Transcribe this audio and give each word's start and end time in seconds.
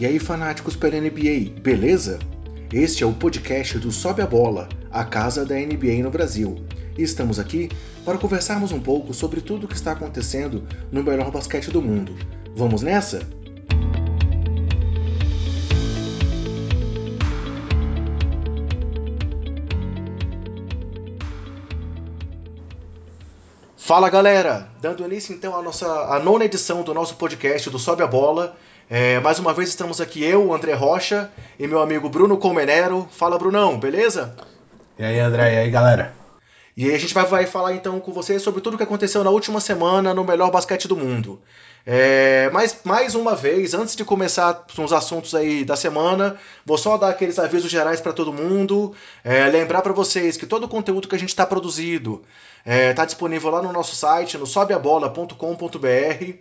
E 0.00 0.06
aí, 0.06 0.20
fanáticos 0.20 0.76
pela 0.76 1.00
NBA, 1.00 1.60
beleza? 1.60 2.20
Este 2.72 3.02
é 3.02 3.06
o 3.06 3.12
podcast 3.12 3.80
do 3.80 3.90
Sobe 3.90 4.22
a 4.22 4.26
Bola, 4.28 4.68
a 4.92 5.04
casa 5.04 5.44
da 5.44 5.56
NBA 5.56 6.04
no 6.04 6.10
Brasil. 6.10 6.64
E 6.96 7.02
estamos 7.02 7.40
aqui 7.40 7.68
para 8.04 8.16
conversarmos 8.16 8.70
um 8.70 8.78
pouco 8.78 9.12
sobre 9.12 9.40
tudo 9.40 9.64
o 9.64 9.68
que 9.68 9.74
está 9.74 9.90
acontecendo 9.90 10.62
no 10.92 11.02
melhor 11.02 11.32
basquete 11.32 11.72
do 11.72 11.82
mundo. 11.82 12.14
Vamos 12.54 12.80
nessa? 12.80 13.26
Fala 23.76 24.08
galera! 24.08 24.70
Dando 24.80 25.04
início 25.04 25.34
então 25.34 25.56
à 25.56 25.62
nossa 25.62 25.88
à 26.14 26.20
nona 26.20 26.44
edição 26.44 26.84
do 26.84 26.94
nosso 26.94 27.16
podcast 27.16 27.68
do 27.68 27.80
Sobe 27.80 28.04
a 28.04 28.06
Bola. 28.06 28.56
É, 28.90 29.20
mais 29.20 29.38
uma 29.38 29.52
vez 29.52 29.68
estamos 29.68 30.00
aqui 30.00 30.24
eu, 30.24 30.50
André 30.50 30.72
Rocha, 30.72 31.30
e 31.58 31.66
meu 31.66 31.82
amigo 31.82 32.08
Bruno 32.08 32.38
Colmenero. 32.38 33.06
Fala 33.10 33.38
Brunão, 33.38 33.78
beleza? 33.78 34.34
E 34.98 35.04
aí 35.04 35.20
André, 35.20 35.54
e 35.54 35.58
aí 35.58 35.70
galera? 35.70 36.14
E 36.74 36.86
aí 36.86 36.94
a 36.94 36.98
gente 36.98 37.12
vai, 37.12 37.26
vai 37.26 37.44
falar 37.44 37.74
então 37.74 38.00
com 38.00 38.12
vocês 38.14 38.40
sobre 38.40 38.62
tudo 38.62 38.74
o 38.74 38.76
que 38.78 38.82
aconteceu 38.82 39.22
na 39.22 39.28
última 39.28 39.60
semana 39.60 40.14
no 40.14 40.24
melhor 40.24 40.50
basquete 40.50 40.88
do 40.88 40.96
mundo. 40.96 41.38
É, 41.84 42.48
mas 42.50 42.80
mais 42.82 43.14
uma 43.14 43.34
vez, 43.34 43.74
antes 43.74 43.94
de 43.94 44.06
começar 44.06 44.64
os 44.78 44.92
assuntos 44.92 45.34
aí 45.34 45.66
da 45.66 45.76
semana, 45.76 46.38
vou 46.64 46.78
só 46.78 46.96
dar 46.96 47.10
aqueles 47.10 47.38
avisos 47.38 47.70
gerais 47.70 48.00
para 48.00 48.14
todo 48.14 48.32
mundo, 48.32 48.94
é, 49.22 49.48
lembrar 49.48 49.82
para 49.82 49.92
vocês 49.92 50.38
que 50.38 50.46
todo 50.46 50.64
o 50.64 50.68
conteúdo 50.68 51.08
que 51.08 51.14
a 51.14 51.18
gente 51.18 51.28
está 51.28 51.44
produzindo 51.44 52.22
está 52.60 52.72
é, 52.72 52.92
tá 52.94 53.04
disponível 53.04 53.50
lá 53.50 53.60
no 53.60 53.70
nosso 53.70 53.94
site, 53.94 54.38
no 54.38 54.46
sobeabola.com.br 54.46 56.38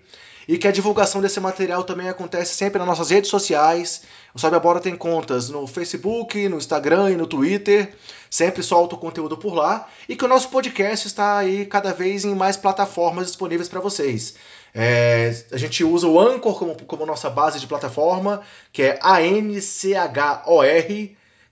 e 0.47 0.57
que 0.57 0.67
a 0.67 0.71
divulgação 0.71 1.21
desse 1.21 1.39
material 1.39 1.83
também 1.83 2.07
acontece 2.07 2.55
sempre 2.55 2.79
nas 2.79 2.87
nossas 2.87 3.09
redes 3.09 3.29
sociais. 3.29 4.03
O 4.33 4.39
Sobe 4.39 4.55
a 4.55 4.59
Bola 4.59 4.79
tem 4.79 4.95
contas 4.95 5.49
no 5.49 5.67
Facebook, 5.67 6.47
no 6.47 6.57
Instagram 6.57 7.11
e 7.11 7.17
no 7.17 7.27
Twitter. 7.27 7.93
Sempre 8.29 8.63
solta 8.63 8.95
o 8.95 8.97
conteúdo 8.97 9.35
por 9.37 9.53
lá. 9.53 9.89
E 10.07 10.15
que 10.15 10.23
o 10.23 10.27
nosso 10.27 10.49
podcast 10.49 11.05
está 11.05 11.37
aí 11.37 11.65
cada 11.65 11.91
vez 11.93 12.23
em 12.23 12.33
mais 12.33 12.55
plataformas 12.55 13.27
disponíveis 13.27 13.67
para 13.67 13.81
vocês. 13.81 14.35
É, 14.73 15.35
a 15.51 15.57
gente 15.57 15.83
usa 15.83 16.07
o 16.07 16.17
Anchor 16.19 16.57
como, 16.57 16.75
como 16.85 17.05
nossa 17.05 17.29
base 17.29 17.59
de 17.59 17.67
plataforma, 17.67 18.41
que 18.71 18.83
é 18.83 18.97
A-N-C-H-O-R. 19.01 20.37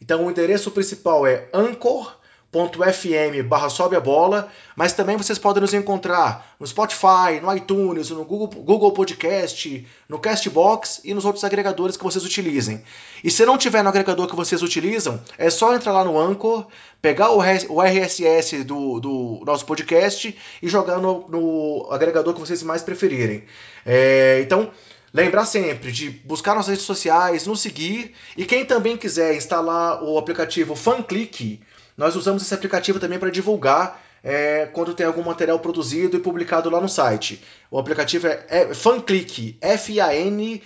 Então 0.01 0.25
o 0.25 0.31
endereço 0.31 0.71
principal 0.71 1.27
é 1.27 1.49
Anchor 1.53 2.15
fm 2.63 3.43
barra 3.47 3.69
sobe 3.69 3.95
a 3.95 3.99
bola, 3.99 4.49
mas 4.75 4.93
também 4.93 5.17
vocês 5.17 5.37
podem 5.37 5.61
nos 5.61 5.73
encontrar 5.73 6.55
no 6.59 6.65
Spotify, 6.65 7.39
no 7.41 7.55
iTunes, 7.55 8.09
no 8.09 8.23
Google, 8.23 8.47
Google 8.47 8.91
Podcast, 8.93 9.85
no 10.07 10.17
Castbox 10.17 11.01
e 11.03 11.13
nos 11.13 11.25
outros 11.25 11.43
agregadores 11.43 11.97
que 11.97 12.03
vocês 12.03 12.23
utilizem. 12.23 12.83
E 13.23 13.29
se 13.29 13.45
não 13.45 13.57
tiver 13.57 13.83
no 13.83 13.89
agregador 13.89 14.27
que 14.27 14.35
vocês 14.35 14.61
utilizam, 14.61 15.21
é 15.37 15.49
só 15.49 15.75
entrar 15.75 15.91
lá 15.91 16.03
no 16.05 16.19
Anchor, 16.19 16.65
pegar 17.01 17.31
o 17.31 17.41
RSS 17.81 18.63
do, 18.63 18.99
do 18.99 19.43
nosso 19.45 19.65
podcast 19.65 20.35
e 20.61 20.67
jogar 20.69 20.99
no, 20.99 21.27
no 21.27 21.87
agregador 21.91 22.33
que 22.33 22.39
vocês 22.39 22.63
mais 22.63 22.81
preferirem. 22.81 23.43
É, 23.85 24.39
então, 24.41 24.71
Lembrar 25.15 25.45
sempre 25.45 25.93
de 25.93 26.09
buscar 26.09 26.55
nas 26.55 26.67
redes 26.67 26.83
sociais, 26.83 27.47
nos 27.47 27.61
seguir 27.61 28.13
e 28.35 28.43
quem 28.43 28.65
também 28.65 28.97
quiser 28.97 29.33
instalar 29.33 30.03
o 30.03 30.17
aplicativo 30.17 30.75
FanClick, 30.75 31.61
nós 31.97 32.15
usamos 32.15 32.43
esse 32.43 32.53
aplicativo 32.53 32.99
também 32.99 33.17
para 33.19 33.29
divulgar 33.29 34.01
é, 34.23 34.67
quando 34.73 34.93
tem 34.93 35.05
algum 35.05 35.23
material 35.23 35.59
produzido 35.59 36.17
e 36.17 36.19
publicado 36.19 36.69
lá 36.69 36.81
no 36.81 36.89
site. 36.89 37.43
O 37.69 37.77
aplicativo 37.77 38.27
é, 38.27 38.45
é 38.49 38.73
FanClick, 38.73 39.57
F-A-N-C-I-L-C-L-I-C. 39.61 40.61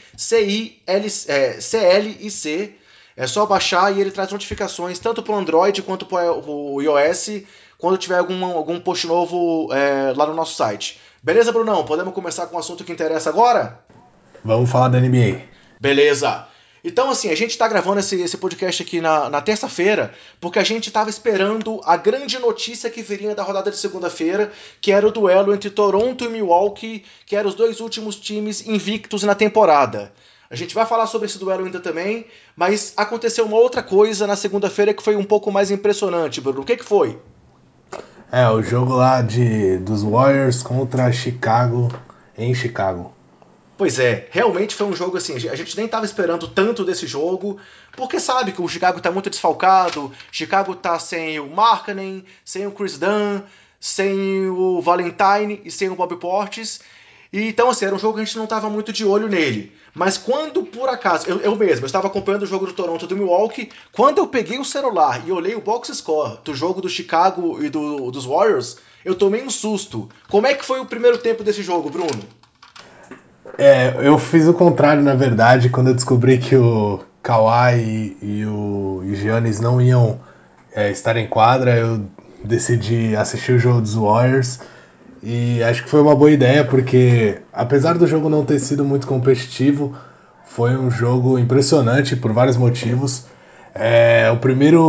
É 3.18 3.28
só 3.28 3.46
baixar 3.46 3.96
e 3.96 4.00
ele 4.00 4.12
traz 4.12 4.31
notificações 4.31 4.98
tanto 4.98 5.22
para 5.22 5.34
o 5.34 5.38
Android 5.38 5.81
quanto 5.81 6.06
para 6.06 6.31
o 6.31 6.81
iOS 6.81 7.44
quando 7.78 7.98
tiver 7.98 8.18
algum, 8.18 8.46
algum 8.46 8.80
post 8.80 9.06
novo 9.08 9.74
é, 9.74 10.14
lá 10.16 10.26
no 10.26 10.34
nosso 10.34 10.56
site. 10.56 11.00
Beleza, 11.22 11.52
Brunão? 11.52 11.84
Podemos 11.84 12.14
começar 12.14 12.48
com 12.48 12.56
o 12.56 12.59
assunto 12.59 12.86
que 12.86 12.94
interessa 12.94 13.30
agora? 13.30 13.80
Vamos 14.44 14.70
falar 14.70 14.88
da 14.88 15.00
NBA. 15.02 15.42
Beleza. 15.80 16.49
Então, 16.84 17.09
assim, 17.09 17.29
a 17.29 17.35
gente 17.35 17.51
está 17.51 17.67
gravando 17.67 18.00
esse, 18.00 18.22
esse 18.22 18.38
podcast 18.38 18.81
aqui 18.81 19.01
na, 19.01 19.29
na 19.29 19.41
terça-feira 19.41 20.13
porque 20.40 20.59
a 20.59 20.63
gente 20.63 20.88
estava 20.88 21.09
esperando 21.09 21.81
a 21.84 21.97
grande 21.97 22.40
notícia 22.40 22.90
que 22.90 23.01
viria 23.01 23.35
da 23.35 23.44
rodada 23.44 23.69
de 23.69 23.78
segunda-feira, 23.78 24.51
que 24.79 24.91
era 24.91 25.07
o 25.07 25.12
duelo 25.12 25.53
entre 25.53 25.69
Toronto 25.69 26.23
e 26.23 26.29
Milwaukee, 26.29 27.03
que 27.25 27.35
eram 27.35 27.50
os 27.50 27.56
dois 27.56 27.79
últimos 27.79 28.16
times 28.16 28.66
invictos 28.66 29.23
na 29.23 29.35
temporada. 29.35 30.12
A 30.50 30.56
gente 30.56 30.73
vai 30.73 30.85
falar 30.85 31.06
sobre 31.06 31.28
esse 31.28 31.38
duelo 31.38 31.66
ainda 31.66 31.79
também, 31.79 32.25
mas 32.56 32.94
aconteceu 32.97 33.46
uma 33.46 33.57
outra 33.57 33.84
coisa 33.84 34.25
na 34.25 34.35
segunda-feira 34.35 34.94
que 34.94 35.03
foi 35.03 35.16
um 35.16 35.23
pouco 35.23 35.51
mais 35.51 35.69
impressionante, 35.69 36.41
Bruno. 36.41 36.61
O 36.61 36.66
que, 36.66 36.75
que 36.75 36.84
foi? 36.84 37.19
É, 38.31 38.50
o 38.50 38.61
jogo 38.61 38.94
lá 38.94 39.22
de, 39.22 39.78
dos 39.78 40.01
Warriors 40.03 40.63
contra 40.63 41.11
Chicago, 41.11 41.90
em 42.38 42.53
Chicago. 42.56 43.13
Pois 43.79 43.97
é, 43.97 44.28
realmente 44.29 44.75
foi 44.75 44.88
um 44.88 44.94
jogo 44.94 45.16
assim, 45.16 45.35
a 45.35 45.56
gente 45.56 45.78
nem 45.78 45.85
estava 45.85 46.03
esperando 46.03 46.50
tanto 46.50 46.84
desse 46.84 47.07
jogo, 47.07 47.57
porque 47.94 48.19
sabe 48.19 48.51
que 48.51 48.62
o 48.62 48.67
Chicago 48.67 48.97
está 48.97 49.09
muito 49.09 49.29
desfalcado, 49.29 50.12
Chicago 50.29 50.73
está 50.73 51.00
sem 51.00 51.40
o 51.40 51.47
Markkanen, 51.50 52.25
sem 52.44 52.67
o 52.67 52.72
Chris 52.73 52.97
Dunn, 52.97 53.40
sem 53.79 54.50
o 54.50 54.81
Valentine 54.81 55.62
e 55.63 55.72
sem 55.72 55.88
o 55.88 55.95
Bob 55.95 56.17
Portes. 56.17 56.81
E, 57.31 57.47
então, 57.47 57.69
assim, 57.69 57.85
era 57.85 57.95
um 57.95 58.00
jogo 58.00 58.16
que 58.16 58.22
a 58.22 58.25
gente 58.25 58.35
não 58.35 58.44
estava 58.44 58.69
muito 58.69 58.91
de 58.91 59.06
olho 59.06 59.29
nele. 59.29 59.72
Mas 59.96 60.17
quando, 60.17 60.63
por 60.63 60.90
acaso, 60.90 61.29
eu, 61.29 61.40
eu 61.40 61.56
mesmo, 61.56 61.85
eu 61.85 61.88
estava 61.88 62.07
acompanhando 62.07 62.44
o 62.44 62.47
jogo 62.47 62.66
do 62.66 62.73
Toronto 62.73 63.07
do 63.07 63.16
Milwaukee, 63.16 63.72
quando 63.94 64.17
eu 64.17 64.28
peguei 64.28 64.59
o 64.59 64.66
celular 64.66 65.25
e 65.25 65.31
olhei 65.31 65.56
o 65.56 65.61
box 65.61 65.96
score 65.96 66.38
do 66.44 66.53
jogo 66.53 66.81
do 66.81 66.90
Chicago 66.90 67.63
e 67.63 67.69
do, 67.69 68.11
dos 68.11 68.25
Warriors, 68.25 68.75
eu 69.06 69.16
tomei 69.16 69.41
um 69.41 69.50
susto. 69.50 70.09
Como 70.29 70.46
é 70.46 70.53
que 70.53 70.66
foi 70.66 70.81
o 70.81 70.85
primeiro 70.85 71.17
tempo 71.17 71.46
desse 71.46 71.63
jogo, 71.63 71.90
Bruno? 71.90 72.39
É, 73.62 74.08
eu 74.08 74.18
fiz 74.18 74.47
o 74.47 74.53
contrário, 74.53 75.03
na 75.03 75.16
verdade, 75.16 75.68
quando 75.70 75.88
eu 75.88 75.94
descobri 75.94 76.38
que 76.38 76.56
o 76.56 77.02
Kawhi 77.22 77.75
e, 77.75 78.18
e 78.22 78.46
o 78.46 79.03
Giannis 79.14 79.59
não 79.59 79.81
iam 79.81 80.18
é, 80.74 80.90
estar 80.90 81.18
em 81.18 81.28
quadra, 81.28 81.75
eu 81.75 82.06
decidi 82.42 83.18
assistir 83.18 83.52
o 83.52 83.59
jogo 83.59 83.81
dos 83.81 83.96
Warriors. 83.96 84.62
E 85.22 85.62
acho 85.62 85.84
que 85.84 85.90
foi 85.90 86.02
uma 86.02 86.16
boa 86.16 86.31
ideia, 86.31 86.64
porque 86.64 87.40
apesar 87.52 87.97
do 87.97 88.08
jogo 88.08 88.30
não 88.30 88.46
ter 88.46 88.59
sido 88.59 88.86
muito 88.86 89.06
competitivo, 89.06 89.94
foi 90.46 90.78
um 90.78 90.90
jogo 90.90 91.38
impressionante 91.38 92.16
por 92.16 92.31
vários 92.31 92.56
motivos. 92.56 93.26
É, 93.76 94.31
o, 94.31 94.38
primeiro, 94.38 94.81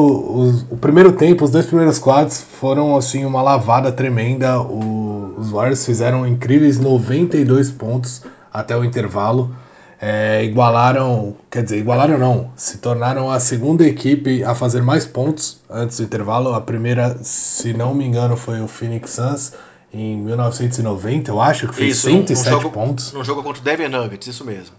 o, 0.71 0.77
primeiro 0.77 1.11
tempo, 1.11 1.45
os 1.45 1.51
dois 1.51 1.67
primeiros 1.67 1.99
quadros 1.99 2.41
foram 2.41 2.97
assim 2.97 3.25
uma 3.25 3.43
lavada 3.43 3.91
tremenda. 3.91 4.61
O, 4.61 5.35
os 5.37 5.51
Warriors 5.51 5.85
fizeram 5.85 6.25
incríveis 6.25 6.79
92 6.79 7.73
pontos 7.73 8.23
até 8.53 8.77
o 8.77 8.85
intervalo. 8.85 9.55
É, 10.03 10.43
igualaram, 10.45 11.37
quer 11.51 11.63
dizer, 11.63 11.79
igualaram 11.79 12.17
não, 12.17 12.51
se 12.57 12.79
tornaram 12.79 13.31
a 13.31 13.39
segunda 13.39 13.87
equipe 13.87 14.43
a 14.43 14.55
fazer 14.55 14.81
mais 14.81 15.05
pontos 15.05 15.61
antes 15.69 15.99
do 15.99 16.05
intervalo. 16.05 16.55
A 16.55 16.61
primeira, 16.61 17.19
se 17.23 17.75
não 17.75 17.95
me 17.95 18.05
engano, 18.07 18.35
foi 18.37 18.63
o 18.63 18.67
Phoenix 18.67 19.11
Suns 19.11 19.53
em 19.93 20.17
1990, 20.17 21.31
eu 21.31 21.41
acho, 21.41 21.69
que 21.69 21.75
fez 21.75 21.97
isso, 21.97 22.09
107 22.09 22.51
jogo, 22.51 22.71
pontos. 22.71 23.13
No 23.13 23.25
jogo 23.25 23.43
contra 23.43 23.61
o 23.61 23.65
Denver 23.65 23.91
Nuggets, 23.91 24.29
isso 24.29 24.45
mesmo. 24.45 24.75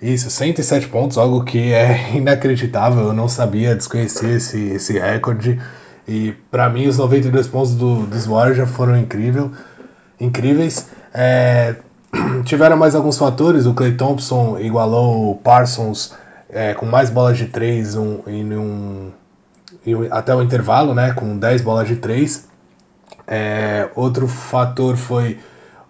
Isso, 0.00 0.30
107 0.30 0.88
pontos, 0.88 1.18
algo 1.18 1.44
que 1.44 1.72
é 1.72 2.12
inacreditável, 2.16 3.08
eu 3.08 3.12
não 3.12 3.28
sabia, 3.28 3.74
desconhecia 3.74 4.30
esse, 4.30 4.58
esse 4.70 4.98
recorde. 4.98 5.60
E 6.08 6.32
para 6.50 6.70
mim, 6.70 6.86
os 6.86 6.96
92 6.96 7.46
pontos 7.48 7.74
do, 7.74 8.06
dos 8.06 8.26
Warriors 8.26 8.56
já 8.56 8.66
foram 8.66 8.96
incrível, 8.96 9.52
incríveis. 10.18 10.88
É, 11.12 11.76
tiveram 12.44 12.76
mais 12.76 12.94
alguns 12.94 13.18
fatores. 13.18 13.66
O 13.66 13.74
Clay 13.74 13.92
Thompson 13.92 14.58
igualou 14.58 15.32
o 15.32 15.34
Parsons 15.36 16.14
é, 16.48 16.74
com 16.74 16.86
mais 16.86 17.10
bolas 17.10 17.38
de 17.38 17.46
3 17.46 17.96
um, 17.96 18.20
em 18.26 18.56
um, 18.56 19.10
em, 19.86 20.08
até 20.10 20.34
o 20.34 20.42
intervalo, 20.42 20.94
né, 20.94 21.12
com 21.12 21.38
10 21.38 21.62
bolas 21.62 21.88
de 21.88 21.96
3. 21.96 22.48
É, 23.26 23.88
outro 23.94 24.26
fator 24.26 24.96
foi 24.96 25.38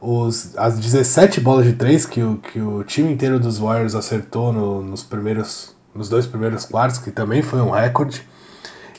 os, 0.00 0.56
as 0.56 0.78
17 0.78 1.40
bolas 1.40 1.66
de 1.66 1.72
3 1.74 2.06
que 2.06 2.22
o, 2.22 2.36
que 2.36 2.60
o 2.60 2.84
time 2.84 3.12
inteiro 3.12 3.38
dos 3.38 3.58
Warriors 3.58 3.94
acertou 3.94 4.52
no, 4.52 4.82
nos, 4.82 5.02
primeiros, 5.02 5.74
nos 5.94 6.08
dois 6.08 6.26
primeiros 6.26 6.64
quartos, 6.64 6.98
que 6.98 7.10
também 7.10 7.42
foi 7.42 7.60
um 7.60 7.70
recorde. 7.70 8.22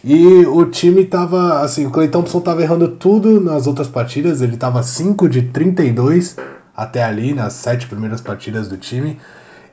E 0.03 0.45
o 0.47 0.65
time 0.65 1.05
tava, 1.05 1.59
assim, 1.59 1.85
o 1.85 1.91
Clay 1.91 2.07
Thompson 2.07 2.39
tava 2.39 2.63
errando 2.63 2.87
tudo 2.87 3.39
nas 3.39 3.67
outras 3.67 3.87
partidas, 3.87 4.41
ele 4.41 4.57
tava 4.57 4.81
5 4.81 5.29
de 5.29 5.43
32 5.43 6.35
até 6.75 7.03
ali, 7.03 7.33
nas 7.33 7.53
sete 7.53 7.87
primeiras 7.87 8.21
partidas 8.21 8.67
do 8.67 8.77
time. 8.77 9.19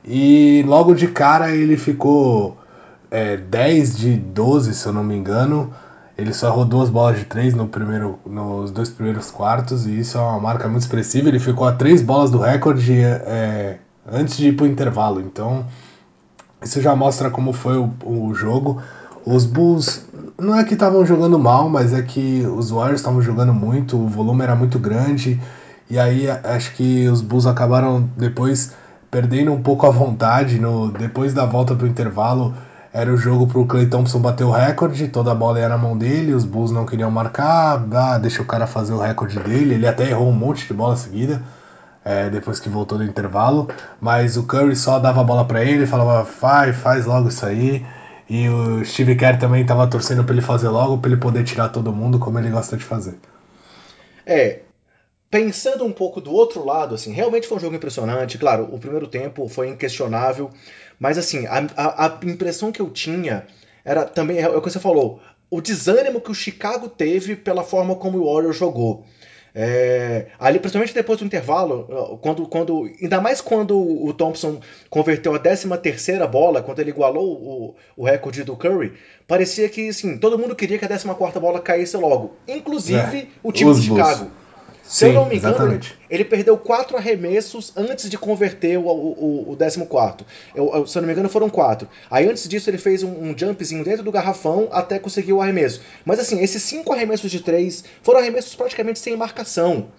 E 0.05 0.63
logo 0.67 0.93
de 0.93 1.07
cara 1.07 1.51
ele 1.55 1.77
ficou 1.77 2.57
é, 3.11 3.37
10 3.37 3.97
de 3.97 4.15
12, 4.17 4.73
se 4.73 4.85
eu 4.87 4.93
não 4.93 5.03
me 5.03 5.15
engano. 5.15 5.73
Ele 6.17 6.33
só 6.33 6.47
errou 6.47 6.65
duas 6.65 6.89
bolas 6.89 7.17
de 7.17 7.25
três 7.25 7.53
no 7.53 7.67
primeiro, 7.67 8.19
nos 8.25 8.71
dois 8.71 8.89
primeiros 8.89 9.31
quartos, 9.31 9.87
e 9.87 9.99
isso 9.99 10.17
é 10.17 10.21
uma 10.21 10.39
marca 10.39 10.67
muito 10.67 10.81
expressiva. 10.81 11.29
Ele 11.29 11.39
ficou 11.39 11.65
a 11.67 11.71
três 11.71 12.01
bolas 12.01 12.29
do 12.29 12.39
recorde 12.39 12.93
é, 13.01 13.77
antes 14.11 14.35
de 14.37 14.49
ir 14.49 14.55
para 14.55 14.65
o 14.65 14.67
intervalo. 14.67 15.21
Então 15.21 15.65
Isso 16.61 16.81
já 16.81 16.95
mostra 16.95 17.29
como 17.29 17.53
foi 17.53 17.77
o, 17.77 17.91
o 18.03 18.33
jogo. 18.33 18.81
Os 19.25 19.45
Bulls 19.45 20.05
não 20.37 20.57
é 20.57 20.63
que 20.63 20.73
estavam 20.73 21.05
jogando 21.05 21.37
mal, 21.39 21.69
mas 21.69 21.93
é 21.93 22.01
que 22.01 22.45
os 22.45 22.69
Warriors 22.69 22.99
estavam 22.99 23.21
jogando 23.21 23.53
muito, 23.53 23.97
o 23.97 24.07
volume 24.07 24.43
era 24.43 24.55
muito 24.55 24.79
grande. 24.79 25.39
E 25.89 25.97
aí 25.97 26.29
acho 26.29 26.73
que 26.75 27.07
os 27.07 27.21
Bulls 27.21 27.47
acabaram 27.47 28.09
depois 28.15 28.75
perdendo 29.09 29.51
um 29.51 29.61
pouco 29.61 29.85
a 29.87 29.89
vontade. 29.89 30.59
No, 30.59 30.91
depois 30.91 31.33
da 31.33 31.45
volta 31.45 31.73
do 31.73 31.87
intervalo, 31.87 32.53
era 32.93 33.11
o 33.11 33.17
jogo 33.17 33.47
para 33.47 33.59
o 33.59 33.65
Clay 33.65 33.87
Thompson 33.87 34.19
bater 34.19 34.43
o 34.43 34.51
recorde, 34.51 35.07
toda 35.07 35.31
a 35.31 35.35
bola 35.35 35.59
ia 35.59 35.69
na 35.69 35.77
mão 35.77 35.97
dele, 35.97 36.33
os 36.33 36.45
Bulls 36.45 36.71
não 36.71 36.85
queriam 36.85 37.11
marcar, 37.11 37.85
ah, 37.93 38.17
deixa 38.17 38.41
o 38.41 38.45
cara 38.45 38.65
fazer 38.67 38.93
o 38.93 38.99
recorde 38.99 39.39
dele. 39.39 39.75
Ele 39.75 39.87
até 39.87 40.09
errou 40.09 40.29
um 40.29 40.33
monte 40.33 40.67
de 40.67 40.73
bola 40.73 40.95
seguida. 40.95 41.41
É, 42.03 42.29
depois 42.29 42.59
que 42.59 42.69
voltou 42.69 42.97
do 42.97 43.03
intervalo, 43.03 43.67
mas 43.99 44.37
o 44.37 44.43
Curry 44.43 44.75
só 44.75 44.99
dava 44.99 45.19
a 45.21 45.23
bola 45.23 45.45
para 45.45 45.63
ele, 45.63 45.85
falava, 45.85 46.23
vai, 46.41 46.71
faz 46.71 47.05
logo 47.05 47.27
isso 47.27 47.45
aí. 47.45 47.85
E 48.27 48.47
o 48.47 48.83
Steve 48.85 49.15
Kerr 49.15 49.37
também 49.37 49.63
estava 49.63 49.85
torcendo 49.85 50.23
para 50.23 50.33
ele 50.33 50.41
fazer 50.41 50.69
logo, 50.69 50.97
para 50.97 51.11
ele 51.11 51.19
poder 51.19 51.43
tirar 51.43 51.69
todo 51.69 51.91
mundo 51.91 52.17
como 52.17 52.39
ele 52.39 52.49
gosta 52.49 52.77
de 52.77 52.83
fazer. 52.83 53.19
É, 54.25 54.61
pensando 55.29 55.85
um 55.85 55.91
pouco 55.91 56.19
do 56.19 56.31
outro 56.31 56.65
lado, 56.65 56.95
assim, 56.95 57.11
realmente 57.11 57.47
foi 57.47 57.57
um 57.57 57.61
jogo 57.61 57.75
impressionante. 57.75 58.37
Claro, 58.37 58.67
o 58.71 58.79
primeiro 58.79 59.07
tempo 59.07 59.47
foi 59.47 59.69
inquestionável, 59.69 60.49
mas 60.99 61.17
assim, 61.17 61.45
a, 61.45 61.67
a, 61.75 62.05
a 62.05 62.19
impressão 62.25 62.71
que 62.71 62.81
eu 62.81 62.89
tinha 62.89 63.45
era 63.85 64.05
também, 64.05 64.39
é 64.39 64.49
o 64.49 64.61
que 64.61 64.69
você 64.69 64.79
falou, 64.79 65.21
o 65.49 65.61
desânimo 65.61 66.21
que 66.21 66.31
o 66.31 66.35
Chicago 66.35 66.89
teve 66.89 67.35
pela 67.35 67.63
forma 67.63 67.95
como 67.95 68.19
o 68.19 68.33
Warriors 68.33 68.57
jogou. 68.57 69.05
É, 69.53 70.27
ali, 70.39 70.59
principalmente 70.59 70.93
depois 70.93 71.17
do 71.17 71.25
intervalo, 71.25 72.19
quando, 72.21 72.47
quando, 72.47 72.87
ainda 73.01 73.19
mais 73.19 73.41
quando 73.41 73.77
o 73.77 74.13
Thompson 74.13 74.59
converteu 74.89 75.33
a 75.33 75.39
13 75.39 75.67
terceira 75.79 76.27
bola, 76.27 76.61
quando 76.61 76.79
ele 76.79 76.91
igualou 76.91 77.25
o, 77.25 77.75
o 77.97 78.05
recorde 78.05 78.43
do 78.43 78.55
Curry, 78.55 78.93
parecia 79.27 79.67
que 79.67 79.89
assim, 79.89 80.19
todo 80.19 80.37
mundo 80.37 80.55
queria 80.55 80.77
que 80.77 80.85
a 80.85 80.87
14 80.87 81.07
quarta 81.15 81.39
bola 81.39 81.59
caísse 81.59 81.97
logo, 81.97 82.35
inclusive 82.47 83.17
é, 83.17 83.27
o 83.41 83.51
time 83.51 83.73
do 83.73 83.81
Chicago. 83.81 84.31
Se 84.89 85.05
Sim, 85.05 85.05
eu 85.09 85.13
não 85.13 85.29
me 85.29 85.35
engano, 85.35 85.53
exatamente. 85.53 85.95
ele, 86.09 86.25
perdeu 86.25 86.57
quatro 86.57 86.97
arremessos 86.97 87.71
antes 87.75 88.09
de 88.09 88.17
converter 88.17 88.75
o, 88.75 88.87
o, 88.87 89.51
o 89.51 89.55
14. 89.55 90.25
Eu, 90.55 90.73
eu, 90.73 90.87
se 90.87 90.97
eu 90.97 91.03
não 91.03 91.07
me 91.07 91.13
engano, 91.13 91.29
foram 91.29 91.47
quatro. 91.47 91.87
Aí 92.09 92.27
antes 92.27 92.49
disso, 92.49 92.71
ele 92.71 92.79
fez 92.79 93.03
um, 93.03 93.11
um, 93.11 93.37
jumpzinho 93.37 93.83
dentro 93.83 94.01
do 94.01 94.11
garrafão 94.11 94.67
até 94.71 94.97
conseguir 94.97 95.31
o 95.31 95.43
arremesso. 95.43 95.83
Mas 96.03 96.17
assim, 96.19 96.41
esses 96.41 96.63
cinco 96.63 96.91
arremessos 96.91 97.29
de 97.29 97.39
três 97.39 97.83
foram 98.01 98.19
arremessos 98.19 98.55
praticamente 98.55 98.97
sem 98.97 99.15
marcação. 99.15 99.89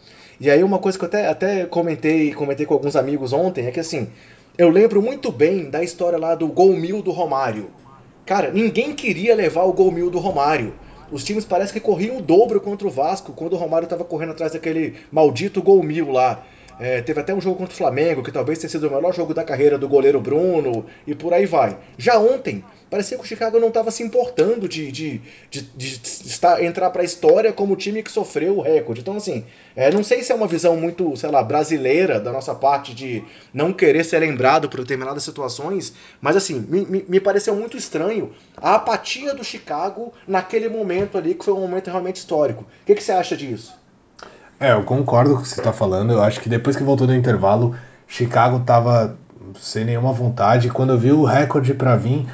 E 0.40 0.50
aí, 0.50 0.64
uma 0.64 0.80
coisa 0.80 0.98
que 0.98 1.04
eu 1.04 1.08
até, 1.08 1.28
até 1.28 1.66
comentei, 1.66 2.34
comentei 2.34 2.66
com 2.66 2.74
alguns 2.74 2.96
amigos 2.96 3.32
ontem 3.32 3.68
é 3.68 3.70
que 3.70 3.78
assim, 3.78 4.10
eu 4.58 4.70
lembro 4.70 5.00
muito 5.00 5.30
bem 5.30 5.70
da 5.70 5.84
história 5.84 6.18
lá 6.18 6.34
do 6.34 6.48
gol 6.48 6.72
mil 6.72 7.00
do 7.00 7.12
Romário. 7.12 7.70
Cara, 8.26 8.50
ninguém 8.50 8.92
queria 8.92 9.36
levar 9.36 9.62
o 9.62 9.72
gol 9.72 9.92
mil 9.92 10.10
do 10.10 10.18
Romário 10.18 10.74
os 11.10 11.24
times 11.24 11.44
parece 11.44 11.72
que 11.72 11.80
corriam 11.80 12.18
o 12.18 12.22
dobro 12.22 12.60
contra 12.60 12.86
o 12.86 12.90
Vasco 12.90 13.32
quando 13.32 13.54
o 13.54 13.56
Romário 13.56 13.86
estava 13.86 14.04
correndo 14.04 14.32
atrás 14.32 14.52
daquele 14.52 14.96
maldito 15.10 15.62
gol 15.62 15.82
mil 15.82 16.10
lá. 16.10 16.44
É, 16.80 17.02
teve 17.02 17.20
até 17.20 17.34
um 17.34 17.40
jogo 17.42 17.58
contra 17.58 17.74
o 17.74 17.76
Flamengo, 17.76 18.22
que 18.22 18.32
talvez 18.32 18.58
tenha 18.58 18.70
sido 18.70 18.88
o 18.88 18.90
melhor 18.90 19.14
jogo 19.14 19.34
da 19.34 19.44
carreira 19.44 19.76
do 19.76 19.86
goleiro 19.86 20.18
Bruno, 20.18 20.86
e 21.06 21.14
por 21.14 21.34
aí 21.34 21.44
vai. 21.44 21.78
Já 21.98 22.18
ontem, 22.18 22.64
parecia 22.88 23.18
que 23.18 23.22
o 23.22 23.26
Chicago 23.26 23.60
não 23.60 23.68
estava 23.68 23.90
se 23.90 24.02
importando 24.02 24.66
de, 24.66 24.90
de, 24.90 25.20
de, 25.50 25.60
de 25.60 26.00
estar, 26.26 26.64
entrar 26.64 26.88
para 26.88 27.02
a 27.02 27.04
história 27.04 27.52
como 27.52 27.74
o 27.74 27.76
time 27.76 28.02
que 28.02 28.10
sofreu 28.10 28.56
o 28.56 28.62
recorde. 28.62 29.02
Então, 29.02 29.14
assim, 29.14 29.44
é, 29.76 29.92
não 29.92 30.02
sei 30.02 30.22
se 30.22 30.32
é 30.32 30.34
uma 30.34 30.46
visão 30.46 30.74
muito, 30.74 31.14
sei 31.18 31.30
lá, 31.30 31.42
brasileira 31.42 32.18
da 32.18 32.32
nossa 32.32 32.54
parte 32.54 32.94
de 32.94 33.22
não 33.52 33.74
querer 33.74 34.02
ser 34.02 34.20
lembrado 34.20 34.66
por 34.70 34.80
determinadas 34.80 35.22
situações, 35.22 35.92
mas, 36.18 36.34
assim, 36.34 36.64
me, 36.66 37.04
me 37.06 37.20
pareceu 37.20 37.54
muito 37.54 37.76
estranho 37.76 38.32
a 38.56 38.76
apatia 38.76 39.34
do 39.34 39.44
Chicago 39.44 40.14
naquele 40.26 40.70
momento 40.70 41.18
ali, 41.18 41.34
que 41.34 41.44
foi 41.44 41.52
um 41.52 41.60
momento 41.60 41.88
realmente 41.88 42.16
histórico. 42.16 42.62
O 42.62 42.86
que, 42.86 42.94
que 42.94 43.02
você 43.02 43.12
acha 43.12 43.36
disso? 43.36 43.78
É, 44.60 44.72
eu 44.72 44.82
concordo 44.82 45.34
com 45.34 45.40
o 45.40 45.42
que 45.42 45.48
você 45.48 45.58
está 45.58 45.72
falando. 45.72 46.12
Eu 46.12 46.22
acho 46.22 46.38
que 46.38 46.48
depois 46.48 46.76
que 46.76 46.82
voltou 46.82 47.06
do 47.06 47.14
intervalo, 47.14 47.74
Chicago 48.06 48.60
tava 48.60 49.16
sem 49.58 49.86
nenhuma 49.86 50.12
vontade. 50.12 50.68
Quando 50.68 50.90
eu 50.90 50.98
vi 50.98 51.10
o 51.10 51.24
recorde 51.24 51.72
para 51.72 51.96
vir, 51.96 52.26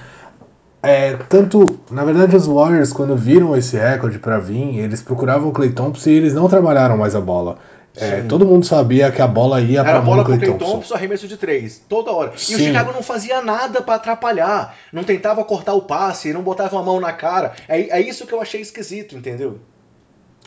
é, 0.83 1.15
tanto, 1.29 1.65
na 1.91 2.05
verdade, 2.05 2.35
os 2.35 2.47
Warriors, 2.47 2.93
quando 2.93 3.17
viram 3.17 3.57
esse 3.57 3.77
recorde 3.77 4.19
para 4.19 4.39
vir, 4.39 4.79
eles 4.79 5.03
procuravam 5.03 5.49
o 5.51 5.53
Clay 5.53 5.71
Thompson 5.71 6.11
e 6.11 6.15
eles 6.15 6.35
não 6.35 6.49
trabalharam 6.49 6.97
mais 6.97 7.15
a 7.15 7.21
bola. 7.21 7.59
É, 7.99 8.21
todo 8.23 8.45
mundo 8.45 8.67
sabia 8.67 9.11
que 9.11 9.23
a 9.23 9.27
bola 9.27 9.61
ia 9.61 9.83
para 9.83 9.99
a 9.99 10.01
bola 10.03 10.23
pro 10.23 10.37
Clay 10.37 10.51
Thompson. 10.51 10.73
Thompson, 10.73 10.95
arremesso 10.95 11.27
de 11.27 11.37
três, 11.37 11.83
toda 11.89 12.11
hora. 12.13 12.33
Sim. 12.37 12.53
E 12.53 12.57
o 12.57 12.59
Chicago 12.59 12.93
não 12.93 13.03
fazia 13.03 13.41
nada 13.41 13.81
para 13.81 13.95
atrapalhar, 13.95 14.77
não 14.93 15.03
tentava 15.03 15.43
cortar 15.45 15.73
o 15.73 15.83
passe, 15.83 16.33
não 16.33 16.43
botava 16.43 16.79
a 16.79 16.83
mão 16.83 17.01
na 17.01 17.13
cara. 17.13 17.53
É, 17.67 17.99
é 17.99 18.01
isso 18.01 18.27
que 18.27 18.35
eu 18.35 18.41
achei 18.41 18.61
esquisito, 18.61 19.17
entendeu? 19.17 19.59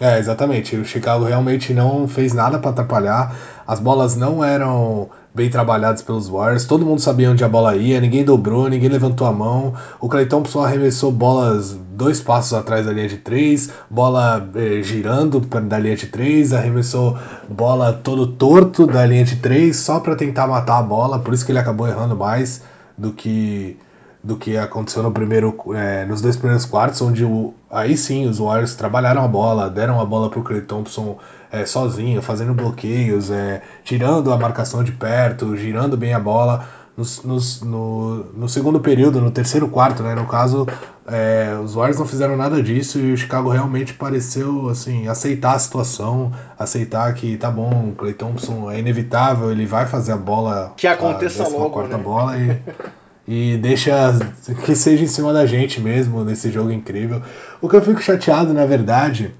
É, 0.01 0.17
exatamente. 0.17 0.75
O 0.77 0.85
Chicago 0.85 1.25
realmente 1.25 1.73
não 1.73 2.07
fez 2.07 2.33
nada 2.33 2.57
para 2.57 2.71
atrapalhar. 2.71 3.35
As 3.67 3.79
bolas 3.79 4.15
não 4.15 4.43
eram 4.43 5.09
bem 5.35 5.49
trabalhadas 5.49 6.01
pelos 6.01 6.29
Warriors. 6.29 6.65
Todo 6.65 6.85
mundo 6.85 7.01
sabia 7.01 7.29
onde 7.29 7.43
a 7.43 7.49
bola 7.49 7.75
ia, 7.75 7.99
ninguém 7.99 8.23
dobrou, 8.23 8.69
ninguém 8.69 8.89
levantou 8.89 9.27
a 9.27 9.31
mão. 9.33 9.73
O 9.99 10.07
Clay 10.07 10.25
Thompson 10.25 10.63
arremessou 10.63 11.11
bolas 11.11 11.77
dois 11.91 12.21
passos 12.21 12.53
atrás 12.53 12.85
da 12.85 12.93
linha 12.93 13.09
de 13.09 13.17
três, 13.17 13.69
bola 13.89 14.49
eh, 14.55 14.81
girando 14.81 15.41
da 15.41 15.77
linha 15.77 15.97
de 15.97 16.07
três, 16.07 16.53
arremessou 16.53 17.17
bola 17.49 17.91
todo 17.91 18.25
torto 18.25 18.87
da 18.87 19.05
linha 19.05 19.25
de 19.25 19.35
três 19.35 19.75
só 19.77 19.99
para 19.99 20.15
tentar 20.15 20.47
matar 20.47 20.79
a 20.79 20.81
bola. 20.81 21.19
Por 21.19 21.33
isso 21.33 21.45
que 21.45 21.51
ele 21.51 21.59
acabou 21.59 21.87
errando 21.87 22.15
mais 22.15 22.63
do 22.97 23.11
que 23.11 23.77
do 24.23 24.35
que 24.35 24.57
aconteceu 24.57 25.01
no 25.01 25.11
primeiro, 25.11 25.55
é, 25.73 26.05
nos 26.05 26.21
dois 26.21 26.35
primeiros 26.35 26.65
quartos, 26.65 27.01
onde 27.01 27.23
o, 27.23 27.53
aí 27.71 27.95
sim 27.95 28.27
os 28.27 28.39
Warriors 28.39 28.75
trabalharam 28.75 29.23
a 29.23 29.27
bola, 29.27 29.69
deram 29.69 29.99
a 29.99 30.05
bola 30.05 30.29
para 30.29 30.39
o 30.39 30.43
Clay 30.43 30.61
Thompson 30.61 31.17
é, 31.51 31.65
sozinho, 31.65 32.21
fazendo 32.21 32.53
bloqueios, 32.53 33.31
é, 33.31 33.61
tirando 33.83 34.31
a 34.31 34.37
marcação 34.37 34.83
de 34.83 34.91
perto, 34.91 35.55
girando 35.55 35.95
bem 35.95 36.13
a 36.13 36.19
bola. 36.19 36.67
Nos, 36.97 37.23
nos, 37.23 37.61
no, 37.61 38.25
no, 38.33 38.49
segundo 38.49 38.81
período, 38.81 39.21
no 39.21 39.31
terceiro 39.31 39.69
quarto, 39.69 40.03
né, 40.03 40.13
no 40.13 40.25
caso, 40.25 40.67
é, 41.07 41.57
os 41.63 41.73
Warriors 41.73 41.97
não 41.97 42.05
fizeram 42.05 42.35
nada 42.35 42.61
disso 42.61 42.99
e 42.99 43.13
o 43.13 43.17
Chicago 43.17 43.49
realmente 43.49 43.93
pareceu 43.93 44.67
assim 44.67 45.07
aceitar 45.07 45.53
a 45.53 45.59
situação, 45.59 46.29
aceitar 46.57 47.13
que 47.13 47.37
tá 47.37 47.49
bom, 47.49 47.91
o 47.91 47.95
Clay 47.95 48.11
Thompson 48.11 48.69
é 48.69 48.79
inevitável, 48.79 49.49
ele 49.49 49.65
vai 49.65 49.85
fazer 49.85 50.11
a 50.11 50.17
bola, 50.17 50.73
que 50.75 50.87
aconteça 50.87 51.45
a 51.45 51.47
logo, 51.47 51.69
quarta 51.69 51.95
né? 51.95 52.03
bola 52.03 52.37
e 52.37 52.61
e 53.31 53.57
deixa 53.57 54.17
que 54.65 54.75
seja 54.75 55.03
em 55.03 55.07
cima 55.07 55.31
da 55.31 55.45
gente 55.45 55.79
mesmo 55.79 56.25
nesse 56.25 56.49
jogo 56.49 56.71
incrível. 56.71 57.21
O 57.61 57.69
que 57.69 57.75
eu 57.75 57.81
fico 57.83 58.01
chateado, 58.01 58.51
na 58.55 58.65
verdade, 58.65 59.35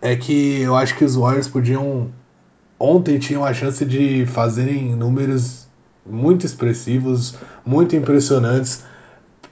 é 0.00 0.16
que 0.16 0.62
eu 0.62 0.74
acho 0.74 0.96
que 0.96 1.04
os 1.04 1.14
Warriors 1.14 1.46
podiam. 1.46 2.10
Ontem 2.78 3.18
tinham 3.18 3.44
a 3.44 3.52
chance 3.52 3.84
de 3.84 4.24
fazerem 4.24 4.96
números 4.96 5.68
muito 6.06 6.46
expressivos, 6.46 7.34
muito 7.66 7.94
impressionantes 7.94 8.82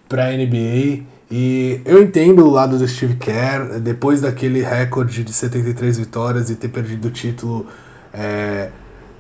para 0.09 0.29
a 0.29 0.33
NBA. 0.33 1.05
E 1.31 1.83
eu 1.85 2.03
entendo 2.03 2.47
o 2.47 2.51
lado 2.51 2.79
do 2.79 2.89
Steve 2.89 3.17
Kerr, 3.17 3.79
depois 3.79 4.23
daquele 4.23 4.63
recorde 4.63 5.23
de 5.23 5.35
73 5.35 5.99
vitórias 5.99 6.49
e 6.49 6.57
ter 6.57 6.69
perdido 6.69 7.09
o 7.09 7.11
título. 7.11 7.67
É, 8.13 8.71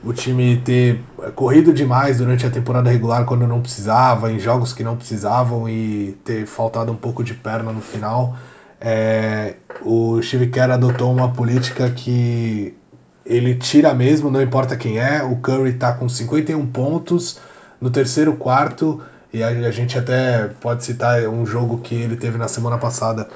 o 0.02 0.12
time 0.12 0.56
ter 0.58 1.00
corrido 1.34 1.72
demais 1.72 2.18
durante 2.18 2.46
a 2.46 2.50
temporada 2.50 2.90
regular 2.90 3.24
quando 3.24 3.46
não 3.46 3.60
precisava, 3.60 4.32
em 4.32 4.38
jogos 4.38 4.72
que 4.72 4.82
não 4.82 4.96
precisavam 4.96 5.68
e 5.68 6.18
ter 6.24 6.46
faltado 6.46 6.90
um 6.90 6.96
pouco 6.96 7.22
de 7.22 7.34
perna 7.34 7.72
no 7.72 7.80
final. 7.80 8.36
É, 8.80 9.56
o 9.82 10.20
Steve 10.22 10.48
Kerr 10.48 10.70
adotou 10.70 11.12
uma 11.12 11.32
política 11.32 11.90
que 11.90 12.74
ele 13.26 13.54
tira 13.54 13.92
mesmo, 13.92 14.30
não 14.30 14.40
importa 14.40 14.76
quem 14.76 14.98
é. 14.98 15.22
O 15.22 15.36
Curry 15.36 15.70
está 15.70 15.92
com 15.92 16.08
51 16.08 16.66
pontos 16.68 17.38
no 17.80 17.90
terceiro 17.90 18.34
quarto, 18.34 19.02
e 19.32 19.42
a, 19.42 19.70
gente 19.70 19.96
até 19.96 20.48
pode 20.60 20.84
citar 20.84 21.22
um 21.28 21.46
jogo 21.46 21.78
que 21.78 21.94
ele 21.94 22.16
teve 22.16 22.36
na 22.36 22.48
semana 22.48 22.78
passada, 22.78 23.28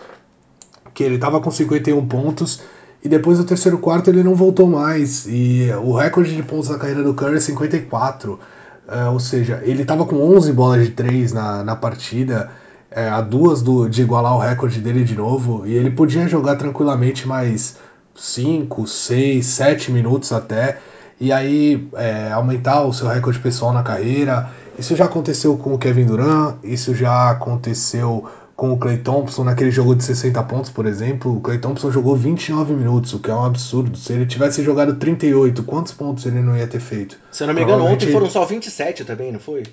que 0.93 1.05
ele 1.05 1.15
estava 1.17 1.41
com 1.41 1.51
51 1.51 2.07
pontos 2.07 2.63
e 3.05 3.09
depois 3.09 3.37
do 3.37 3.45
terceiro 3.45 3.79
quarto 3.79 4.09
ele 4.09 4.23
não 4.23 4.35
voltou 4.35 4.67
mais. 4.67 5.27
E 5.29 5.69
o 5.83 5.95
recorde 5.95 6.35
de 6.35 6.43
pontos 6.43 6.71
da 6.71 6.79
carreira 6.79 7.03
do 7.03 7.13
Curry 7.13 7.37
é 7.37 7.41
54. 7.41 8.41
É, 8.89 9.05
ou 9.09 9.21
seja, 9.21 9.61
ele 9.63 9.83
estava 9.83 10.07
com 10.07 10.17
11 10.17 10.53
bolas 10.53 10.87
de 10.87 10.93
3 10.93 11.33
na, 11.33 11.63
na 11.63 11.77
partida, 11.77 12.51
é, 12.91 13.09
a 13.09 13.21
duas 13.21 13.63
do, 13.63 13.89
de 13.89 14.03
igualar 14.03 14.35
o 14.35 14.39
recorde 14.39 14.81
dele 14.81 15.05
de 15.05 15.15
novo. 15.15 15.67
E 15.67 15.75
ele 15.75 15.91
podia 15.91 16.27
jogar 16.27 16.57
tranquilamente 16.57 17.29
mais 17.29 17.77
5, 18.15 18.87
6, 18.87 19.45
7 19.45 19.93
minutos 19.93 20.33
até. 20.33 20.79
E 21.21 21.31
aí 21.31 21.87
é, 21.95 22.33
aumentar 22.33 22.85
o 22.85 22.93
seu 22.93 23.07
recorde 23.07 23.39
pessoal 23.39 23.75
na 23.75 23.83
carreira. 23.83 24.49
Isso 24.79 24.97
já 24.97 25.05
aconteceu 25.05 25.57
com 25.59 25.75
o 25.75 25.79
Kevin 25.79 26.07
Durant, 26.07 26.57
isso 26.65 26.95
já 26.95 27.31
aconteceu 27.31 28.25
com 28.57 28.73
o 28.73 28.79
Clay 28.79 28.99
Thompson 28.99 29.45
naquele 29.45 29.71
jogo 29.71 29.95
de 29.95 30.05
60 30.05 30.43
pontos, 30.45 30.71
por 30.71 30.87
exemplo, 30.87 31.37
o 31.37 31.41
Clay 31.41 31.59
Thompson 31.59 31.91
jogou 31.91 32.15
29 32.15 32.75
minutos, 32.75 33.13
o 33.13 33.19
que 33.19 33.31
é 33.31 33.35
um 33.35 33.45
absurdo. 33.45 33.97
Se 33.99 34.13
ele 34.13 34.27
tivesse 34.27 34.63
jogado 34.63 34.97
38, 34.97 35.63
quantos 35.65 35.93
pontos 35.93 36.25
ele 36.27 36.41
não 36.41 36.57
ia 36.57 36.67
ter 36.67 36.81
feito? 36.81 37.19
Se 37.33 37.43
eu 37.43 37.49
não 37.49 37.55
me 37.55 37.63
engano, 37.63 37.85
ontem 37.85 38.11
foram 38.13 38.31
só 38.31 38.45
27 38.45 39.05
também, 39.05 39.33
não 39.33 39.41
foi? 39.41 39.65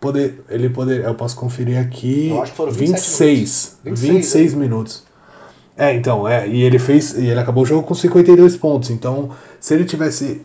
poder, 0.00 0.44
ele 0.48 0.68
poder, 0.68 1.04
eu 1.04 1.14
posso 1.14 1.36
conferir 1.36 1.78
aqui. 1.78 2.28
Eu 2.28 2.42
acho 2.42 2.52
que 2.52 2.56
foram 2.56 2.72
26, 2.72 3.78
26 3.84 4.02
26 4.02 4.54
né? 4.54 4.60
minutos. 4.60 5.04
É, 5.76 5.94
então, 5.94 6.26
é, 6.26 6.48
e 6.48 6.62
ele 6.62 6.78
fez, 6.78 7.12
e 7.18 7.26
ele 7.26 7.38
acabou 7.38 7.62
o 7.62 7.66
jogo 7.66 7.86
com 7.86 7.94
52 7.94 8.56
pontos. 8.56 8.90
Então, 8.90 9.30
se 9.60 9.74
ele 9.74 9.84
tivesse, 9.84 10.40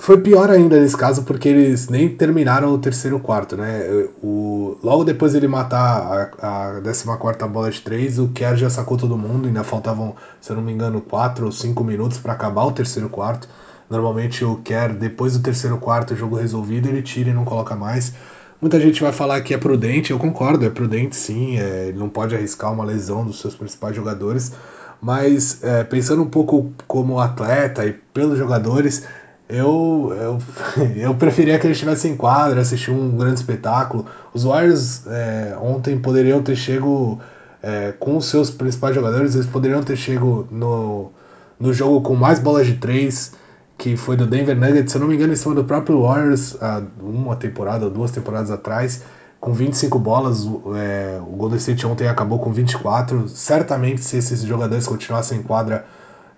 foi 0.00 0.18
pior 0.18 0.48
ainda 0.48 0.80
nesse 0.80 0.96
caso 0.96 1.24
porque 1.24 1.46
eles 1.46 1.90
nem 1.90 2.08
terminaram 2.08 2.72
o 2.72 2.78
terceiro 2.78 3.20
quarto, 3.20 3.54
né? 3.54 4.08
O, 4.22 4.78
logo 4.82 5.04
depois 5.04 5.34
dele 5.34 5.46
matar 5.46 6.32
a, 6.40 6.78
a 6.78 6.80
14 6.80 7.48
bola 7.50 7.70
de 7.70 7.82
3, 7.82 8.18
o 8.18 8.28
Kerr 8.28 8.56
já 8.56 8.70
sacou 8.70 8.96
todo 8.96 9.16
mundo, 9.18 9.46
ainda 9.46 9.62
faltavam, 9.62 10.16
se 10.40 10.50
eu 10.50 10.56
não 10.56 10.62
me 10.62 10.72
engano, 10.72 11.02
4 11.02 11.44
ou 11.44 11.52
5 11.52 11.84
minutos 11.84 12.16
para 12.16 12.32
acabar 12.32 12.64
o 12.64 12.72
terceiro 12.72 13.10
quarto. 13.10 13.46
Normalmente 13.90 14.42
o 14.42 14.56
Kerr, 14.56 14.94
depois 14.94 15.34
do 15.36 15.42
terceiro 15.42 15.76
quarto, 15.76 16.16
jogo 16.16 16.36
resolvido, 16.36 16.88
ele 16.88 17.02
tira 17.02 17.28
e 17.28 17.34
não 17.34 17.44
coloca 17.44 17.76
mais. 17.76 18.14
Muita 18.58 18.80
gente 18.80 19.02
vai 19.02 19.12
falar 19.12 19.42
que 19.42 19.52
é 19.52 19.58
prudente, 19.58 20.12
eu 20.12 20.18
concordo, 20.18 20.64
é 20.64 20.70
prudente 20.70 21.14
sim, 21.14 21.58
é, 21.58 21.88
ele 21.88 21.98
não 21.98 22.08
pode 22.08 22.34
arriscar 22.34 22.72
uma 22.72 22.84
lesão 22.84 23.22
dos 23.22 23.38
seus 23.38 23.54
principais 23.54 23.94
jogadores, 23.94 24.52
mas 25.00 25.62
é, 25.62 25.84
pensando 25.84 26.22
um 26.22 26.30
pouco 26.30 26.72
como 26.86 27.20
atleta 27.20 27.84
e 27.84 27.92
pelos 27.92 28.38
jogadores, 28.38 29.06
eu, 29.50 30.12
eu, 30.16 30.38
eu 30.96 31.14
preferia 31.14 31.58
que 31.58 31.66
ele 31.66 31.72
estivesse 31.72 32.08
em 32.08 32.16
quadra, 32.16 32.60
assistir 32.60 32.90
um 32.90 33.16
grande 33.16 33.40
espetáculo. 33.40 34.06
Os 34.32 34.44
Warriors 34.44 35.06
é, 35.06 35.56
ontem 35.60 35.98
poderiam 35.98 36.42
ter 36.42 36.56
chego 36.56 37.20
é, 37.62 37.92
com 37.92 38.16
os 38.16 38.26
seus 38.26 38.50
principais 38.50 38.94
jogadores, 38.94 39.34
eles 39.34 39.46
poderiam 39.46 39.82
ter 39.82 39.96
chego 39.96 40.46
no, 40.50 41.10
no 41.58 41.72
jogo 41.72 42.00
com 42.00 42.14
mais 42.14 42.38
bolas 42.38 42.66
de 42.66 42.74
três, 42.74 43.32
que 43.76 43.96
foi 43.96 44.16
do 44.16 44.26
Denver 44.26 44.56
Nuggets, 44.56 44.92
se 44.92 44.96
eu 44.98 45.00
não 45.00 45.08
me 45.08 45.14
engano, 45.14 45.32
em 45.32 45.36
cima 45.36 45.54
do 45.54 45.64
próprio 45.64 46.02
Warriors, 46.02 46.56
há 46.60 46.82
uma 47.00 47.36
temporada 47.36 47.84
ou 47.86 47.90
duas 47.90 48.10
temporadas 48.10 48.50
atrás, 48.50 49.02
com 49.40 49.52
25 49.52 49.98
bolas. 49.98 50.46
É, 50.76 51.18
o 51.20 51.36
Golden 51.36 51.58
State 51.58 51.86
ontem 51.86 52.06
acabou 52.06 52.38
com 52.38 52.52
24. 52.52 53.28
Certamente, 53.28 54.02
se 54.02 54.18
esses 54.18 54.42
jogadores 54.42 54.86
continuassem 54.86 55.38
em 55.38 55.42
quadra 55.42 55.86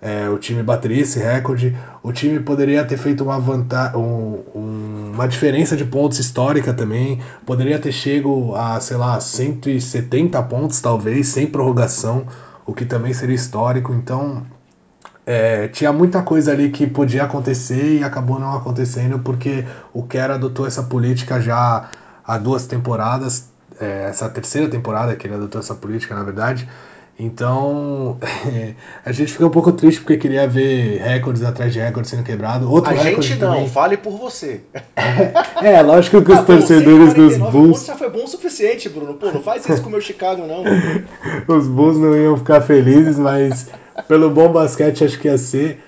é, 0.03 0.27
o 0.27 0.37
time 0.37 0.61
bateria 0.61 1.01
esse 1.01 1.17
recorde, 1.17 1.77
o 2.03 2.11
time 2.11 2.41
poderia 2.41 2.83
ter 2.83 2.97
feito 2.97 3.23
uma, 3.23 3.39
vantagem, 3.39 3.97
um, 3.97 4.43
um, 4.53 5.11
uma 5.13 5.25
diferença 5.29 5.77
de 5.77 5.85
pontos 5.85 6.19
histórica 6.19 6.73
também, 6.73 7.21
poderia 7.45 7.79
ter 7.79 7.93
chego 7.93 8.53
a, 8.53 8.81
sei 8.81 8.97
lá, 8.97 9.17
170 9.17 10.43
pontos 10.43 10.81
talvez, 10.81 11.29
sem 11.29 11.47
prorrogação, 11.47 12.25
o 12.65 12.73
que 12.73 12.83
também 12.83 13.13
seria 13.13 13.35
histórico, 13.35 13.93
então 13.93 14.45
é, 15.25 15.69
tinha 15.69 15.93
muita 15.93 16.21
coisa 16.21 16.51
ali 16.51 16.69
que 16.69 16.85
podia 16.85 17.23
acontecer 17.23 17.99
e 17.99 18.03
acabou 18.03 18.37
não 18.37 18.57
acontecendo 18.57 19.19
porque 19.19 19.65
o 19.93 20.03
Kerr 20.03 20.31
adotou 20.31 20.67
essa 20.67 20.83
política 20.83 21.39
já 21.39 21.89
há 22.25 22.37
duas 22.37 22.67
temporadas, 22.67 23.49
é, 23.79 24.07
essa 24.09 24.27
terceira 24.29 24.67
temporada 24.67 25.15
que 25.15 25.25
ele 25.27 25.35
adotou 25.35 25.61
essa 25.61 25.75
política, 25.75 26.13
na 26.13 26.23
verdade, 26.23 26.67
então, 27.17 28.17
a 29.05 29.11
gente 29.11 29.31
fica 29.31 29.45
um 29.45 29.49
pouco 29.49 29.71
triste 29.71 30.01
porque 30.01 30.17
queria 30.17 30.47
ver 30.47 30.99
recordes 30.99 31.43
atrás 31.43 31.71
de 31.71 31.79
recordes 31.79 32.09
sendo 32.09 32.23
quebrado. 32.23 32.69
Outro 32.69 32.91
a 32.91 32.95
gente 32.95 33.35
não, 33.35 33.51
também... 33.51 33.69
fale 33.69 33.97
por 33.97 34.17
você. 34.17 34.61
é, 35.61 35.81
lógico 35.81 36.23
que 36.23 36.31
os 36.31 36.39
ah, 36.39 36.43
torcedores 36.43 37.13
dos 37.13 37.37
Bulls. 37.37 37.85
já 37.85 37.95
foi 37.95 38.09
bom 38.09 38.23
o 38.23 38.27
suficiente, 38.27 38.89
Bruno. 38.89 39.13
Pô, 39.13 39.31
não 39.31 39.43
faz 39.43 39.67
isso 39.67 39.81
com 39.81 39.89
o 39.89 39.91
meu 39.91 40.01
Chicago, 40.01 40.45
não. 40.47 40.63
os 41.55 41.67
Bulls 41.67 41.99
não 41.99 42.15
iam 42.15 42.37
ficar 42.37 42.61
felizes, 42.61 43.19
mas 43.19 43.69
pelo 44.07 44.29
bom 44.31 44.51
basquete 44.51 45.03
acho 45.03 45.19
que 45.19 45.27
ia 45.27 45.37
ser. 45.37 45.83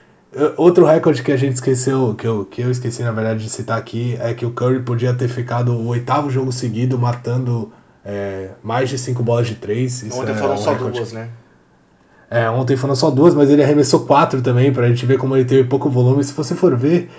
Outro 0.58 0.86
recorde 0.86 1.24
que 1.24 1.32
a 1.32 1.38
gente 1.38 1.56
esqueceu, 1.56 2.14
que 2.14 2.28
eu, 2.28 2.44
que 2.44 2.62
eu 2.62 2.70
esqueci 2.70 3.02
na 3.02 3.12
verdade 3.12 3.42
de 3.42 3.50
citar 3.50 3.78
aqui, 3.78 4.18
é 4.20 4.34
que 4.34 4.46
o 4.46 4.52
Curry 4.52 4.82
podia 4.82 5.14
ter 5.14 5.30
ficado 5.30 5.72
o 5.72 5.88
oitavo 5.88 6.30
jogo 6.30 6.52
seguido 6.52 7.00
matando 7.00 7.72
é, 8.06 8.50
mais 8.62 8.90
de 8.90 8.98
5 8.98 9.24
bolas 9.24 9.48
de 9.48 9.56
3. 9.56 10.06
Ontem 10.12 10.32
é 10.32 10.36
foram 10.36 10.54
um 10.54 10.58
só 10.58 10.74
recorde. 10.74 11.00
duas, 11.00 11.12
né? 11.12 11.30
É, 12.30 12.50
ontem 12.50 12.76
foram 12.76 12.96
só 12.96 13.10
duas, 13.10 13.34
mas 13.34 13.50
ele 13.50 13.64
arremessou 13.64 14.06
quatro 14.06 14.42
também, 14.42 14.72
pra 14.72 14.88
gente 14.88 15.06
ver 15.06 15.18
como 15.18 15.36
ele 15.36 15.46
teve 15.46 15.68
pouco 15.68 15.90
volume. 15.90 16.24
Se 16.24 16.34
você 16.34 16.54
for 16.54 16.76
ver, 16.76 17.10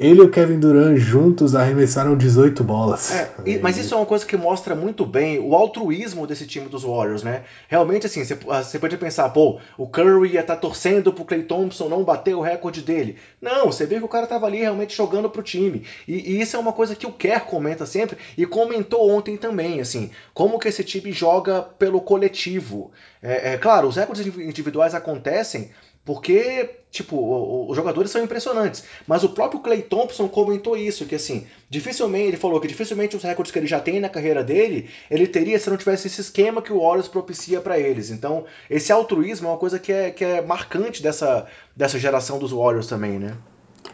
ele 0.00 0.20
e 0.20 0.22
o 0.22 0.30
Kevin 0.30 0.58
Durant 0.58 0.96
juntos 0.96 1.54
arremessaram 1.54 2.16
18 2.16 2.64
bolas. 2.64 3.12
É, 3.12 3.58
mas 3.60 3.76
isso 3.76 3.92
é 3.92 3.96
uma 3.98 4.06
coisa 4.06 4.24
que 4.24 4.34
mostra 4.34 4.74
muito 4.74 5.04
bem 5.04 5.38
o 5.38 5.54
altruísmo 5.54 6.26
desse 6.26 6.46
time 6.46 6.70
dos 6.70 6.84
Warriors, 6.84 7.22
né? 7.22 7.42
Realmente, 7.68 8.06
assim, 8.06 8.24
você 8.24 8.32
ah, 8.48 8.80
pode 8.80 8.96
pensar, 8.96 9.28
pô, 9.28 9.60
o 9.76 9.86
Curry 9.86 10.30
ia 10.30 10.40
estar 10.40 10.54
tá 10.54 10.60
torcendo 10.60 11.12
pro 11.12 11.26
Clay 11.26 11.42
Thompson 11.42 11.90
não 11.90 12.02
bater 12.02 12.34
o 12.34 12.40
recorde 12.40 12.80
dele. 12.80 13.18
Não, 13.42 13.66
você 13.66 13.84
vê 13.84 13.98
que 13.98 14.04
o 14.04 14.08
cara 14.08 14.26
tava 14.26 14.46
ali 14.46 14.60
realmente 14.60 14.96
jogando 14.96 15.28
pro 15.28 15.42
time. 15.42 15.84
E, 16.08 16.32
e 16.32 16.40
isso 16.40 16.56
é 16.56 16.58
uma 16.58 16.72
coisa 16.72 16.96
que 16.96 17.06
o 17.06 17.12
Kerr 17.12 17.44
comenta 17.44 17.84
sempre 17.84 18.16
e 18.38 18.46
comentou 18.46 19.06
ontem 19.10 19.36
também, 19.36 19.82
assim, 19.82 20.10
como 20.32 20.58
que 20.58 20.68
esse 20.68 20.82
time 20.82 21.12
joga 21.12 21.60
pelo 21.60 22.00
coletivo. 22.00 22.90
É, 23.22 23.52
é 23.52 23.58
claro, 23.58 23.86
os 23.86 23.96
recordes 23.96 24.26
individuais 24.26 24.94
acontecem 24.94 25.70
porque, 26.04 26.78
tipo, 26.90 27.68
os 27.68 27.76
jogadores 27.76 28.10
são 28.10 28.22
impressionantes. 28.22 28.84
Mas 29.06 29.22
o 29.22 29.28
próprio 29.28 29.60
Clay 29.60 29.82
Thompson 29.82 30.28
comentou 30.28 30.76
isso, 30.76 31.04
que 31.04 31.14
assim, 31.14 31.46
dificilmente, 31.68 32.28
ele 32.28 32.36
falou 32.36 32.60
que 32.60 32.66
dificilmente 32.66 33.16
os 33.16 33.22
recordes 33.22 33.52
que 33.52 33.58
ele 33.58 33.66
já 33.66 33.80
tem 33.80 34.00
na 34.00 34.08
carreira 34.08 34.42
dele, 34.42 34.88
ele 35.10 35.26
teria 35.26 35.58
se 35.58 35.68
não 35.68 35.76
tivesse 35.76 36.06
esse 36.06 36.20
esquema 36.20 36.62
que 36.62 36.72
o 36.72 36.80
Warriors 36.80 37.08
propicia 37.08 37.60
para 37.60 37.78
eles. 37.78 38.10
Então, 38.10 38.44
esse 38.68 38.90
altruísmo 38.90 39.48
é 39.48 39.50
uma 39.50 39.58
coisa 39.58 39.78
que 39.78 39.92
é, 39.92 40.10
que 40.10 40.24
é 40.24 40.40
marcante 40.40 41.02
dessa, 41.02 41.46
dessa 41.76 41.98
geração 41.98 42.38
dos 42.38 42.50
Warriors 42.50 42.86
também, 42.86 43.18
né? 43.18 43.36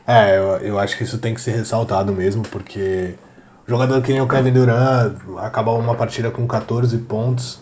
É, 0.06 0.38
eu, 0.38 0.44
eu 0.58 0.78
acho 0.78 0.96
que 0.96 1.02
isso 1.02 1.18
tem 1.18 1.34
que 1.34 1.40
ser 1.40 1.52
ressaltado 1.52 2.12
mesmo, 2.12 2.44
porque 2.44 3.14
jogador 3.66 4.00
que 4.00 4.12
nem 4.12 4.20
o 4.20 4.28
Kevin 4.28 4.52
Durant 4.52 5.16
acabar 5.38 5.72
uma 5.72 5.96
partida 5.96 6.30
com 6.30 6.46
14 6.46 6.96
pontos, 6.98 7.60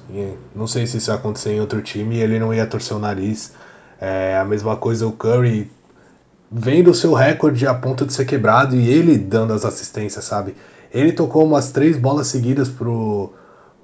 não 0.54 0.66
sei 0.66 0.86
se 0.86 0.98
isso 0.98 1.10
ia 1.10 1.14
acontecer 1.14 1.52
em 1.52 1.60
outro 1.60 1.80
time, 1.80 2.16
e 2.16 2.20
ele 2.20 2.38
não 2.38 2.52
ia 2.52 2.66
torcer 2.66 2.94
o 2.94 3.00
nariz 3.00 3.52
é 4.00 4.36
a 4.38 4.44
mesma 4.44 4.76
coisa 4.76 5.06
o 5.06 5.12
Curry 5.12 5.70
vendo 6.50 6.90
o 6.90 6.94
seu 6.94 7.12
recorde 7.14 7.66
a 7.66 7.74
ponto 7.74 8.06
de 8.06 8.12
ser 8.12 8.24
quebrado 8.24 8.76
e 8.76 8.88
ele 8.88 9.18
dando 9.18 9.52
as 9.52 9.64
assistências, 9.64 10.24
sabe? 10.24 10.54
Ele 10.92 11.12
tocou 11.12 11.44
umas 11.44 11.72
três 11.72 11.96
bolas 11.96 12.28
seguidas 12.28 12.68
pro, 12.68 13.32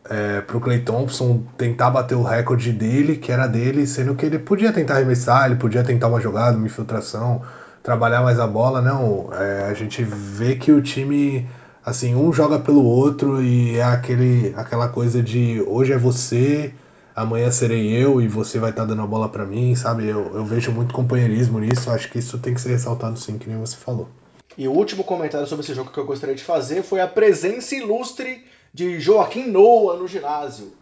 é, 0.09 0.41
pro 0.41 0.61
Clay 0.61 0.81
Thompson 0.81 1.43
tentar 1.59 1.91
bater 1.91 2.15
o 2.15 2.23
recorde 2.23 2.73
dele, 2.73 3.17
que 3.17 3.33
era 3.33 3.49
dele, 3.49 3.87
sendo 3.87 4.15
que 4.15 4.25
ele 4.25 4.39
podia 4.39 4.73
tentar 4.73 4.95
arremessar, 4.95 5.47
ele 5.47 5.57
podia 5.57 5.83
tentar 5.83 6.07
uma 6.07 6.21
jogada, 6.21 6.57
uma 6.57 6.67
infiltração, 6.67 7.43
trabalhar 7.83 8.23
mais 8.23 8.39
a 8.39 8.47
bola. 8.47 8.81
Não, 8.81 9.31
é, 9.33 9.67
a 9.69 9.75
gente 9.75 10.05
vê 10.05 10.55
que 10.55 10.71
o 10.71 10.81
time, 10.81 11.49
assim, 11.85 12.15
um 12.15 12.33
joga 12.33 12.61
pelo 12.61 12.85
outro 12.85 13.43
e 13.43 13.79
é 13.79 13.83
aquele, 13.83 14.55
aquela 14.57 14.89
coisa 14.89 15.21
de 15.21 15.61
hoje 15.67 15.93
é 15.93 15.99
você 15.99 16.73
amanhã 17.15 17.51
serei 17.51 17.91
eu 17.91 18.21
e 18.21 18.29
você 18.29 18.59
vai 18.59 18.71
estar 18.71 18.83
tá 18.83 18.89
dando 18.89 19.03
a 19.03 19.07
bola 19.07 19.29
para 19.29 19.45
mim, 19.45 19.75
sabe? 19.75 20.07
Eu, 20.07 20.35
eu 20.35 20.45
vejo 20.45 20.73
muito 20.73 20.95
companheirismo 20.95 21.59
nisso, 21.59 21.91
acho 21.91 22.11
que 22.11 22.19
isso 22.19 22.39
tem 22.39 22.55
que 22.55 22.61
ser 22.61 22.71
ressaltado 22.71 23.19
sim, 23.19 23.39
que 23.39 23.49
nem 23.49 23.59
você 23.59 23.77
falou. 23.77 24.09
E 24.57 24.67
o 24.67 24.73
último 24.73 25.05
comentário 25.05 25.47
sobre 25.47 25.65
esse 25.65 25.75
jogo 25.75 25.91
que 25.91 25.99
eu 25.99 26.05
gostaria 26.05 26.35
de 26.35 26.43
fazer 26.43 26.83
foi 26.83 27.01
a 27.01 27.07
presença 27.07 27.75
ilustre 27.75 28.45
de 28.73 29.01
Joaquim 29.01 29.49
Noah 29.49 29.99
no 29.99 30.07
ginásio. 30.07 30.73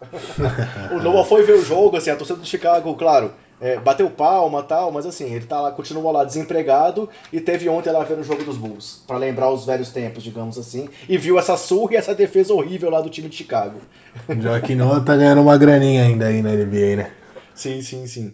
o 0.92 1.02
Noah 1.02 1.24
foi 1.24 1.42
ver 1.42 1.54
o 1.54 1.64
jogo, 1.64 1.96
assim, 1.96 2.10
a 2.10 2.16
torcida 2.16 2.38
do 2.38 2.46
Chicago, 2.46 2.94
claro, 2.94 3.32
é, 3.60 3.76
bateu 3.78 4.08
palma 4.10 4.62
tal, 4.62 4.92
mas 4.92 5.06
assim, 5.06 5.32
ele 5.32 5.46
tá 5.46 5.60
lá, 5.60 5.70
continuou 5.72 6.12
lá 6.12 6.24
desempregado 6.24 7.08
e 7.32 7.40
teve 7.40 7.68
ontem 7.68 7.90
lá 7.90 8.02
vendo 8.04 8.20
o 8.20 8.24
jogo 8.24 8.44
dos 8.44 8.56
Bulls, 8.56 9.02
para 9.06 9.16
lembrar 9.16 9.50
os 9.50 9.64
velhos 9.64 9.90
tempos, 9.90 10.22
digamos 10.22 10.58
assim, 10.58 10.88
e 11.08 11.18
viu 11.18 11.38
essa 11.38 11.56
surra 11.56 11.94
e 11.94 11.96
essa 11.96 12.14
defesa 12.14 12.52
horrível 12.54 12.90
lá 12.90 13.00
do 13.00 13.10
time 13.10 13.28
de 13.28 13.36
Chicago. 13.36 13.80
Joaquim 14.40 14.74
Noah 14.74 15.00
tá 15.00 15.16
ganhando 15.16 15.42
uma 15.42 15.56
graninha 15.56 16.04
ainda 16.04 16.26
aí 16.26 16.42
na 16.42 16.50
NBA, 16.50 16.96
né? 16.96 17.10
Sim, 17.54 17.82
sim, 17.82 18.06
sim. 18.06 18.32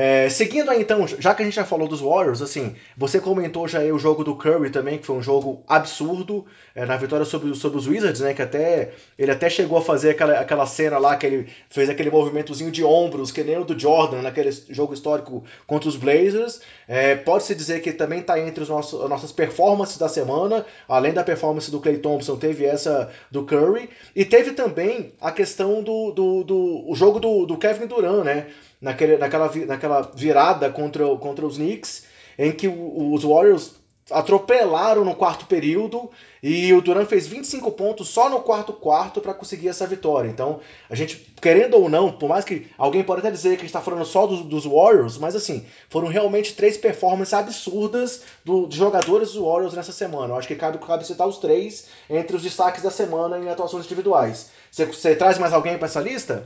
É, 0.00 0.28
seguindo 0.28 0.70
aí 0.70 0.80
então, 0.80 1.08
já 1.08 1.34
que 1.34 1.42
a 1.42 1.44
gente 1.44 1.56
já 1.56 1.64
falou 1.64 1.88
dos 1.88 2.00
Warriors, 2.00 2.40
assim, 2.40 2.76
você 2.96 3.18
comentou 3.18 3.66
já 3.66 3.80
aí 3.80 3.90
o 3.90 3.98
jogo 3.98 4.22
do 4.22 4.36
Curry 4.36 4.70
também, 4.70 4.96
que 4.96 5.04
foi 5.04 5.16
um 5.16 5.22
jogo 5.22 5.64
absurdo, 5.66 6.46
é, 6.72 6.86
na 6.86 6.96
vitória 6.96 7.26
sobre, 7.26 7.52
sobre 7.56 7.78
os 7.78 7.88
Wizards, 7.88 8.20
né? 8.20 8.32
Que 8.32 8.42
até 8.42 8.92
ele 9.18 9.32
até 9.32 9.50
chegou 9.50 9.76
a 9.76 9.82
fazer 9.82 10.10
aquela, 10.10 10.38
aquela 10.38 10.66
cena 10.66 10.98
lá 10.98 11.16
que 11.16 11.26
ele 11.26 11.48
fez 11.68 11.90
aquele 11.90 12.12
movimentozinho 12.12 12.70
de 12.70 12.84
ombros, 12.84 13.32
que 13.32 13.42
nem 13.42 13.58
o 13.58 13.64
do 13.64 13.76
Jordan 13.76 14.22
naquele 14.22 14.52
jogo 14.70 14.94
histórico 14.94 15.42
contra 15.66 15.88
os 15.88 15.96
Blazers. 15.96 16.60
É, 16.86 17.16
Pode-se 17.16 17.52
dizer 17.56 17.80
que 17.80 17.92
também 17.92 18.20
está 18.20 18.38
entre 18.38 18.62
os 18.62 18.68
nossos, 18.68 19.02
as 19.02 19.10
nossas 19.10 19.32
performances 19.32 19.98
da 19.98 20.08
semana, 20.08 20.64
além 20.88 21.12
da 21.12 21.24
performance 21.24 21.72
do 21.72 21.80
Clay 21.80 21.98
Thompson, 21.98 22.36
teve 22.36 22.64
essa 22.64 23.10
do 23.32 23.42
Curry, 23.42 23.90
e 24.14 24.24
teve 24.24 24.52
também 24.52 25.12
a 25.20 25.32
questão 25.32 25.82
do, 25.82 26.12
do, 26.12 26.44
do 26.44 26.84
o 26.88 26.94
jogo 26.94 27.18
do, 27.18 27.46
do 27.46 27.58
Kevin 27.58 27.88
Durant, 27.88 28.24
né? 28.24 28.46
Naquele, 28.80 29.16
naquela, 29.16 29.50
naquela 29.66 30.02
virada 30.14 30.70
contra, 30.70 31.04
contra 31.16 31.46
os 31.46 31.56
Knicks, 31.56 32.04
em 32.38 32.52
que 32.52 32.68
os 32.68 33.24
Warriors 33.24 33.78
atropelaram 34.10 35.04
no 35.04 35.14
quarto 35.14 35.46
período 35.46 36.10
e 36.42 36.72
o 36.72 36.80
Duran 36.80 37.04
fez 37.04 37.26
25 37.26 37.70
pontos 37.72 38.08
só 38.08 38.28
no 38.28 38.40
quarto 38.40 38.72
quarto 38.72 39.20
para 39.20 39.34
conseguir 39.34 39.68
essa 39.68 39.86
vitória. 39.86 40.28
Então, 40.28 40.60
a 40.88 40.94
gente, 40.94 41.16
querendo 41.40 41.74
ou 41.74 41.88
não, 41.88 42.12
por 42.12 42.28
mais 42.28 42.44
que 42.44 42.66
alguém 42.78 43.02
pode 43.02 43.20
até 43.20 43.30
dizer 43.30 43.50
que 43.50 43.56
a 43.56 43.58
gente 43.60 43.66
está 43.66 43.80
falando 43.80 44.04
só 44.04 44.26
dos, 44.26 44.42
dos, 44.42 44.64
Warriors, 44.64 45.18
mas 45.18 45.34
assim, 45.34 45.66
foram 45.90 46.08
realmente 46.08 46.54
três 46.54 46.76
performances 46.76 47.34
absurdas 47.34 48.22
do, 48.44 48.66
de 48.66 48.76
jogadores 48.76 49.32
dos 49.32 49.42
Warriors 49.42 49.74
nessa 49.74 49.92
semana. 49.92 50.32
Eu 50.32 50.38
acho 50.38 50.48
que 50.48 50.54
cabe, 50.54 50.78
cabe 50.78 51.06
citar 51.06 51.26
os 51.26 51.38
três 51.38 51.88
entre 52.08 52.36
os 52.36 52.42
destaques 52.42 52.82
da 52.82 52.90
semana 52.90 53.38
em 53.38 53.48
atuações 53.48 53.84
individuais. 53.84 54.50
Você, 54.70 55.16
traz 55.16 55.38
mais 55.38 55.52
alguém 55.52 55.76
para 55.76 55.86
essa 55.86 56.00
lista? 56.00 56.44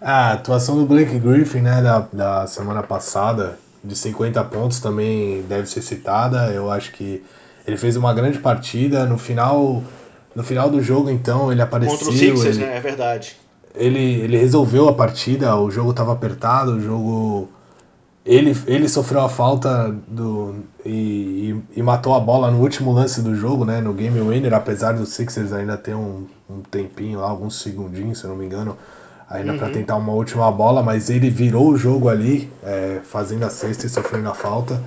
A 0.00 0.32
atuação 0.32 0.76
do 0.78 0.86
Blake 0.86 1.18
Griffin, 1.18 1.60
né, 1.60 1.82
da, 1.82 2.06
da 2.12 2.46
semana 2.46 2.82
passada, 2.82 3.58
de 3.82 3.96
50 3.96 4.42
pontos 4.44 4.80
também 4.80 5.42
deve 5.42 5.68
ser 5.68 5.82
citada. 5.82 6.52
Eu 6.52 6.70
acho 6.70 6.92
que 6.92 7.22
ele 7.66 7.76
fez 7.76 7.96
uma 7.96 8.14
grande 8.14 8.38
partida. 8.38 9.06
No 9.06 9.18
final, 9.18 9.82
no 10.34 10.44
final 10.44 10.70
do 10.70 10.80
jogo, 10.80 11.10
então, 11.10 11.50
ele 11.50 11.60
apareceu. 11.60 11.98
Contra 11.98 12.14
o 12.14 12.16
Sixers, 12.16 12.56
ele, 12.56 12.66
né? 12.66 12.76
É 12.76 12.80
verdade. 12.80 13.36
Ele, 13.74 13.98
ele 13.98 14.36
resolveu 14.36 14.88
a 14.88 14.92
partida, 14.92 15.54
o 15.56 15.70
jogo 15.70 15.90
estava 15.90 16.12
apertado, 16.12 16.72
o 16.72 16.80
jogo. 16.80 17.48
Ele, 18.24 18.56
ele 18.66 18.88
sofreu 18.88 19.22
a 19.22 19.28
falta 19.28 19.94
do, 20.06 20.56
e, 20.84 20.90
e, 21.72 21.78
e, 21.78 21.82
matou 21.82 22.14
a 22.14 22.20
bola 22.20 22.50
no 22.50 22.60
último 22.60 22.92
lance 22.92 23.22
do 23.22 23.34
jogo, 23.34 23.64
né? 23.64 23.80
No 23.80 23.94
game 23.94 24.20
winner, 24.20 24.52
apesar 24.52 24.92
do 24.92 25.06
Sixers 25.06 25.52
ainda 25.52 25.78
ter 25.78 25.94
um, 25.94 26.26
um 26.48 26.60
tempinho 26.60 27.20
lá, 27.20 27.30
alguns 27.30 27.60
segundinhos, 27.62 28.18
se 28.18 28.24
eu 28.24 28.30
não 28.30 28.36
me 28.36 28.44
engano 28.44 28.76
ainda 29.28 29.52
uhum. 29.52 29.58
para 29.58 29.70
tentar 29.70 29.96
uma 29.96 30.12
última 30.12 30.50
bola, 30.50 30.82
mas 30.82 31.10
ele 31.10 31.28
virou 31.28 31.68
o 31.68 31.76
jogo 31.76 32.08
ali, 32.08 32.50
é, 32.62 33.00
fazendo 33.04 33.44
a 33.44 33.50
cesta 33.50 33.86
e 33.86 33.88
sofrendo 33.88 34.28
a 34.28 34.34
falta. 34.34 34.82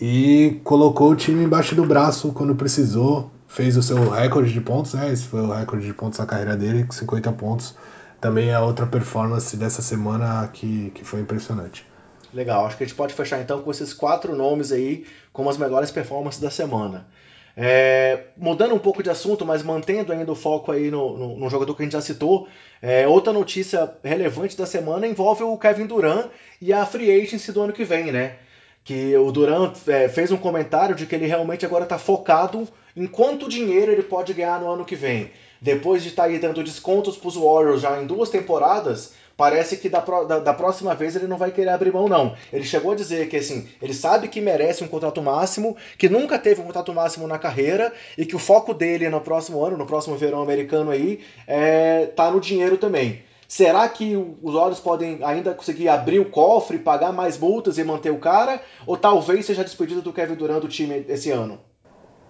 E 0.00 0.60
colocou 0.64 1.10
o 1.10 1.16
time 1.16 1.44
embaixo 1.44 1.74
do 1.74 1.84
braço 1.84 2.32
quando 2.32 2.54
precisou. 2.54 3.30
Fez 3.46 3.76
o 3.76 3.82
seu 3.82 4.08
recorde 4.08 4.50
de 4.50 4.60
pontos, 4.60 4.94
né? 4.94 5.12
Esse 5.12 5.24
foi 5.24 5.40
o 5.42 5.52
recorde 5.52 5.84
de 5.84 5.92
pontos 5.92 6.18
da 6.18 6.24
carreira 6.24 6.56
dele, 6.56 6.86
50 6.90 7.30
pontos. 7.32 7.76
Também 8.18 8.48
é 8.50 8.58
outra 8.58 8.86
performance 8.86 9.56
dessa 9.56 9.82
semana 9.82 10.48
que, 10.52 10.90
que 10.94 11.04
foi 11.04 11.20
impressionante. 11.20 11.86
Legal, 12.32 12.64
acho 12.64 12.78
que 12.78 12.84
a 12.84 12.86
gente 12.86 12.96
pode 12.96 13.12
fechar 13.12 13.40
então 13.42 13.60
com 13.60 13.70
esses 13.70 13.92
quatro 13.92 14.34
nomes 14.34 14.72
aí 14.72 15.04
como 15.32 15.50
as 15.50 15.58
melhores 15.58 15.90
performances 15.90 16.40
da 16.40 16.50
semana. 16.50 17.06
É, 17.56 18.24
mudando 18.36 18.74
um 18.74 18.78
pouco 18.78 19.02
de 19.02 19.10
assunto, 19.10 19.44
mas 19.44 19.62
mantendo 19.62 20.12
ainda 20.12 20.32
o 20.32 20.34
foco 20.34 20.72
aí 20.72 20.90
no, 20.90 21.16
no, 21.16 21.36
no 21.36 21.50
jogador 21.50 21.74
que 21.74 21.82
a 21.82 21.84
gente 21.84 21.92
já 21.92 22.00
citou, 22.00 22.48
é, 22.80 23.06
outra 23.06 23.32
notícia 23.32 23.92
relevante 24.02 24.56
da 24.56 24.64
semana 24.64 25.06
envolve 25.06 25.42
o 25.42 25.58
Kevin 25.58 25.86
Durant 25.86 26.30
e 26.60 26.72
a 26.72 26.86
free 26.86 27.10
agency 27.10 27.52
do 27.52 27.62
ano 27.62 27.72
que 27.72 27.84
vem, 27.84 28.10
né? 28.10 28.36
Que 28.84 29.16
o 29.16 29.30
Durant 29.30 29.76
é, 29.86 30.08
fez 30.08 30.32
um 30.32 30.36
comentário 30.36 30.94
de 30.94 31.06
que 31.06 31.14
ele 31.14 31.26
realmente 31.26 31.64
agora 31.64 31.84
está 31.84 31.98
focado 31.98 32.66
em 32.96 33.06
quanto 33.06 33.48
dinheiro 33.48 33.92
ele 33.92 34.02
pode 34.02 34.32
ganhar 34.32 34.60
no 34.60 34.70
ano 34.70 34.84
que 34.84 34.96
vem. 34.96 35.30
Depois 35.60 36.02
de 36.02 36.08
estar 36.08 36.24
tá 36.24 36.28
aí 36.28 36.38
dando 36.38 36.64
descontos 36.64 37.16
para 37.16 37.28
os 37.28 37.36
Warriors 37.36 37.82
já 37.82 38.02
em 38.02 38.06
duas 38.06 38.30
temporadas, 38.30 39.14
parece 39.36 39.76
que 39.76 39.88
da, 39.88 40.00
da, 40.00 40.38
da, 40.38 40.54
próxima 40.54 40.94
vez 40.94 41.16
ele 41.16 41.26
não 41.26 41.36
vai 41.36 41.50
querer 41.50 41.70
abrir 41.70 41.92
mão, 41.92 42.08
não. 42.08 42.34
Ele 42.52 42.64
chegou 42.64 42.92
a 42.92 42.96
dizer 42.96 43.28
que 43.28 43.36
assim, 43.36 43.68
ele 43.80 43.94
sabe 43.94 44.28
que 44.28 44.40
merece 44.40 44.84
um 44.84 44.88
contrato 44.88 45.22
máximo, 45.22 45.76
que 45.98 46.08
nunca 46.08 46.38
teve 46.38 46.60
um 46.60 46.64
contrato 46.64 46.92
máximo 46.92 47.26
na 47.26 47.38
carreira 47.38 47.92
e 48.16 48.24
que 48.24 48.36
o 48.36 48.38
foco 48.38 48.74
dele 48.74 49.08
no 49.08 49.20
próximo 49.20 49.64
ano, 49.64 49.76
no 49.76 49.86
próximo 49.86 50.16
verão 50.16 50.42
americano 50.42 50.90
aí, 50.90 51.20
é, 51.46 52.06
tá 52.06 52.30
no 52.30 52.40
dinheiro 52.40 52.76
também. 52.76 53.22
Será 53.48 53.86
que 53.86 54.16
os 54.16 54.54
olhos 54.54 54.80
podem 54.80 55.18
ainda 55.22 55.52
conseguir 55.52 55.86
abrir 55.86 56.18
o 56.18 56.30
cofre, 56.30 56.78
pagar 56.78 57.12
mais 57.12 57.36
multas 57.36 57.76
e 57.76 57.84
manter 57.84 58.10
o 58.10 58.18
cara? 58.18 58.62
Ou 58.86 58.96
talvez 58.96 59.44
seja 59.44 59.62
despedido 59.62 60.00
do 60.00 60.10
Kevin 60.10 60.36
Durant 60.36 60.62
do 60.62 60.68
time 60.68 61.04
esse 61.06 61.30
ano? 61.30 61.60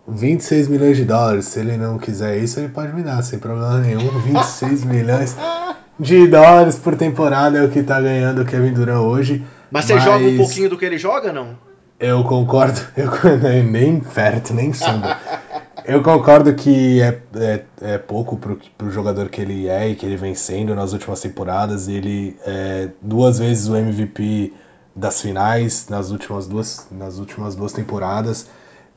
26 0.09 0.67
milhões 0.67 0.97
de 0.97 1.05
dólares. 1.05 1.45
Se 1.47 1.61
ele 1.61 1.77
não 1.77 1.97
quiser 1.97 2.39
isso, 2.39 2.59
ele 2.59 2.71
pode 2.71 2.93
me 2.93 3.03
dar, 3.03 3.23
sem 3.23 3.39
problema 3.39 3.79
nenhum. 3.79 4.19
26 4.21 4.85
milhões 4.85 5.37
de 5.99 6.27
dólares 6.27 6.79
por 6.79 6.97
temporada 6.97 7.59
é 7.59 7.65
o 7.65 7.71
que 7.71 7.83
tá 7.83 8.01
ganhando 8.01 8.43
o 8.43 8.45
Kevin 8.45 8.73
Durant 8.73 9.03
hoje. 9.03 9.45
Mas 9.71 9.85
você 9.87 9.95
mas... 9.95 10.05
joga 10.05 10.25
um 10.25 10.37
pouquinho 10.37 10.71
do 10.71 10.79
que 10.79 10.85
ele 10.85 10.99
joga, 10.99 11.33
não? 11.33 11.57
Eu 11.99 12.25
concordo, 12.25 12.81
eu, 12.97 13.63
nem 13.65 14.01
perto, 14.01 14.53
nem 14.53 14.73
sombra. 14.73 15.19
eu 15.85 16.03
concordo 16.03 16.53
que 16.55 17.01
é, 17.01 17.21
é, 17.37 17.63
é 17.81 17.99
pouco 17.99 18.37
pro, 18.37 18.59
pro 18.77 18.91
jogador 18.91 19.29
que 19.29 19.41
ele 19.41 19.69
é 19.69 19.89
e 19.89 19.95
que 19.95 20.05
ele 20.05 20.17
vem 20.17 20.35
sendo 20.35 20.75
nas 20.75 20.93
últimas 20.93 21.21
temporadas. 21.21 21.87
Ele 21.87 22.37
é 22.45 22.89
duas 23.01 23.39
vezes 23.39 23.69
o 23.69 23.77
MVP 23.77 24.53
das 24.95 25.23
finais 25.23 25.87
nas 25.89 26.11
últimas 26.11 26.47
duas, 26.47 26.87
nas 26.91 27.19
últimas 27.19 27.55
duas 27.55 27.73
temporadas. 27.73 28.49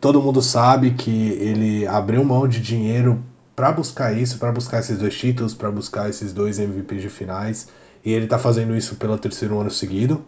Todo 0.02 0.22
mundo 0.22 0.42
sabe 0.42 0.92
que 0.92 1.30
ele 1.34 1.88
abriu 1.88 2.24
mão 2.24 2.48
de 2.48 2.60
dinheiro 2.60 3.24
para 3.56 3.72
buscar 3.72 4.14
isso, 4.14 4.38
para 4.38 4.52
buscar 4.52 4.80
esses 4.80 4.98
dois 4.98 5.18
títulos, 5.18 5.54
para 5.54 5.72
buscar 5.72 6.10
esses 6.10 6.34
dois 6.34 6.60
MVPs 6.60 7.02
de 7.02 7.10
finais. 7.10 7.68
E 8.04 8.12
ele 8.12 8.26
está 8.26 8.38
fazendo 8.38 8.76
isso 8.76 8.96
pelo 8.96 9.18
terceiro 9.18 9.60
ano 9.60 9.72
seguido. 9.72 10.24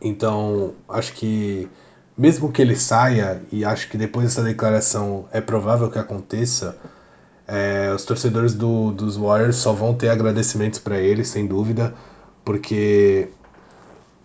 Então, 0.00 0.74
acho 0.88 1.12
que 1.14 1.68
mesmo 2.16 2.50
que 2.50 2.62
ele 2.62 2.74
saia, 2.74 3.42
e 3.52 3.64
acho 3.64 3.88
que 3.90 3.98
depois 3.98 4.26
dessa 4.26 4.42
declaração 4.42 5.26
é 5.32 5.40
provável 5.40 5.90
que 5.90 5.98
aconteça, 5.98 6.76
é, 7.46 7.92
os 7.94 8.04
torcedores 8.04 8.54
do, 8.54 8.90
dos 8.90 9.16
Warriors 9.16 9.56
só 9.56 9.72
vão 9.72 9.94
ter 9.94 10.08
agradecimentos 10.08 10.78
para 10.78 10.98
ele, 10.98 11.24
sem 11.24 11.46
dúvida, 11.46 11.94
porque 12.44 13.28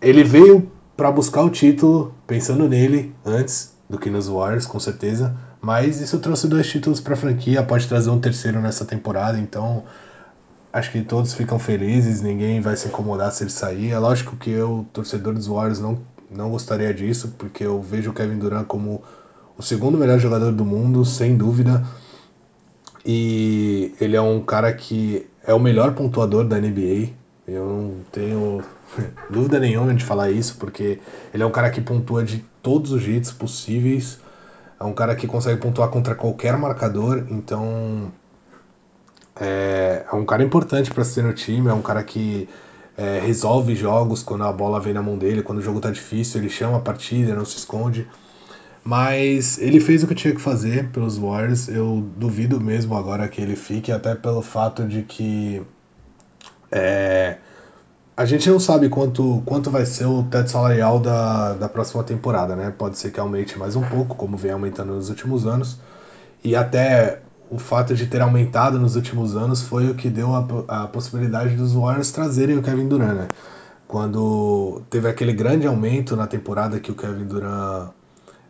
ele 0.00 0.24
veio 0.24 0.70
para 0.96 1.10
buscar 1.10 1.42
o 1.42 1.50
título 1.50 2.14
pensando 2.26 2.68
nele 2.68 3.14
antes 3.24 3.72
do 3.92 3.98
que 3.98 4.08
nos 4.08 4.26
Warriors, 4.26 4.64
com 4.64 4.80
certeza. 4.80 5.36
Mas 5.60 6.00
isso 6.00 6.18
trouxe 6.18 6.48
dois 6.48 6.66
títulos 6.66 6.98
para 6.98 7.12
a 7.12 7.16
franquia, 7.16 7.62
pode 7.62 7.86
trazer 7.86 8.08
um 8.08 8.18
terceiro 8.18 8.58
nessa 8.58 8.86
temporada, 8.86 9.38
então 9.38 9.84
acho 10.72 10.90
que 10.90 11.02
todos 11.02 11.34
ficam 11.34 11.58
felizes, 11.58 12.22
ninguém 12.22 12.58
vai 12.62 12.74
se 12.74 12.88
incomodar 12.88 13.30
se 13.32 13.42
ele 13.42 13.50
sair. 13.50 13.90
É 13.90 13.98
lógico 13.98 14.34
que 14.34 14.48
eu, 14.48 14.86
torcedor 14.94 15.34
dos 15.34 15.46
Warriors, 15.46 15.78
não, 15.78 15.98
não 16.30 16.50
gostaria 16.50 16.92
disso, 16.94 17.34
porque 17.36 17.64
eu 17.64 17.82
vejo 17.82 18.10
o 18.10 18.14
Kevin 18.14 18.38
Durant 18.38 18.66
como 18.66 19.02
o 19.58 19.62
segundo 19.62 19.98
melhor 19.98 20.18
jogador 20.18 20.52
do 20.52 20.64
mundo, 20.64 21.04
sem 21.04 21.36
dúvida. 21.36 21.84
E 23.04 23.94
ele 24.00 24.16
é 24.16 24.22
um 24.22 24.40
cara 24.40 24.72
que 24.72 25.26
é 25.46 25.52
o 25.52 25.60
melhor 25.60 25.92
pontuador 25.92 26.46
da 26.46 26.58
NBA. 26.58 27.10
Eu 27.46 27.66
não 27.66 27.94
tenho 28.10 28.62
dúvida 29.28 29.60
nenhuma 29.60 29.94
de 29.94 30.02
falar 30.02 30.30
isso, 30.30 30.56
porque 30.56 30.98
ele 31.34 31.42
é 31.42 31.46
um 31.46 31.50
cara 31.50 31.68
que 31.68 31.82
pontua 31.82 32.24
de 32.24 32.42
todos 32.62 32.92
os 32.92 33.02
jeitos 33.02 33.32
possíveis. 33.32 34.18
É 34.78 34.84
um 34.84 34.92
cara 34.92 35.14
que 35.14 35.26
consegue 35.26 35.60
pontuar 35.60 35.88
contra 35.88 36.14
qualquer 36.14 36.56
marcador, 36.56 37.26
então 37.30 38.12
é, 39.38 40.04
é 40.10 40.14
um 40.14 40.24
cara 40.24 40.42
importante 40.42 40.90
para 40.90 41.04
ser 41.04 41.22
no 41.22 41.32
time, 41.32 41.68
é 41.68 41.72
um 41.72 41.82
cara 41.82 42.02
que 42.02 42.48
é, 42.96 43.20
resolve 43.20 43.74
jogos 43.74 44.22
quando 44.22 44.44
a 44.44 44.52
bola 44.52 44.80
vem 44.80 44.92
na 44.92 45.02
mão 45.02 45.16
dele, 45.16 45.42
quando 45.42 45.58
o 45.58 45.62
jogo 45.62 45.80
tá 45.80 45.90
difícil, 45.90 46.40
ele 46.40 46.50
chama 46.50 46.78
a 46.78 46.80
partida, 46.80 47.34
não 47.34 47.44
se 47.44 47.56
esconde. 47.56 48.06
Mas 48.84 49.58
ele 49.58 49.78
fez 49.78 50.02
o 50.02 50.08
que 50.08 50.14
tinha 50.14 50.34
que 50.34 50.40
fazer 50.40 50.88
pelos 50.88 51.16
Warriors. 51.16 51.68
Eu 51.68 52.04
duvido 52.16 52.60
mesmo 52.60 52.96
agora 52.96 53.28
que 53.28 53.40
ele 53.40 53.54
fique, 53.54 53.92
até 53.92 54.14
pelo 54.14 54.42
fato 54.42 54.84
de 54.84 55.02
que 55.02 55.62
é, 56.70 57.38
a 58.16 58.24
gente 58.24 58.48
não 58.50 58.60
sabe 58.60 58.88
quanto, 58.88 59.42
quanto 59.46 59.70
vai 59.70 59.86
ser 59.86 60.04
o 60.04 60.22
teto 60.24 60.50
salarial 60.50 61.00
da, 61.00 61.54
da 61.54 61.68
próxima 61.68 62.04
temporada, 62.04 62.54
né? 62.54 62.72
Pode 62.76 62.98
ser 62.98 63.10
que 63.10 63.18
aumente 63.18 63.58
mais 63.58 63.74
um 63.74 63.82
pouco, 63.82 64.14
como 64.14 64.36
vem 64.36 64.52
aumentando 64.52 64.94
nos 64.94 65.08
últimos 65.08 65.46
anos. 65.46 65.78
E 66.44 66.54
até 66.54 67.20
o 67.50 67.58
fato 67.58 67.94
de 67.94 68.06
ter 68.06 68.20
aumentado 68.20 68.78
nos 68.78 68.96
últimos 68.96 69.36
anos 69.36 69.62
foi 69.62 69.90
o 69.90 69.94
que 69.94 70.10
deu 70.10 70.34
a, 70.34 70.84
a 70.84 70.88
possibilidade 70.88 71.54
dos 71.56 71.72
Warriors 71.72 72.10
trazerem 72.12 72.58
o 72.58 72.62
Kevin 72.62 72.88
Durant, 72.88 73.14
né? 73.14 73.28
Quando 73.88 74.82
teve 74.90 75.08
aquele 75.08 75.32
grande 75.32 75.66
aumento 75.66 76.16
na 76.16 76.26
temporada 76.26 76.80
que 76.80 76.90
o 76.90 76.94
Kevin 76.94 77.24
Durant 77.24 77.90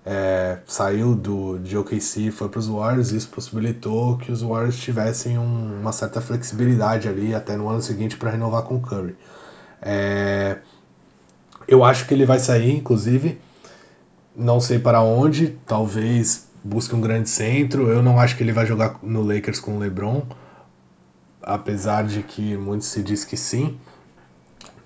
é, 0.05 0.59
saiu 0.67 1.15
do, 1.15 1.59
de 1.59 1.77
OKC 1.77 2.29
e 2.29 2.31
foi 2.31 2.49
para 2.49 2.59
os 2.59 2.67
Warriors, 2.67 3.13
isso 3.13 3.29
possibilitou 3.29 4.19
que 4.19 4.33
os 4.33 4.43
Warriors 4.43 4.77
tivessem 4.77 5.39
um, 5.39 5.81
uma 5.81 5.93
certa 5.93 6.21
flexibilidade 6.21 7.09
ali 7.09 7.35
até 7.35 7.57
no 7.57 7.69
ano 7.69 7.81
seguinte 7.81 8.17
para 8.17 8.31
renovar 8.31 8.63
com 8.63 8.77
o 8.77 8.81
Curry. 8.81 9.17
É, 9.83 10.59
eu 11.67 11.85
acho 11.85 12.07
que 12.07 12.15
ele 12.15 12.25
vai 12.25 12.39
sair, 12.39 12.75
inclusive. 12.77 13.41
Não 14.35 14.61
sei 14.61 14.79
para 14.79 15.03
onde, 15.03 15.59
talvez 15.67 16.49
busque 16.65 16.95
um 16.95 17.01
grande 17.01 17.29
centro. 17.29 17.89
Eu 17.89 18.03
não 18.03 18.19
acho 18.19 18.37
que 18.37 18.43
ele 18.43 18.53
vai 18.53 18.65
jogar 18.65 18.99
no 19.03 19.23
Lakers 19.23 19.61
com 19.61 19.77
o 19.77 19.79
LeBron, 19.79 20.23
apesar 21.43 22.05
de 22.05 22.23
que 22.23 22.57
muito 22.57 22.85
se 22.85 23.03
diz 23.03 23.25
que 23.25 23.37
sim. 23.37 23.79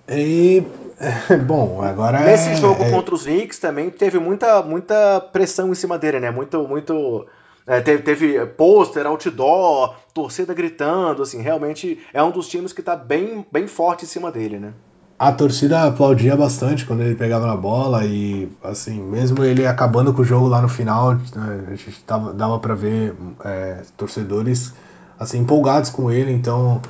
E 0.08 0.64
bom, 1.46 1.82
agora 1.82 2.20
nesse 2.20 2.50
é, 2.50 2.56
jogo 2.56 2.82
é... 2.82 2.90
contra 2.90 3.14
os 3.14 3.24
Knicks 3.24 3.58
também 3.58 3.90
teve 3.90 4.18
muita 4.18 4.62
muita 4.62 5.20
pressão 5.20 5.70
em 5.70 5.74
cima 5.74 5.98
dele, 5.98 6.20
né? 6.20 6.30
Muito 6.30 6.66
muito 6.66 7.26
é, 7.66 7.80
teve, 7.80 8.02
teve 8.02 8.46
pôster, 8.46 9.06
outdoor, 9.06 9.96
torcida 10.14 10.54
gritando, 10.54 11.22
assim, 11.22 11.42
realmente 11.42 11.98
é 12.12 12.22
um 12.22 12.30
dos 12.30 12.48
times 12.48 12.72
que 12.72 12.80
está 12.80 12.94
bem, 12.94 13.44
bem 13.50 13.66
forte 13.66 14.04
em 14.04 14.08
cima 14.08 14.30
dele, 14.30 14.58
né? 14.58 14.72
a 15.18 15.32
torcida 15.32 15.84
aplaudia 15.84 16.36
bastante 16.36 16.84
quando 16.84 17.02
ele 17.02 17.14
pegava 17.14 17.46
na 17.46 17.56
bola 17.56 18.04
e, 18.04 18.50
assim, 18.62 19.00
mesmo 19.00 19.42
ele 19.42 19.66
acabando 19.66 20.12
com 20.12 20.22
o 20.22 20.24
jogo 20.24 20.46
lá 20.46 20.60
no 20.60 20.68
final, 20.68 21.14
né, 21.14 21.64
a 21.68 21.74
gente 21.74 22.02
tava, 22.04 22.34
dava 22.34 22.58
para 22.58 22.74
ver 22.74 23.14
é, 23.44 23.82
torcedores, 23.96 24.74
assim, 25.18 25.38
empolgados 25.38 25.88
com 25.88 26.10
ele, 26.10 26.30
então, 26.32 26.82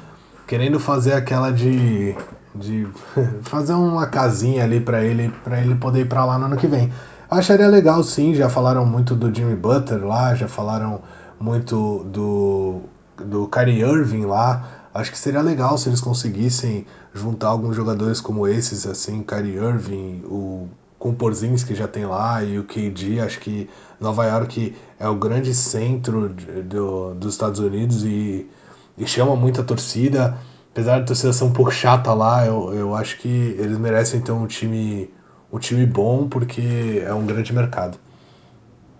querendo 0.46 0.80
fazer 0.80 1.12
aquela 1.12 1.52
de, 1.52 2.16
de 2.54 2.88
fazer 3.42 3.74
uma 3.74 4.08
casinha 4.08 4.64
ali 4.64 4.80
para 4.80 5.04
ele, 5.04 5.32
para 5.44 5.60
ele 5.60 5.76
poder 5.76 6.00
ir 6.00 6.08
para 6.08 6.24
lá 6.24 6.36
no 6.36 6.46
ano 6.46 6.56
que 6.56 6.66
vem. 6.66 6.92
Acharia 7.30 7.68
legal, 7.68 8.02
sim, 8.02 8.34
já 8.34 8.48
falaram 8.48 8.86
muito 8.86 9.14
do 9.14 9.34
Jimmy 9.34 9.56
Butler 9.56 10.04
lá, 10.04 10.34
já 10.34 10.46
falaram 10.46 11.02
muito 11.40 12.04
do, 12.04 12.82
do 13.16 13.48
Kyrie 13.48 13.80
Irving 13.80 14.26
lá, 14.26 14.88
acho 14.94 15.10
que 15.10 15.18
seria 15.18 15.42
legal 15.42 15.76
se 15.76 15.88
eles 15.88 16.00
conseguissem 16.00 16.86
juntar 17.12 17.48
alguns 17.48 17.74
jogadores 17.74 18.20
como 18.20 18.46
esses, 18.46 18.86
assim, 18.86 19.22
Kyrie 19.22 19.56
Irving, 19.56 20.22
o 20.24 20.68
com 20.98 21.14
que 21.14 21.74
já 21.74 21.86
tem 21.86 22.06
lá 22.06 22.42
e 22.42 22.58
o 22.58 22.64
KD, 22.64 23.20
acho 23.20 23.38
que 23.38 23.68
Nova 24.00 24.24
York 24.24 24.74
é 24.98 25.08
o 25.08 25.14
grande 25.14 25.54
centro 25.54 26.30
de, 26.30 26.62
do, 26.62 27.14
dos 27.14 27.34
Estados 27.34 27.60
Unidos 27.60 28.02
e, 28.02 28.48
e 28.98 29.06
chama 29.06 29.36
muita 29.36 29.62
torcida. 29.62 30.36
Apesar 30.72 31.00
de 31.00 31.06
torcida 31.06 31.32
ser 31.32 31.44
um 31.44 31.52
pouco 31.52 31.70
chata 31.70 32.12
lá, 32.12 32.44
eu, 32.44 32.74
eu 32.74 32.94
acho 32.94 33.18
que 33.18 33.28
eles 33.28 33.78
merecem 33.78 34.20
ter 34.20 34.32
um 34.32 34.46
time, 34.46 35.10
um 35.52 35.58
time 35.58 35.86
bom 35.86 36.28
porque 36.28 37.02
é 37.04 37.12
um 37.12 37.26
grande 37.26 37.52
mercado. 37.52 37.98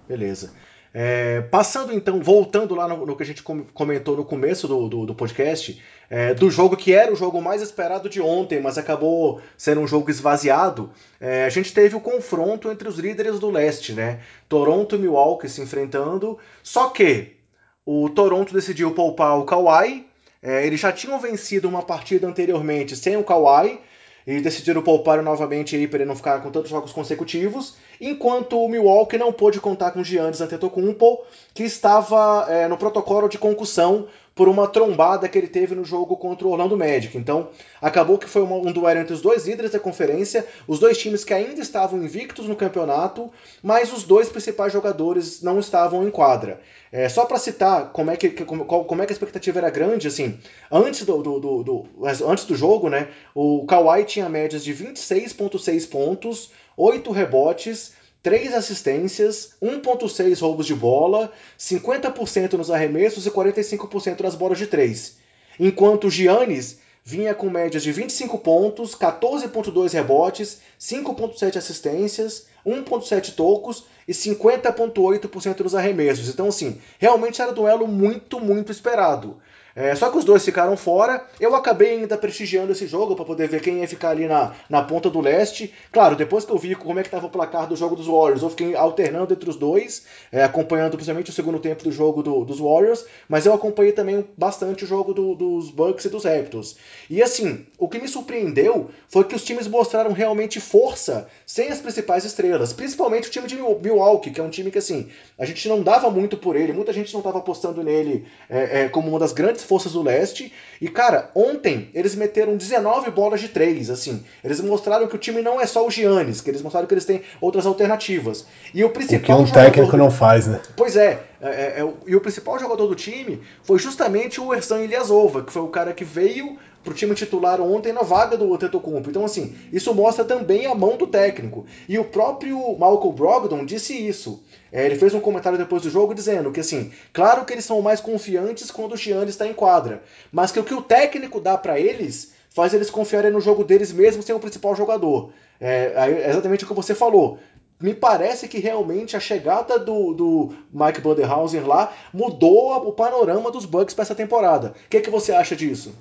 Beleza. 0.09 0.53
É, 0.99 1.43
passando 1.43 1.93
então, 1.93 2.23
voltando 2.23 2.75
lá 2.75 2.89
no, 2.89 3.05
no, 3.05 3.15
que 3.15 3.23
a 3.23 3.27
gente 3.27 3.43
comentou 3.43 4.17
no 4.17 4.25
começo 4.25 4.67
do, 4.67 4.89
do, 4.89 5.05
do 5.05 5.15
podcast, 5.15 5.83
é, 6.09 6.33
do 6.33 6.51
jogo 6.51 6.75
que 6.75 6.95
era 6.95 7.13
o 7.13 7.17
jogo 7.17 7.43
mais 7.43 7.61
esperado 7.61 8.09
de 8.09 8.19
ontem, 8.19 8.63
mas 8.63 8.79
acabou 8.79 9.43
sendo 9.59 9.83
um 9.83 9.87
jogo 9.87 10.11
esvaziado, 10.11 10.91
é, 11.21 11.45
a 11.45 11.51
gente 11.51 11.75
teve 11.75 11.95
o 11.95 12.01
confronto 12.01 12.71
entre 12.71 12.89
os 12.89 12.99
líderes 12.99 13.39
do 13.39 13.51
leste, 13.51 13.93
né? 13.93 14.21
Toronto 14.49 14.97
e 14.97 14.99
Milwaukee 14.99 15.51
se 15.51 15.61
enfrentando, 15.61 16.39
só 16.63 16.89
que 16.89 17.37
o 17.85 18.09
Toronto 18.09 18.55
decidiu 18.55 18.93
poupar 18.93 19.39
o 19.39 19.45
Kawhi, 19.45 20.07
é, 20.43 20.67
eles 20.67 20.81
já 20.81 20.93
tinham 20.93 21.21
vencido 21.21 21.69
uma 21.69 21.83
partida 21.83 22.27
anteriormente 22.27 22.97
sem 22.97 23.19
o 23.19 23.23
Kawhi, 23.23 23.81
e 24.27 24.41
decidiram 24.41 24.83
poupar 24.83 25.23
novamente 25.23 25.77
aí 25.77 25.87
para 25.87 25.99
ele 25.99 26.09
não 26.09 26.17
ficar 26.17 26.43
com 26.43 26.51
tantos 26.51 26.71
jogos 26.71 26.93
consecutivos, 26.93 27.77
enquanto 28.01 28.61
o 28.61 28.69
Milwaukee 28.69 29.17
não 29.17 29.33
pôde 29.33 29.61
contar 29.61 29.93
com 29.93 30.03
Giannis 30.03 30.41
Antetokounmpo, 30.41 31.25
que 31.55 31.63
estava 31.63 32.47
é, 32.49 32.67
no 32.67 32.77
protocolo 32.77 33.29
de 33.29 33.39
concussão 33.39 34.09
por 34.37 34.51
uma 34.51 34.69
trombada 34.69 35.27
que 35.31 35.39
ele 35.39 35.49
teve 35.49 35.75
no 35.75 35.83
jogo 35.83 36.15
contra 36.15 36.47
o 36.47 36.51
Orlando 36.51 36.77
Magic. 36.77 37.17
Então, 37.17 37.49
acabou 37.81 38.19
que 38.19 38.29
foi 38.29 38.43
um 38.43 38.71
duelo 38.71 39.01
entre 39.01 39.15
os 39.15 39.23
dois 39.23 39.47
líderes 39.47 39.71
da 39.71 39.81
conferência, 39.81 40.47
os 40.69 40.79
dois 40.79 40.99
times 40.99 41.25
que 41.25 41.33
ainda 41.33 41.59
estavam 41.63 42.03
invictos 42.03 42.47
no 42.47 42.55
campeonato, 42.55 43.33
mas 43.63 43.91
os 43.95 44.05
dois 44.05 44.29
principais 44.29 44.75
jogadores 44.75 45.41
não 45.41 45.59
estavam 45.59 46.07
em 46.07 46.11
quadra. 46.11 46.61
É, 46.93 47.09
só 47.09 47.25
para 47.25 47.39
citar 47.39 47.91
como 47.93 48.11
é 48.11 48.17
que, 48.17 48.29
como, 48.45 48.67
como, 48.67 49.03
é 49.03 49.07
que 49.07 49.13
a 49.13 49.15
expectativa 49.15 49.59
era 49.59 49.71
grande, 49.71 50.07
assim, 50.07 50.39
antes 50.71 51.07
do, 51.07 51.23
do, 51.23 51.41
do, 51.41 51.63
do, 51.63 51.87
antes 52.29 52.45
do 52.45 52.55
jogo, 52.55 52.91
né, 52.91 53.09
o 53.35 53.65
Kawhi 53.65 54.05
tinha 54.05 54.29
médias 54.29 54.63
de 54.63 54.75
26,6 54.75 55.89
pontos, 55.89 56.51
8 56.77 57.11
rebotes, 57.11 57.95
3 58.27 58.55
assistências, 58.55 59.51
1.6 59.63 60.41
roubos 60.41 60.67
de 60.67 60.75
bola, 60.75 61.31
50% 61.57 62.55
nos 62.55 62.73
arremessos 62.73 63.25
e 63.25 63.31
45% 63.31 64.21
nas 64.21 64.35
bolas 64.35 64.59
de 64.59 64.67
3. 64.67 65.15
Enquanto 65.61 66.11
Giannis 66.11 66.81
vinha 67.05 67.37
com 67.37 67.49
médias 67.49 67.85
de 67.85 67.93
25 67.93 68.37
pontos, 68.39 68.97
14.2 68.97 69.93
rebotes, 69.93 70.59
5.7 70.81 71.57
assistências, 71.57 72.47
1.7 72.67 73.33
tocos 73.33 73.85
e 74.09 74.13
50.8% 74.13 75.61
nos 75.61 75.77
arremessos. 75.77 76.29
Então 76.29 76.49
assim, 76.49 76.81
realmente 76.99 77.41
era 77.41 77.53
um 77.53 77.55
duelo 77.55 77.87
muito, 77.87 78.41
muito 78.41 78.73
esperado. 78.73 79.41
É, 79.77 79.95
só 79.95 80.11
que 80.11 80.17
os 80.17 80.25
dois 80.25 80.43
ficaram 80.43 80.75
fora. 80.75 81.23
Eu 81.39 81.55
acabei 81.55 81.99
ainda 81.99 82.17
prestigiando 82.17 82.73
esse 82.73 82.87
jogo 82.87 83.15
para 83.15 83.27
poder 83.27 83.47
ver 83.47 83.61
quem 83.61 83.81
ia 83.81 83.87
ficar 83.87 84.09
ali 84.09 84.27
na, 84.27 84.55
na 84.71 84.83
ponta 84.83 85.11
do 85.11 85.21
leste. 85.21 85.73
Claro, 85.93 86.17
depois 86.17 86.47
que 86.47 86.51
eu 86.51 86.57
vi 86.57 86.75
como 86.75 86.99
é 86.99 87.03
que 87.03 87.09
estava 87.09 87.27
o 87.27 87.31
placar 87.31 87.67
do 87.69 87.77
jogo 87.77 87.95
dos 87.95 88.07
Warriors, 88.07 88.43
eu 88.43 88.49
fiquei 88.49 88.75
alternando 88.75 89.35
entre 89.35 89.51
os 89.51 89.57
dois, 89.57 90.07
é, 90.33 90.43
acompanhando 90.43 90.93
principalmente 90.93 91.29
o 91.29 91.33
segundo 91.35 91.59
tempo 91.59 91.85
do 91.85 91.93
jogo 91.93 92.23
do, 92.23 92.43
dos 92.43 92.59
Warriors, 92.59 93.05
mas 93.29 93.45
eu 93.45 93.53
acompanhei 93.53 93.93
também 93.93 94.27
bastante 94.35 94.85
o 94.85 94.87
jogo 94.87 95.13
do, 95.13 95.35
dos 95.35 95.71
Bucks 95.71 96.07
e 96.07 96.09
dos 96.09 96.25
Raptors. 96.25 96.77
E 97.11 97.23
assim, 97.23 97.67
o 97.79 97.87
que 97.87 97.99
me 97.99 98.09
surpreendeu 98.09 98.89
foi 99.09 99.25
que 99.25 99.37
os 99.37 99.45
times 99.45 99.69
mostraram 99.69 100.13
realmente 100.13 100.59
força 100.59 101.29
sem 101.45 101.69
as 101.69 101.81
principais 101.81 102.25
estrelas, 102.25 102.73
principalmente 102.73 103.29
o 103.29 103.31
time 103.31 103.47
de 103.47 103.57
Milwaukee, 103.57 104.31
que 104.31 104.41
é 104.41 104.43
um 104.43 104.49
time 104.49 104.71
que 104.71 104.79
assim, 104.79 105.11
a 105.39 105.45
gente 105.45 105.69
não 105.69 105.83
dava 105.83 106.11
muito 106.11 106.39
por 106.39 106.57
ele, 106.57 106.73
muita 106.73 106.95
gente 106.95 107.13
não 107.13 107.21
estava 107.21 107.39
apostando 107.39 107.83
nele 107.83 108.27
é, 108.49 108.85
é, 108.85 108.89
como 108.89 109.11
uma 109.11 109.19
das 109.19 109.33
grandes 109.33 109.66
forças 109.67 109.93
do 109.93 110.03
leste. 110.03 110.53
E, 110.81 110.89
cara, 110.89 111.31
ontem 111.35 111.91
eles 111.93 112.15
meteram 112.15 112.57
19 112.57 113.11
bolas 113.11 113.41
de 113.41 113.49
3, 113.49 113.91
assim. 113.91 114.25
Eles 114.43 114.61
mostraram 114.61 115.07
que 115.07 115.15
o 115.15 115.19
time 115.19 115.43
não 115.43 115.61
é 115.61 115.67
só 115.67 115.87
o 115.87 115.91
Giannis, 115.91 116.41
que 116.41 116.51
eles 116.51 116.63
mostraram 116.63 116.87
que 116.87 116.95
eles 116.95 117.05
têm 117.05 117.23
outras 117.41 117.67
alternativas. 117.67 118.47
E 118.73 118.83
o 118.85 118.91
principal. 118.91 119.41
O 119.41 119.45
que 119.45 119.51
um 119.51 119.53
técnico 119.53 119.93
do... 119.93 119.97
não 119.99 120.11
faz, 120.11 120.47
né? 120.47 120.61
Pois 120.77 120.97
é, 120.97 121.21
é, 121.41 121.49
é, 121.49 121.83
é, 121.83 121.93
e 122.07 122.17
o 122.17 122.21
principal 122.21 122.59
jogador 122.59 122.87
do 122.87 122.95
time 122.95 123.41
foi 123.63 123.79
justamente 123.79 124.41
o 124.41 124.55
Ersan 124.55 124.83
Ilyasova, 124.83 125.43
que 125.43 125.53
foi 125.53 125.63
o 125.63 125.69
cara 125.69 125.93
que 125.93 126.05
veio 126.05 126.59
pro 126.87 126.95
time 126.95 127.15
titular 127.15 127.61
ontem 127.61 127.93
na 127.93 128.03
vaga 128.03 128.37
do 128.37 128.55
Antetokounmpo. 128.55 129.11
Então, 129.11 129.25
assim, 129.25 129.55
isso 129.73 129.93
mostra 129.93 130.25
também 130.25 130.67
a 130.67 130.75
mão 130.75 130.97
do 130.97 131.07
técnico. 131.07 131.67
E 131.89 131.99
o 131.99 132.05
próprio 132.05 132.57
Malcolm 132.79 133.15
Brogdon 133.15 133.67
disse 133.67 133.93
isso. 133.95 134.43
É, 134.73 134.87
ele 134.87 134.95
fez 134.95 135.13
um 135.13 135.21
comentário 135.21 135.59
depois 135.59 135.83
do 135.83 135.91
jogo 135.91 136.15
dizendo 136.15 136.53
que, 136.53 136.61
assim, 136.61 136.93
claro 137.13 137.45
que 137.45 137.53
eles 137.53 137.65
são 137.65 137.83
mais 137.83 138.01
confiantes 138.01 138.71
quando 138.71 138.93
o 138.93 138.97
Giannis 138.97 139.31
está 139.31 139.47
em 139.47 139.53
quadra, 139.53 140.03
mas 140.31 140.53
que 140.53 140.61
o 140.61 140.65
que 140.65 140.75
o 140.75 140.83
técnico 140.83 141.41
dá 141.41 141.59
para 141.59 141.79
eles 141.79 142.33
faz 142.51 142.73
eles 142.73 142.89
confiarem 142.89 143.31
no 143.31 143.41
jogo 143.41 143.65
deles 143.65 143.93
mesmo 143.93 144.23
sem 144.23 144.35
o 144.35 144.41
principal 144.41 144.75
jogador. 144.75 145.31
É, 145.61 145.93
é 146.27 146.31
exatamente 146.31 146.65
o 146.65 146.69
que 146.69 146.75
você 146.75 146.95
falou 146.95 147.39
me 147.79 147.95
parece 147.95 148.49
que 148.49 148.59
realmente 148.59 149.17
a 149.17 149.21
chegada 149.21 149.79
do, 149.79 150.15
do 150.15 150.55
Mike 150.73 151.01
Budenhausen 151.01 151.61
lá 151.61 151.93
mudou 152.13 152.73
o 152.73 152.93
panorama 152.93 153.51
dos 153.51 153.67
Bucks 153.67 153.95
para 153.95 154.03
essa 154.03 154.15
temporada. 154.15 154.75
O 154.87 154.89
que, 154.89 155.01
que 155.01 155.11
você 155.11 155.33
acha 155.33 155.55
disso? 155.55 155.95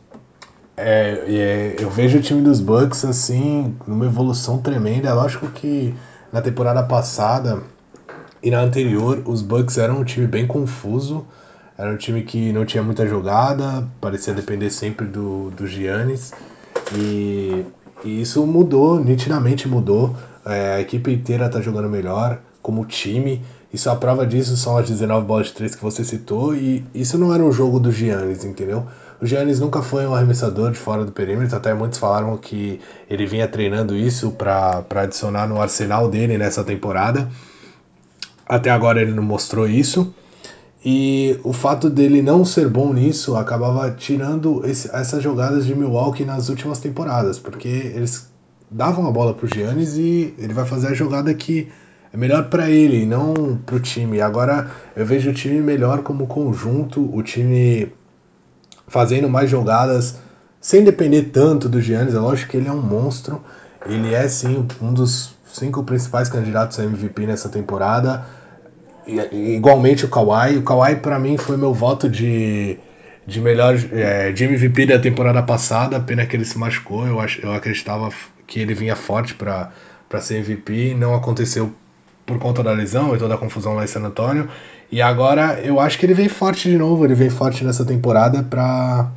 É, 0.77 1.23
é, 1.27 1.75
eu 1.79 1.89
vejo 1.89 2.17
o 2.17 2.21
time 2.21 2.41
dos 2.41 2.59
Bucks 2.59 3.05
assim, 3.05 3.75
numa 3.87 4.05
evolução 4.05 4.57
tremenda. 4.57 5.09
É 5.09 5.13
lógico 5.13 5.47
que 5.47 5.93
na 6.31 6.41
temporada 6.41 6.83
passada 6.83 7.63
e 8.43 8.51
na 8.51 8.61
anterior, 8.61 9.23
os 9.25 9.41
Bucks 9.41 9.77
eram 9.77 10.01
um 10.01 10.03
time 10.03 10.27
bem 10.27 10.45
confuso. 10.45 11.25
Era 11.77 11.91
um 11.91 11.97
time 11.97 12.23
que 12.23 12.53
não 12.53 12.65
tinha 12.65 12.83
muita 12.83 13.05
jogada, 13.07 13.87
parecia 13.99 14.33
depender 14.33 14.69
sempre 14.69 15.05
do, 15.07 15.49
do 15.51 15.65
Giannis. 15.65 16.31
E, 16.95 17.65
e 18.03 18.21
isso 18.21 18.45
mudou, 18.45 19.03
nitidamente 19.03 19.67
mudou. 19.67 20.15
É, 20.45 20.75
a 20.75 20.81
equipe 20.81 21.11
inteira 21.11 21.49
tá 21.49 21.59
jogando 21.59 21.89
melhor, 21.89 22.39
como 22.61 22.85
time. 22.85 23.41
Isso 23.73 23.89
a 23.89 23.95
prova 23.95 24.25
disso 24.27 24.55
são 24.55 24.77
as 24.77 24.87
19 24.87 25.25
bolas 25.25 25.47
de 25.47 25.53
3 25.53 25.75
que 25.75 25.83
você 25.83 26.03
citou. 26.03 26.55
E 26.55 26.85
isso 26.93 27.17
não 27.17 27.33
era 27.33 27.43
um 27.43 27.51
jogo 27.51 27.79
do 27.79 27.91
Giannis, 27.91 28.45
entendeu? 28.45 28.85
O 29.21 29.25
Giannis 29.25 29.59
nunca 29.59 29.81
foi 29.81 30.05
um 30.05 30.13
arremessador 30.13 30.71
de 30.71 30.77
fora 30.77 31.05
do 31.05 31.11
perímetro, 31.11 31.55
até 31.55 31.73
muitos 31.73 31.99
falaram 31.99 32.35
que 32.37 32.81
ele 33.09 33.25
vinha 33.25 33.47
treinando 33.47 33.95
isso 33.95 34.31
para 34.31 34.83
adicionar 34.95 35.47
no 35.47 35.61
arsenal 35.61 36.09
dele 36.09 36.37
nessa 36.37 36.63
temporada. 36.63 37.29
Até 38.47 38.69
agora 38.69 39.01
ele 39.01 39.11
não 39.11 39.23
mostrou 39.23 39.67
isso. 39.67 40.13
E 40.83 41.39
o 41.43 41.51
fato 41.51 41.89
dele 41.89 42.21
não 42.21 42.45
ser 42.45 42.69
bom 42.69 42.93
nisso 42.93 43.35
acabava 43.35 43.89
tirando 43.89 44.63
esse, 44.65 44.93
essas 44.93 45.23
jogadas 45.23 45.65
de 45.65 45.73
Milwaukee 45.73 46.23
nas 46.23 46.47
últimas 46.47 46.77
temporadas, 46.77 47.39
porque 47.39 47.67
eles 47.67 48.29
davam 48.69 49.07
a 49.07 49.11
bola 49.11 49.33
pro 49.33 49.47
Giannis 49.47 49.97
e 49.97 50.35
ele 50.37 50.53
vai 50.53 50.65
fazer 50.65 50.89
a 50.89 50.93
jogada 50.93 51.33
que 51.33 51.69
é 52.13 52.17
melhor 52.17 52.49
para 52.49 52.69
ele, 52.69 53.03
não 53.03 53.59
pro 53.65 53.79
time. 53.79 54.21
Agora 54.21 54.69
eu 54.95 55.05
vejo 55.05 55.31
o 55.31 55.33
time 55.33 55.59
melhor 55.59 56.03
como 56.03 56.27
conjunto, 56.27 57.01
o 57.15 57.23
time 57.23 57.91
fazendo 58.87 59.29
mais 59.29 59.49
jogadas 59.49 60.19
sem 60.59 60.83
depender 60.83 61.23
tanto 61.23 61.69
do 61.69 61.81
Giannis. 61.81 62.15
É 62.15 62.19
lógico 62.19 62.51
que 62.51 62.57
ele 62.57 62.67
é 62.67 62.71
um 62.71 62.81
monstro, 62.81 63.43
ele 63.85 64.13
é 64.13 64.27
sim 64.27 64.65
um 64.81 64.93
dos 64.93 65.35
cinco 65.45 65.83
principais 65.83 66.27
candidatos 66.27 66.79
a 66.79 66.83
MVP 66.83 67.25
nessa 67.25 67.49
temporada. 67.49 68.25
E, 69.07 69.55
igualmente 69.55 70.05
o 70.05 70.09
Kawhi. 70.09 70.57
O 70.57 70.63
Kawhi 70.63 70.95
para 70.97 71.19
mim 71.19 71.37
foi 71.37 71.57
meu 71.57 71.73
voto 71.73 72.09
de, 72.09 72.77
de 73.25 73.39
melhor 73.39 73.75
é, 73.91 74.31
de 74.31 74.43
MVP 74.43 74.87
da 74.87 74.99
temporada 74.99 75.41
passada. 75.43 75.99
Pena 75.99 76.25
que 76.25 76.35
ele 76.35 76.45
se 76.45 76.57
machucou. 76.57 77.05
Eu, 77.05 77.19
ach, 77.19 77.39
eu 77.41 77.53
acreditava 77.53 78.09
que 78.47 78.59
ele 78.59 78.73
vinha 78.73 78.95
forte 78.95 79.35
para 79.35 79.71
ser 80.19 80.37
MVP. 80.37 80.95
Não 80.95 81.13
aconteceu 81.13 81.71
por 82.25 82.39
conta 82.39 82.63
da 82.63 82.71
lesão 82.71 83.15
e 83.15 83.19
toda 83.19 83.35
a 83.35 83.37
confusão 83.37 83.75
lá 83.75 83.83
em 83.83 83.87
San 83.87 84.01
Antonio. 84.01 84.49
E 84.91 85.01
agora 85.01 85.59
eu 85.61 85.79
acho 85.79 85.97
que 85.97 86.05
ele 86.05 86.13
vem 86.13 86.29
forte 86.29 86.69
de 86.69 86.77
novo, 86.77 87.05
ele 87.05 87.15
vem 87.15 87.29
forte 87.29 87.63
nessa 87.63 87.85
temporada 87.85 88.43
para 88.43 89.11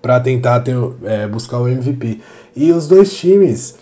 para 0.00 0.18
tentar 0.18 0.60
ter, 0.60 0.76
é, 1.04 1.26
buscar 1.26 1.58
o 1.58 1.68
MVP. 1.68 2.20
E 2.56 2.72
os 2.72 2.88
dois 2.88 3.12
times, 3.12 3.76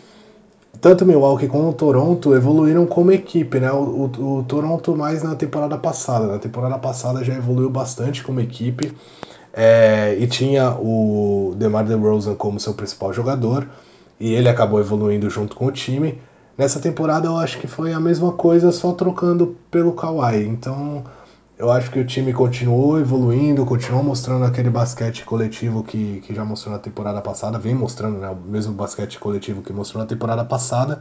tanto 0.80 1.06
Milwaukee 1.06 1.46
como 1.46 1.68
o 1.68 1.72
Toronto, 1.72 2.34
evoluíram 2.34 2.86
como 2.86 3.12
equipe, 3.12 3.60
né? 3.60 3.70
O, 3.70 4.10
o, 4.18 4.38
o, 4.38 4.42
Toronto 4.42 4.96
mais 4.96 5.22
na 5.22 5.34
temporada 5.36 5.78
passada. 5.78 6.26
Na 6.26 6.38
temporada 6.38 6.76
passada 6.78 7.22
já 7.22 7.34
evoluiu 7.34 7.70
bastante 7.70 8.22
como 8.24 8.40
equipe. 8.40 8.92
É, 9.52 10.16
e 10.18 10.26
tinha 10.26 10.72
o 10.72 11.54
DeMar 11.56 11.84
DeRozan 11.84 12.34
como 12.34 12.60
seu 12.60 12.74
principal 12.74 13.12
jogador. 13.12 13.66
E 14.18 14.34
ele 14.34 14.48
acabou 14.48 14.80
evoluindo 14.80 15.30
junto 15.30 15.54
com 15.54 15.66
o 15.66 15.72
time. 15.72 16.20
Nessa 16.58 16.80
temporada 16.80 17.28
eu 17.28 17.36
acho 17.36 17.58
que 17.58 17.68
foi 17.68 17.92
a 17.92 18.00
mesma 18.00 18.32
coisa, 18.32 18.72
só 18.72 18.92
trocando 18.92 19.56
pelo 19.70 19.92
Kawhi. 19.92 20.44
Então 20.44 21.04
eu 21.56 21.70
acho 21.70 21.88
que 21.88 22.00
o 22.00 22.04
time 22.04 22.32
continuou 22.32 22.98
evoluindo, 22.98 23.64
continuou 23.64 24.02
mostrando 24.02 24.44
aquele 24.44 24.68
basquete 24.68 25.24
coletivo 25.24 25.84
que, 25.84 26.20
que 26.20 26.34
já 26.34 26.44
mostrou 26.44 26.74
na 26.74 26.80
temporada 26.80 27.22
passada, 27.22 27.60
vem 27.60 27.76
mostrando 27.76 28.18
né, 28.18 28.28
o 28.28 28.34
mesmo 28.34 28.72
basquete 28.72 29.20
coletivo 29.20 29.62
que 29.62 29.72
mostrou 29.72 30.02
na 30.02 30.08
temporada 30.08 30.44
passada. 30.44 31.00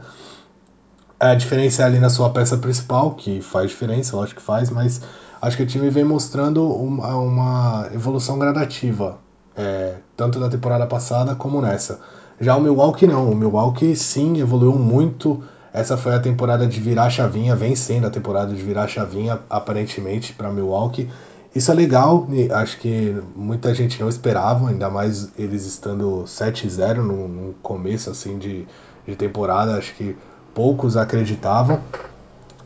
A 1.18 1.34
diferença 1.34 1.82
é 1.82 1.86
ali 1.86 1.98
na 1.98 2.08
sua 2.08 2.30
peça 2.30 2.56
principal, 2.56 3.16
que 3.16 3.40
faz 3.40 3.68
diferença, 3.70 4.16
acho 4.20 4.36
que 4.36 4.42
faz, 4.42 4.70
mas 4.70 5.00
acho 5.42 5.56
que 5.56 5.64
o 5.64 5.66
time 5.66 5.90
vem 5.90 6.04
mostrando 6.04 6.72
uma, 6.72 7.16
uma 7.16 7.90
evolução 7.92 8.38
gradativa, 8.38 9.18
é, 9.56 9.96
tanto 10.16 10.38
na 10.38 10.48
temporada 10.48 10.86
passada 10.86 11.34
como 11.34 11.60
nessa. 11.60 11.98
Já 12.40 12.56
o 12.56 12.60
Milwaukee 12.60 13.06
não. 13.06 13.30
O 13.30 13.34
Milwaukee 13.34 13.96
sim 13.96 14.38
evoluiu 14.38 14.74
muito. 14.74 15.42
Essa 15.72 15.96
foi 15.96 16.14
a 16.14 16.20
temporada 16.20 16.66
de 16.66 16.80
virar 16.80 17.04
a 17.04 17.10
chavinha, 17.10 17.54
vem 17.54 17.74
sendo 17.76 18.06
a 18.06 18.10
temporada 18.10 18.54
de 18.54 18.62
virar 18.62 18.84
a 18.84 18.88
chavinha, 18.88 19.40
aparentemente, 19.50 20.32
para 20.32 20.50
Milwaukee. 20.50 21.08
Isso 21.54 21.70
é 21.70 21.74
legal, 21.74 22.26
acho 22.52 22.78
que 22.78 23.16
muita 23.34 23.74
gente 23.74 24.00
não 24.00 24.08
esperava, 24.08 24.68
ainda 24.68 24.90
mais 24.90 25.30
eles 25.36 25.64
estando 25.64 26.24
7-0 26.24 26.96
no, 26.96 27.26
no, 27.26 27.54
começo 27.54 28.10
assim 28.10 28.38
de, 28.38 28.66
de 29.06 29.16
temporada, 29.16 29.76
acho 29.76 29.94
que 29.94 30.16
poucos 30.54 30.96
acreditavam. 30.96 31.80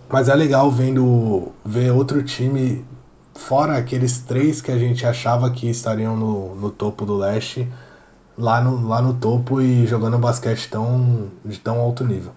Mas 0.08 0.28
é 0.28 0.34
legal 0.34 0.70
vendo 0.70 1.52
ver 1.64 1.92
outro 1.92 2.22
time, 2.22 2.84
fora 3.34 3.78
aqueles 3.78 4.18
três 4.18 4.60
que 4.60 4.70
a 4.70 4.78
gente 4.78 5.06
achava 5.06 5.50
que 5.50 5.70
estariam 5.70 6.16
no, 6.16 6.54
no 6.56 6.70
topo 6.70 7.06
do 7.06 7.16
leste, 7.16 7.66
lá 8.36 8.60
no, 8.60 8.88
lá 8.88 9.02
no 9.02 9.14
topo 9.14 9.60
e 9.60 9.86
jogando 9.86 10.18
basquete 10.18 10.68
tão, 10.68 11.30
de 11.44 11.58
tão 11.58 11.80
alto 11.80 12.04
nível. 12.04 12.32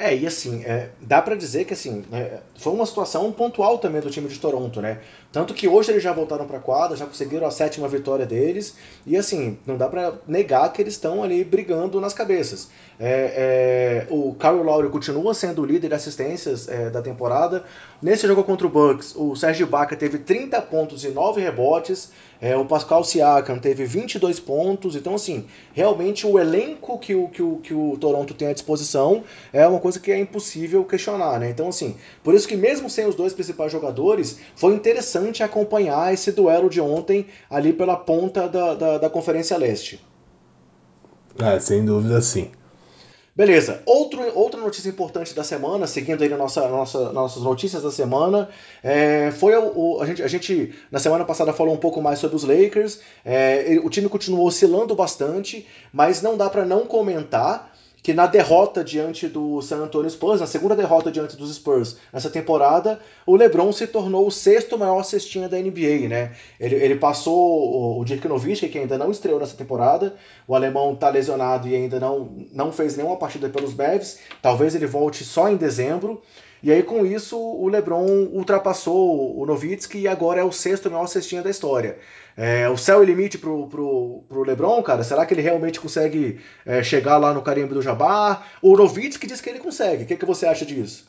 É, 0.00 0.14
e 0.14 0.24
assim, 0.28 0.62
é, 0.62 0.90
dá 1.00 1.20
para 1.20 1.34
dizer 1.34 1.64
que 1.64 1.74
assim, 1.74 2.04
é, 2.12 2.38
foi 2.56 2.72
uma 2.72 2.86
situação 2.86 3.32
pontual 3.32 3.78
também 3.78 4.00
do 4.00 4.08
time 4.08 4.28
de 4.28 4.38
Toronto, 4.38 4.80
né? 4.80 5.00
Tanto 5.32 5.52
que 5.52 5.66
hoje 5.66 5.90
eles 5.90 6.04
já 6.04 6.12
voltaram 6.12 6.46
para 6.46 6.60
quadra, 6.60 6.96
já 6.96 7.04
conseguiram 7.04 7.44
a 7.44 7.50
sétima 7.50 7.88
vitória 7.88 8.24
deles, 8.24 8.76
e 9.04 9.16
assim, 9.16 9.58
não 9.66 9.76
dá 9.76 9.88
para 9.88 10.14
negar 10.24 10.72
que 10.72 10.80
eles 10.80 10.94
estão 10.94 11.20
ali 11.20 11.42
brigando 11.42 12.00
nas 12.00 12.14
cabeças. 12.14 12.70
É, 13.00 14.06
é, 14.06 14.06
o 14.08 14.36
Kyle 14.38 14.62
Lowry 14.62 14.88
continua 14.88 15.34
sendo 15.34 15.62
o 15.62 15.66
líder 15.66 15.88
de 15.88 15.94
assistências 15.94 16.68
é, 16.68 16.90
da 16.90 17.02
temporada. 17.02 17.64
Nesse 18.00 18.24
jogo 18.24 18.44
contra 18.44 18.68
o 18.68 18.70
Bucks, 18.70 19.16
o 19.16 19.34
Serge 19.34 19.64
Ibaka 19.64 19.96
teve 19.96 20.18
30 20.18 20.62
pontos 20.62 21.04
e 21.04 21.08
9 21.08 21.40
rebotes, 21.40 22.12
é, 22.40 22.56
o 22.56 22.64
Pascal 22.64 23.02
Siakam 23.02 23.58
teve 23.58 23.84
22 23.84 24.38
pontos, 24.38 24.94
então 24.94 25.14
assim, 25.14 25.46
realmente 25.72 26.26
o 26.26 26.38
elenco 26.38 26.98
que 26.98 27.14
o, 27.14 27.28
que, 27.28 27.42
o, 27.42 27.56
que 27.56 27.74
o 27.74 27.96
Toronto 27.98 28.32
tem 28.34 28.48
à 28.48 28.52
disposição 28.52 29.24
é 29.52 29.66
uma 29.66 29.80
coisa 29.80 29.98
que 29.98 30.12
é 30.12 30.18
impossível 30.18 30.84
questionar, 30.84 31.40
né? 31.40 31.50
Então 31.50 31.68
assim, 31.68 31.96
por 32.22 32.34
isso 32.34 32.46
que 32.46 32.56
mesmo 32.56 32.88
sem 32.88 33.06
os 33.06 33.14
dois 33.14 33.32
principais 33.32 33.72
jogadores, 33.72 34.38
foi 34.54 34.74
interessante 34.74 35.42
acompanhar 35.42 36.14
esse 36.14 36.30
duelo 36.30 36.70
de 36.70 36.80
ontem 36.80 37.26
ali 37.50 37.72
pela 37.72 37.96
ponta 37.96 38.48
da, 38.48 38.74
da, 38.74 38.98
da 38.98 39.10
Conferência 39.10 39.56
Leste. 39.56 40.00
É, 41.40 41.58
sem 41.58 41.84
dúvida 41.84 42.20
sim. 42.20 42.50
Beleza. 43.38 43.80
Outro, 43.86 44.20
outra 44.36 44.60
notícia 44.60 44.88
importante 44.88 45.32
da 45.32 45.44
semana, 45.44 45.86
seguindo 45.86 46.20
aí 46.24 46.28
nossa, 46.30 46.66
nossa, 46.66 47.12
nossas 47.12 47.40
notícias 47.40 47.84
da 47.84 47.90
semana, 47.92 48.48
é, 48.82 49.30
foi 49.30 49.54
o, 49.56 49.72
o, 49.78 50.02
a, 50.02 50.06
gente, 50.06 50.24
a 50.24 50.26
gente, 50.26 50.74
na 50.90 50.98
semana 50.98 51.24
passada, 51.24 51.52
falou 51.52 51.72
um 51.72 51.78
pouco 51.78 52.02
mais 52.02 52.18
sobre 52.18 52.34
os 52.34 52.42
Lakers. 52.42 52.98
É, 53.24 53.78
o 53.80 53.88
time 53.88 54.08
continuou 54.08 54.44
oscilando 54.44 54.92
bastante, 54.92 55.64
mas 55.92 56.20
não 56.20 56.36
dá 56.36 56.50
para 56.50 56.64
não 56.64 56.84
comentar 56.84 57.72
que 58.02 58.14
na 58.14 58.26
derrota 58.26 58.84
diante 58.84 59.28
do 59.28 59.60
San 59.60 59.78
Antonio 59.78 60.10
Spurs, 60.10 60.40
na 60.40 60.46
segunda 60.46 60.76
derrota 60.76 61.10
diante 61.10 61.36
dos 61.36 61.54
Spurs 61.54 61.96
nessa 62.12 62.30
temporada, 62.30 63.00
o 63.26 63.36
LeBron 63.36 63.72
se 63.72 63.86
tornou 63.86 64.26
o 64.26 64.30
sexto 64.30 64.78
maior 64.78 65.02
cestinha 65.02 65.48
da 65.48 65.58
NBA, 65.58 66.08
né? 66.08 66.32
Ele, 66.58 66.76
ele 66.76 66.96
passou 66.96 67.98
o 67.98 68.04
Dirk 68.04 68.26
Nowitzki, 68.26 68.68
que 68.68 68.78
ainda 68.78 68.96
não 68.96 69.10
estreou 69.10 69.40
nessa 69.40 69.56
temporada, 69.56 70.14
o 70.46 70.54
alemão 70.54 70.94
tá 70.94 71.08
lesionado 71.08 71.68
e 71.68 71.74
ainda 71.74 71.98
não, 71.98 72.32
não 72.52 72.72
fez 72.72 72.96
nenhuma 72.96 73.16
partida 73.16 73.48
pelos 73.48 73.74
Mavs, 73.74 74.18
talvez 74.40 74.74
ele 74.74 74.86
volte 74.86 75.24
só 75.24 75.48
em 75.48 75.56
dezembro, 75.56 76.22
e 76.62 76.72
aí, 76.72 76.82
com 76.82 77.06
isso, 77.06 77.38
o 77.38 77.68
LeBron 77.68 78.28
ultrapassou 78.32 79.38
o 79.38 79.46
Nowitzki 79.46 79.98
e 79.98 80.08
agora 80.08 80.40
é 80.40 80.44
o 80.44 80.50
sexto 80.50 80.90
maior 80.90 81.06
cestinha 81.06 81.42
da 81.42 81.50
história. 81.50 81.98
É, 82.36 82.68
o 82.68 82.76
céu 82.76 83.02
é 83.02 83.04
limite 83.04 83.38
pro, 83.38 83.66
pro, 83.68 84.24
pro 84.28 84.42
LeBron, 84.42 84.82
cara? 84.82 85.02
Será 85.04 85.24
que 85.24 85.34
ele 85.34 85.42
realmente 85.42 85.80
consegue 85.80 86.40
é, 86.66 86.82
chegar 86.82 87.16
lá 87.16 87.32
no 87.32 87.42
carimbo 87.42 87.74
do 87.74 87.82
Jabá? 87.82 88.42
O 88.60 88.76
Nowitzki 88.76 89.26
diz 89.26 89.40
que 89.40 89.50
ele 89.50 89.58
consegue. 89.58 90.04
O 90.04 90.06
que, 90.06 90.16
que 90.16 90.24
você 90.24 90.46
acha 90.46 90.64
disso? 90.64 91.06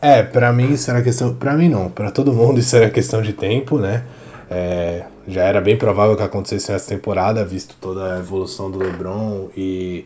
É, 0.00 0.22
para 0.22 0.52
mim 0.52 0.72
isso 0.72 0.90
era 0.90 1.02
questão. 1.02 1.34
Para 1.34 1.54
mim 1.54 1.68
não, 1.68 1.90
para 1.90 2.10
todo 2.10 2.32
mundo 2.32 2.60
isso 2.60 2.76
era 2.76 2.90
questão 2.90 3.22
de 3.22 3.32
tempo, 3.32 3.78
né? 3.78 4.04
É, 4.50 5.04
já 5.26 5.44
era 5.44 5.60
bem 5.60 5.76
provável 5.76 6.16
que 6.16 6.22
acontecesse 6.22 6.70
nessa 6.70 6.88
temporada, 6.88 7.44
visto 7.44 7.76
toda 7.80 8.14
a 8.14 8.18
evolução 8.18 8.70
do 8.70 8.78
LeBron 8.78 9.48
e 9.56 10.04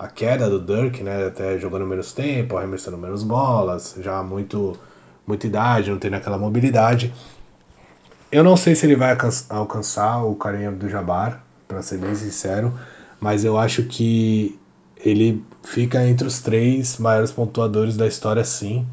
a 0.00 0.08
queda 0.08 0.48
do 0.48 0.58
Dirk, 0.58 1.02
né? 1.02 1.26
Até 1.26 1.58
jogando 1.58 1.86
menos 1.86 2.12
tempo, 2.12 2.56
arremessando 2.56 2.96
menos 2.96 3.22
bolas, 3.22 3.94
já 4.00 4.22
muito 4.22 4.74
muita 5.26 5.46
idade, 5.46 5.90
não 5.90 5.98
tendo 5.98 6.16
aquela 6.16 6.38
mobilidade. 6.38 7.12
Eu 8.32 8.42
não 8.42 8.56
sei 8.56 8.74
se 8.74 8.86
ele 8.86 8.96
vai 8.96 9.16
alcançar 9.50 10.24
o 10.24 10.34
Kareem 10.34 10.72
do 10.72 10.88
Jabbar, 10.88 11.44
para 11.68 11.82
ser 11.82 11.98
bem 11.98 12.14
sincero, 12.14 12.72
mas 13.20 13.44
eu 13.44 13.58
acho 13.58 13.84
que 13.84 14.58
ele 14.96 15.44
fica 15.62 16.04
entre 16.06 16.26
os 16.26 16.40
três 16.40 16.98
maiores 16.98 17.30
pontuadores 17.30 17.96
da 17.96 18.06
história, 18.06 18.42
sim. 18.42 18.86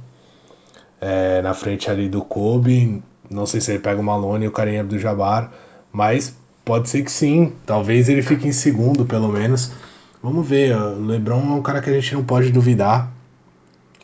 É, 1.00 1.42
na 1.42 1.54
frente 1.54 1.90
ali 1.90 2.10
do 2.10 2.22
Kobe, 2.22 3.02
não 3.30 3.46
sei 3.46 3.62
se 3.62 3.72
ele 3.72 3.80
pega 3.80 4.02
o 4.02 4.04
Malone 4.04 4.46
e 4.46 4.48
o 4.48 4.52
Kareem 4.52 4.86
do 4.86 5.00
Jabbar, 5.00 5.52
mas 5.92 6.36
pode 6.66 6.90
ser 6.90 7.04
que 7.04 7.12
sim. 7.12 7.54
Talvez 7.66 8.10
ele 8.10 8.22
fique 8.22 8.48
em 8.48 8.52
segundo, 8.52 9.06
pelo 9.06 9.30
menos. 9.30 9.72
Vamos 10.22 10.48
ver, 10.48 10.76
o 10.76 11.06
LeBron 11.06 11.42
é 11.42 11.56
um 11.56 11.62
cara 11.62 11.82
que 11.82 11.90
a 11.90 11.94
gente 11.94 12.14
não 12.16 12.24
pode 12.24 12.52
duvidar. 12.52 13.12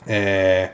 É, 0.05 0.71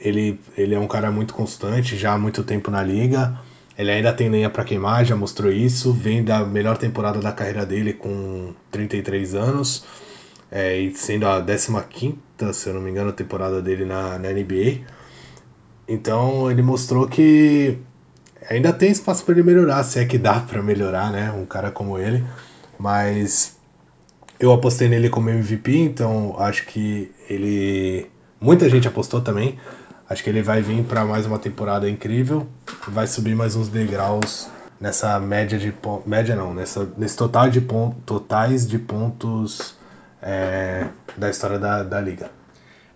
ele, 0.00 0.40
ele 0.56 0.74
é 0.74 0.78
um 0.78 0.86
cara 0.86 1.10
muito 1.10 1.34
constante, 1.34 1.96
já 1.96 2.12
há 2.12 2.18
muito 2.18 2.44
tempo 2.44 2.70
na 2.70 2.82
liga. 2.82 3.38
Ele 3.76 3.90
ainda 3.90 4.12
tem 4.12 4.28
lenha 4.28 4.48
para 4.48 4.64
queimar, 4.64 5.04
já 5.04 5.16
mostrou 5.16 5.50
isso. 5.50 5.92
Vem 5.92 6.22
da 6.22 6.44
melhor 6.44 6.76
temporada 6.78 7.18
da 7.18 7.32
carreira 7.32 7.66
dele 7.66 7.92
com 7.92 8.52
33 8.70 9.34
anos, 9.34 9.84
é, 10.50 10.78
e 10.78 10.94
sendo 10.94 11.26
a 11.26 11.42
15, 11.42 12.18
se 12.52 12.68
eu 12.68 12.74
não 12.74 12.80
me 12.80 12.90
engano, 12.90 13.12
temporada 13.12 13.60
dele 13.62 13.84
na, 13.84 14.18
na 14.18 14.30
NBA. 14.30 14.80
Então 15.88 16.50
ele 16.50 16.62
mostrou 16.62 17.08
que 17.08 17.78
ainda 18.48 18.72
tem 18.72 18.90
espaço 18.90 19.24
para 19.24 19.34
ele 19.34 19.42
melhorar, 19.42 19.82
se 19.82 19.98
é 19.98 20.04
que 20.04 20.18
dá 20.18 20.40
para 20.40 20.62
melhorar, 20.62 21.10
né? 21.10 21.32
Um 21.32 21.44
cara 21.44 21.70
como 21.70 21.98
ele. 21.98 22.24
Mas 22.78 23.59
eu 24.40 24.52
apostei 24.52 24.88
nele 24.88 25.10
como 25.10 25.28
MVP, 25.28 25.76
então 25.76 26.34
acho 26.38 26.64
que 26.66 27.12
ele. 27.28 28.10
Muita 28.40 28.70
gente 28.70 28.88
apostou 28.88 29.20
também. 29.20 29.58
Acho 30.08 30.24
que 30.24 30.30
ele 30.30 30.42
vai 30.42 30.62
vir 30.62 30.82
para 30.84 31.04
mais 31.04 31.26
uma 31.26 31.38
temporada 31.38 31.88
incrível. 31.88 32.48
Vai 32.88 33.06
subir 33.06 33.36
mais 33.36 33.54
uns 33.54 33.68
degraus 33.68 34.48
nessa 34.80 35.20
média 35.20 35.58
de. 35.58 35.74
Média 36.06 36.34
não, 36.34 36.54
nessa, 36.54 36.90
nesse 36.96 37.16
total 37.16 37.50
de 37.50 37.60
pontos, 37.60 37.98
totais 38.06 38.66
de 38.66 38.78
pontos 38.78 39.76
é, 40.22 40.86
da 41.18 41.28
história 41.28 41.58
da, 41.58 41.82
da 41.82 42.00
liga. 42.00 42.30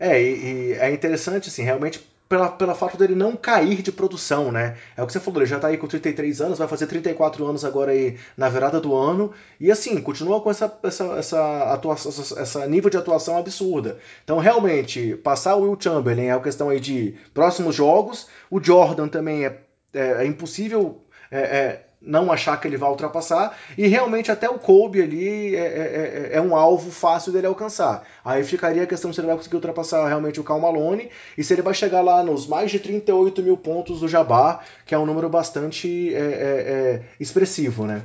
É, 0.01 0.21
e, 0.21 0.71
e 0.71 0.73
é 0.73 0.91
interessante, 0.91 1.51
assim, 1.51 1.63
realmente 1.63 2.03
pela, 2.35 2.49
pela 2.49 2.75
fato 2.75 2.97
dele 2.97 3.15
não 3.15 3.37
cair 3.37 3.81
de 3.81 3.93
produção, 3.93 4.51
né? 4.51 4.77
É 4.97 5.03
o 5.03 5.07
que 5.07 5.13
você 5.13 5.21
falou, 5.21 5.41
ele 5.41 5.47
já 5.47 5.61
tá 5.61 5.69
aí 5.69 5.77
com 5.77 5.87
33 5.87 6.41
anos, 6.41 6.59
vai 6.59 6.67
fazer 6.67 6.89
34 6.89 7.47
anos 7.47 7.65
agora 7.65 7.93
aí 7.93 8.19
na 8.37 8.49
virada 8.49 8.81
do 8.81 8.95
ano, 8.97 9.33
e 9.61 9.71
assim, 9.71 10.01
continua 10.01 10.41
com 10.41 10.51
essa, 10.51 10.77
essa, 10.83 11.05
essa, 11.17 11.73
atuação, 11.73 12.11
essa, 12.11 12.41
essa 12.41 12.67
nível 12.67 12.91
de 12.91 12.97
atuação 12.97 13.39
absurda. 13.39 13.99
Então, 14.25 14.39
realmente, 14.39 15.15
passar 15.23 15.55
o 15.55 15.63
Will 15.63 15.79
Chamberlain 15.79 16.27
é 16.27 16.33
a 16.33 16.41
questão 16.41 16.71
aí 16.71 16.81
de 16.81 17.15
próximos 17.33 17.77
jogos, 17.77 18.27
o 18.51 18.61
Jordan 18.61 19.07
também 19.07 19.47
é, 19.47 19.61
é, 19.93 20.25
é 20.25 20.27
impossível 20.27 21.03
é, 21.31 21.41
é, 21.41 21.87
não 22.05 22.31
achar 22.31 22.61
que 22.61 22.69
ele 22.69 22.77
vai 22.77 22.91
ultrapassar, 22.91 23.57
e 23.77 23.87
realmente 23.87 24.31
até 24.31 24.49
o 24.49 24.59
Kobe 24.59 25.03
ali 25.03 25.57
é, 25.57 25.59
é, 25.59 26.31
é, 26.33 26.37
é, 26.37 26.41
um 26.41 26.55
alvo 26.55 26.91
fácil 26.91 27.33
dele 27.33 27.47
alcançar. 27.47 28.05
Aí 28.25 28.45
ficaria 28.45 28.83
a 28.83 28.87
questão 28.87 29.13
se 29.13 29.21
ele 29.21 29.29
vai 29.29 29.37
conseguir 29.37 29.57
ultrapassar 29.57 30.07
realmente 30.07 30.41
o 30.41 30.45
Cal 30.45 30.61
Malone, 30.61 31.11
e 31.37 31.43
se 31.43 31.53
ele 31.53 31.63
vai 31.63 31.75
chegar 31.75 32.03
lá 32.03 32.23
nos 32.23 32.47
mais 32.47 32.71
de 32.71 32.79
38 32.79 33.43
mil 33.43 33.57
pontos 33.57 34.01
do 34.01 34.09
Jabá, 34.09 34.61
que 34.85 34.95
é 34.95 34.99
um 34.99 35.07
número 35.07 35.29
bastante 35.29 36.15
é, 36.15 36.19
é, 36.19 36.23
é, 36.23 37.03
expressivo, 37.19 37.87
né? 37.87 38.03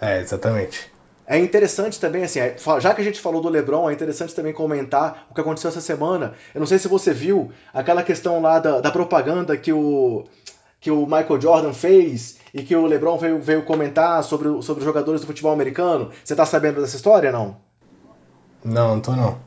É, 0.00 0.20
exatamente. 0.20 0.92
É 1.26 1.38
interessante 1.38 1.98
também, 1.98 2.22
assim, 2.22 2.38
já 2.80 2.92
que 2.92 3.00
a 3.00 3.04
gente 3.04 3.18
falou 3.18 3.40
do 3.40 3.48
LeBron, 3.48 3.88
é 3.88 3.94
interessante 3.94 4.34
também 4.34 4.52
comentar 4.52 5.26
o 5.30 5.34
que 5.34 5.40
aconteceu 5.40 5.70
essa 5.70 5.80
semana. 5.80 6.34
Eu 6.54 6.60
não 6.60 6.66
sei 6.66 6.78
se 6.78 6.86
você 6.86 7.14
viu 7.14 7.50
aquela 7.72 8.02
questão 8.02 8.42
lá 8.42 8.58
da, 8.58 8.80
da 8.80 8.90
propaganda 8.90 9.56
que 9.56 9.72
o, 9.72 10.26
que 10.84 10.90
o 10.90 11.06
Michael 11.06 11.40
Jordan 11.40 11.72
fez 11.72 12.36
e 12.52 12.62
que 12.62 12.76
o 12.76 12.84
LeBron 12.84 13.16
veio, 13.16 13.40
veio 13.40 13.62
comentar 13.62 14.22
sobre, 14.22 14.62
sobre 14.62 14.80
os 14.80 14.84
jogadores 14.84 15.22
do 15.22 15.26
futebol 15.26 15.50
americano. 15.50 16.10
Você 16.22 16.36
tá 16.36 16.44
sabendo 16.44 16.82
dessa 16.82 16.94
história, 16.94 17.32
não? 17.32 17.56
Não, 18.62 18.88
não 18.88 19.00
tô 19.00 19.12
não. 19.12 19.38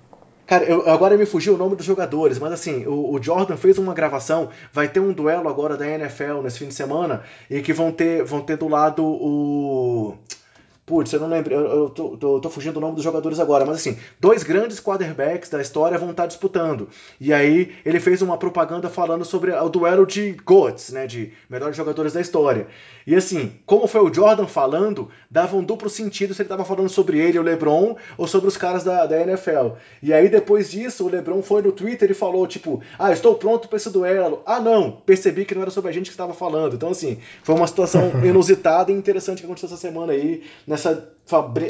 Cara, 0.48 0.64
eu, 0.64 0.90
agora 0.90 1.16
me 1.16 1.28
fugiu 1.28 1.54
o 1.54 1.58
nome 1.58 1.76
dos 1.76 1.86
jogadores, 1.86 2.40
mas 2.40 2.54
assim, 2.54 2.88
o, 2.88 3.14
o, 3.14 3.22
Jordan 3.22 3.56
fez 3.56 3.78
uma 3.78 3.94
gravação, 3.94 4.50
vai 4.74 4.88
ter 4.88 5.00
um 5.00 5.14
duelo 5.14 5.48
agora 5.48 5.78
da 5.78 5.88
NFL 5.88 6.42
nesse 6.42 6.58
fim 6.58 6.70
de 6.70 6.74
semana, 6.74 7.22
e 7.48 7.62
que 7.62 7.72
vão 7.72 7.92
ter, 7.92 8.24
vão 8.24 8.42
ter 8.42 8.58
do 8.58 8.68
lado 8.68 9.06
o. 9.06 10.16
Putz, 10.88 11.12
eu 11.12 11.20
não 11.20 11.28
lembro, 11.28 11.54
eu, 11.54 11.66
eu 11.66 11.90
tô, 11.90 12.16
tô, 12.16 12.40
tô, 12.40 12.50
fugindo 12.50 12.76
do 12.76 12.80
nome 12.80 12.96
dos 12.96 13.04
jogadores 13.04 13.42
agora, 13.42 13.66
mas 13.66 13.76
assim, 13.76 13.98
dois 14.22 14.42
grandes 14.42 14.80
quarterbacks 14.80 15.50
da 15.50 15.62
história 15.62 15.98
vão 15.98 16.12
estar 16.12 16.26
disputando. 16.28 16.88
E 17.20 17.34
aí 17.34 17.76
ele 17.86 18.00
fez 18.00 18.22
uma 18.22 18.38
propaganda 18.38 18.90
falando 18.90 19.26
sobre 19.26 19.52
o 19.52 19.68
duelo 19.68 20.06
de 20.06 20.32
GOATs, 20.46 20.92
né, 20.92 21.06
de 21.06 21.34
melhores 21.50 21.76
jogadores 21.76 22.14
da 22.14 22.22
história. 22.22 22.68
E 23.06 23.14
assim, 23.14 23.52
como 23.66 23.86
foi 23.86 24.00
o 24.00 24.14
Jordan 24.14 24.48
falando, 24.48 25.10
dava 25.30 25.58
um 25.58 25.64
duplo 25.64 25.90
sentido 25.90 26.34
se 26.34 26.42
ele 26.42 26.46
estava 26.46 26.64
falando 26.64 26.88
sobre 26.88 27.20
ele, 27.20 27.38
o 27.38 27.42
LeBron, 27.42 27.98
ou 28.18 28.26
sobre 28.26 28.48
os 28.48 28.56
caras 28.56 28.86
da, 28.86 29.06
da 29.06 29.22
NFL. 29.22 29.76
E 30.02 30.14
aí 30.14 30.30
depois 30.30 30.72
disso, 30.72 31.06
o 31.06 31.10
LeBron 31.10 31.42
foi 31.42 31.62
no 31.62 31.74
Twitter 31.74 32.10
e 32.12 32.14
falou, 32.14 32.48
tipo, 32.48 32.82
ah, 32.98 33.12
estou 33.12 33.36
pronto 33.36 33.68
para 33.68 33.76
esse 33.76 33.90
duelo. 33.90 34.42
Ah, 34.46 34.62
não, 34.62 34.92
percebi 34.92 35.44
que 35.44 35.54
não 35.54 35.64
era 35.64 35.72
sobre 35.72 35.90
a 35.90 35.94
gente 35.94 36.06
que 36.06 36.12
estava 36.12 36.34
falando. 36.34 36.76
Então 36.76 36.92
assim, 36.92 37.20
foi 37.44 37.56
uma 37.56 37.68
situação 37.68 38.10
inusitada 38.24 38.90
e 38.90 38.96
interessante 38.96 39.40
que 39.40 39.46
aconteceu 39.46 39.68
essa 39.68 39.76
semana 39.78 40.14
aí, 40.14 40.44
né, 40.66 40.77
nessa, 40.78 41.12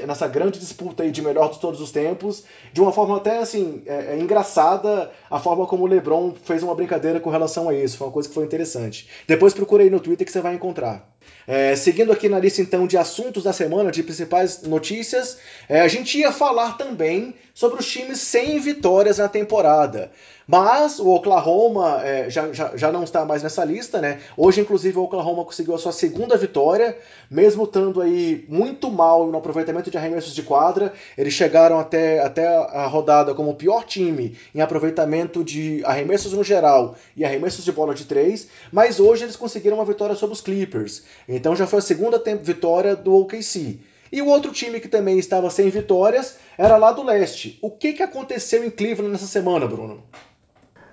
nessa 0.06 0.28
grande 0.28 0.60
disputa 0.60 1.04
aí 1.04 1.12
de 1.12 1.22
melhor 1.22 1.52
de 1.52 1.60
todos 1.60 1.80
os 1.80 1.92
tempos, 1.92 2.44
de 2.74 2.82
uma 2.82 2.92
forma 2.92 3.18
até 3.18 3.40
assim, 3.40 3.82
é, 3.86 4.16
é 4.16 4.20
engraçada 4.20 5.10
a 5.30 5.40
forma 5.40 5.66
como 5.66 5.84
o 5.84 5.88
LeBron 5.88 6.34
fez 6.44 6.62
uma 6.62 6.76
brincadeira 6.76 7.20
com 7.20 7.30
relação 7.30 7.70
a 7.70 7.74
isso. 7.74 7.98
Foi 7.98 8.08
uma 8.08 8.14
coisa 8.14 8.28
que 8.28 8.36
foi 8.36 8.44
interessante. 8.44 9.08
Depois 9.28 9.54
procurei 9.54 9.90
no 9.90 10.00
Twitter 10.00 10.26
que 10.26 10.32
você 10.32 10.42
vai 10.42 10.54
encontrar. 10.54 11.10
É, 11.48 11.76
seguindo 11.76 12.12
aqui 12.12 12.28
na 12.28 12.40
lista 12.40 12.62
então 12.62 12.86
de 12.86 12.98
assuntos 12.98 13.44
da 13.44 13.54
semana, 13.54 13.90
de 13.90 14.04
principais 14.04 14.64
notícias, 14.64 15.38
é, 15.70 15.80
a 15.80 15.88
gente 15.88 16.18
ia 16.18 16.32
falar 16.32 16.78
também 16.78 17.36
sobre 17.54 17.80
os 17.80 17.90
times 17.90 18.20
sem 18.20 18.60
vitórias 18.60 19.18
na 19.18 19.28
temporada. 19.28 20.12
Mas 20.48 20.98
o 20.98 21.10
Oklahoma 21.10 22.02
é, 22.04 22.30
já, 22.30 22.54
já, 22.54 22.78
já 22.78 22.90
não 22.90 23.04
está 23.04 23.26
mais 23.26 23.44
nessa 23.44 23.66
lista, 23.66 24.00
né? 24.00 24.20
Hoje, 24.38 24.62
inclusive, 24.62 24.98
o 24.98 25.04
Oklahoma 25.04 25.44
conseguiu 25.44 25.76
a 25.76 25.78
sua 25.78 25.92
segunda 25.92 26.38
vitória, 26.38 26.98
mesmo 27.30 27.66
estando 27.66 28.02
aí 28.02 28.46
muito 28.48 28.90
mal 28.90 29.28
no 29.28 29.38
aproveitamento 29.38 29.92
de 29.92 29.98
arremessos 29.98 30.34
de 30.34 30.42
quadra. 30.44 30.94
Eles 31.18 31.34
chegaram 31.34 31.78
até, 31.78 32.22
até 32.22 32.48
a 32.48 32.88
rodada 32.88 33.34
como 33.34 33.52
o 33.52 33.56
pior 33.56 33.84
time 33.84 34.38
em 34.56 34.62
aproveitamento 34.62 35.44
de 35.44 35.82
arremessos 35.84 36.32
no 36.32 36.46
geral 36.46 36.96
e 37.16 37.26
arremessos 37.26 37.66
de 37.66 37.72
bola 37.74 37.94
de 37.94 38.06
três, 38.06 38.48
mas 38.72 39.02
hoje 39.02 39.26
eles 39.26 39.36
conseguiram 39.36 39.78
uma 39.78 39.86
vitória 39.86 40.16
sobre 40.16 40.34
os 40.34 40.40
Clippers. 40.40 41.04
Então 41.28 41.56
já 41.56 41.68
foi 41.68 41.80
a 41.80 41.82
segunda 41.82 42.22
vitória 42.42 42.96
do 42.96 43.14
OKC. 43.16 43.80
E 44.12 44.22
o 44.22 44.28
outro 44.28 44.52
time 44.52 44.80
que 44.80 44.88
também 44.88 45.20
estava 45.20 45.50
sem 45.50 45.70
vitórias 45.70 46.38
era 46.58 46.78
lá 46.78 46.92
do 46.92 47.04
leste. 47.04 47.60
O 47.62 47.70
que, 47.70 47.94
que 47.94 48.04
aconteceu 48.04 48.64
em 48.64 48.70
Cleveland 48.70 49.12
nessa 49.12 49.28
semana, 49.28 49.68
Bruno? 49.68 50.02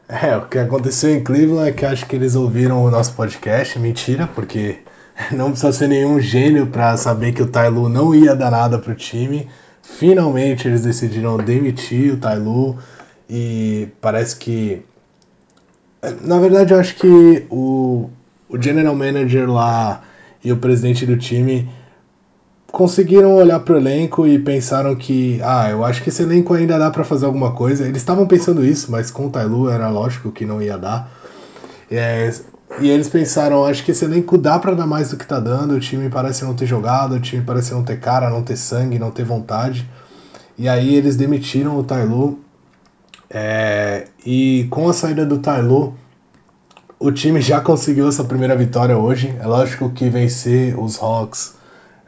É, 0.09 0.37
o 0.37 0.47
que 0.49 0.59
aconteceu 0.59 1.11
em 1.11 1.23
Cleveland 1.23 1.71
é 1.71 1.73
que 1.73 1.87
acho 1.87 2.07
que 2.07 2.17
eles 2.17 2.35
ouviram 2.35 2.85
o 2.85 2.91
nosso 2.91 3.15
podcast, 3.15 3.79
mentira, 3.79 4.29
porque 4.35 4.79
não 5.33 5.51
precisa 5.51 5.73
ser 5.73 5.89
nenhum 5.89 6.21
gênio 6.21 6.67
para 6.67 6.97
saber 6.97 7.33
que 7.33 7.43
o 7.43 7.47
Tailu 7.47 7.89
não 7.89 8.15
ia 8.15 8.35
dar 8.35 8.51
nada 8.51 8.79
pro 8.79 8.95
time. 8.95 9.49
Finalmente 9.83 10.67
eles 10.67 10.83
decidiram 10.83 11.37
demitir 11.37 12.15
o 12.15 12.17
Tailu 12.17 12.79
e 13.29 13.89
parece 14.01 14.37
que 14.37 14.83
na 16.21 16.39
verdade 16.39 16.75
eu 16.75 16.81
acho 16.81 16.97
que 16.97 17.47
o, 17.51 18.11
o 18.49 18.61
general 18.61 18.95
manager 18.95 19.51
lá 19.51 20.03
e 20.45 20.53
o 20.53 20.57
presidente 20.59 21.07
do 21.07 21.17
time 21.17 21.69
conseguiram 22.71 23.35
olhar 23.35 23.61
pro 23.61 23.77
elenco 23.77 24.27
e 24.27 24.39
pensaram 24.39 24.95
que, 24.97 25.41
ah, 25.43 25.71
eu 25.71 25.85
acho 25.85 26.03
que 26.03 26.09
esse 26.09 26.23
elenco 26.23 26.53
ainda 26.53 26.79
dá 26.79 26.91
para 26.91 27.05
fazer 27.05 27.25
alguma 27.25 27.53
coisa. 27.53 27.85
Eles 27.85 27.99
estavam 27.99 28.27
pensando 28.27 28.65
isso, 28.65 28.91
mas 28.91 29.11
com 29.11 29.27
o 29.27 29.31
Tailu 29.31 29.71
era 29.71 29.89
lógico 29.89 30.33
que 30.33 30.45
não 30.45 30.61
ia 30.61 30.77
dar. 30.77 31.09
É, 31.91 32.33
e 32.81 32.91
eles 32.91 33.09
pensaram, 33.09 33.65
acho 33.65 33.85
que 33.85 33.93
esse 33.93 34.05
elenco 34.05 34.37
dá 34.37 34.59
para 34.59 34.75
dar 34.75 34.87
mais 34.87 35.11
do 35.11 35.17
que 35.17 35.27
tá 35.27 35.39
dando. 35.39 35.75
O 35.75 35.81
time 35.81 36.11
parece 36.11 36.45
não 36.45 36.55
ter 36.55 36.67
jogado, 36.67 37.15
o 37.15 37.21
time 37.21 37.43
parece 37.45 37.73
não 37.73 37.85
ter 37.85 38.01
cara, 38.01 38.29
não 38.29 38.43
ter 38.43 38.57
sangue, 38.57 38.99
não 38.99 39.13
ter 39.13 39.25
vontade. 39.25 39.89
E 40.59 40.69
aí 40.69 40.97
eles 40.97 41.17
demitiram 41.17 41.79
o 41.79 41.85
Tailu. 41.85 42.41
É, 43.31 44.09
e 44.27 44.67
com 44.71 44.89
a 44.89 44.93
saída 44.93 45.25
do 45.25 45.39
Tailu, 45.39 45.95
o 46.99 47.11
time 47.11 47.41
já 47.41 47.61
conseguiu 47.61 48.09
essa 48.09 48.25
primeira 48.25 48.57
vitória 48.57 48.97
hoje. 48.97 49.35
É 49.41 49.47
lógico 49.47 49.91
que 49.91 50.09
vencer 50.09 50.79
os 50.79 51.01
Hawks 51.01 51.55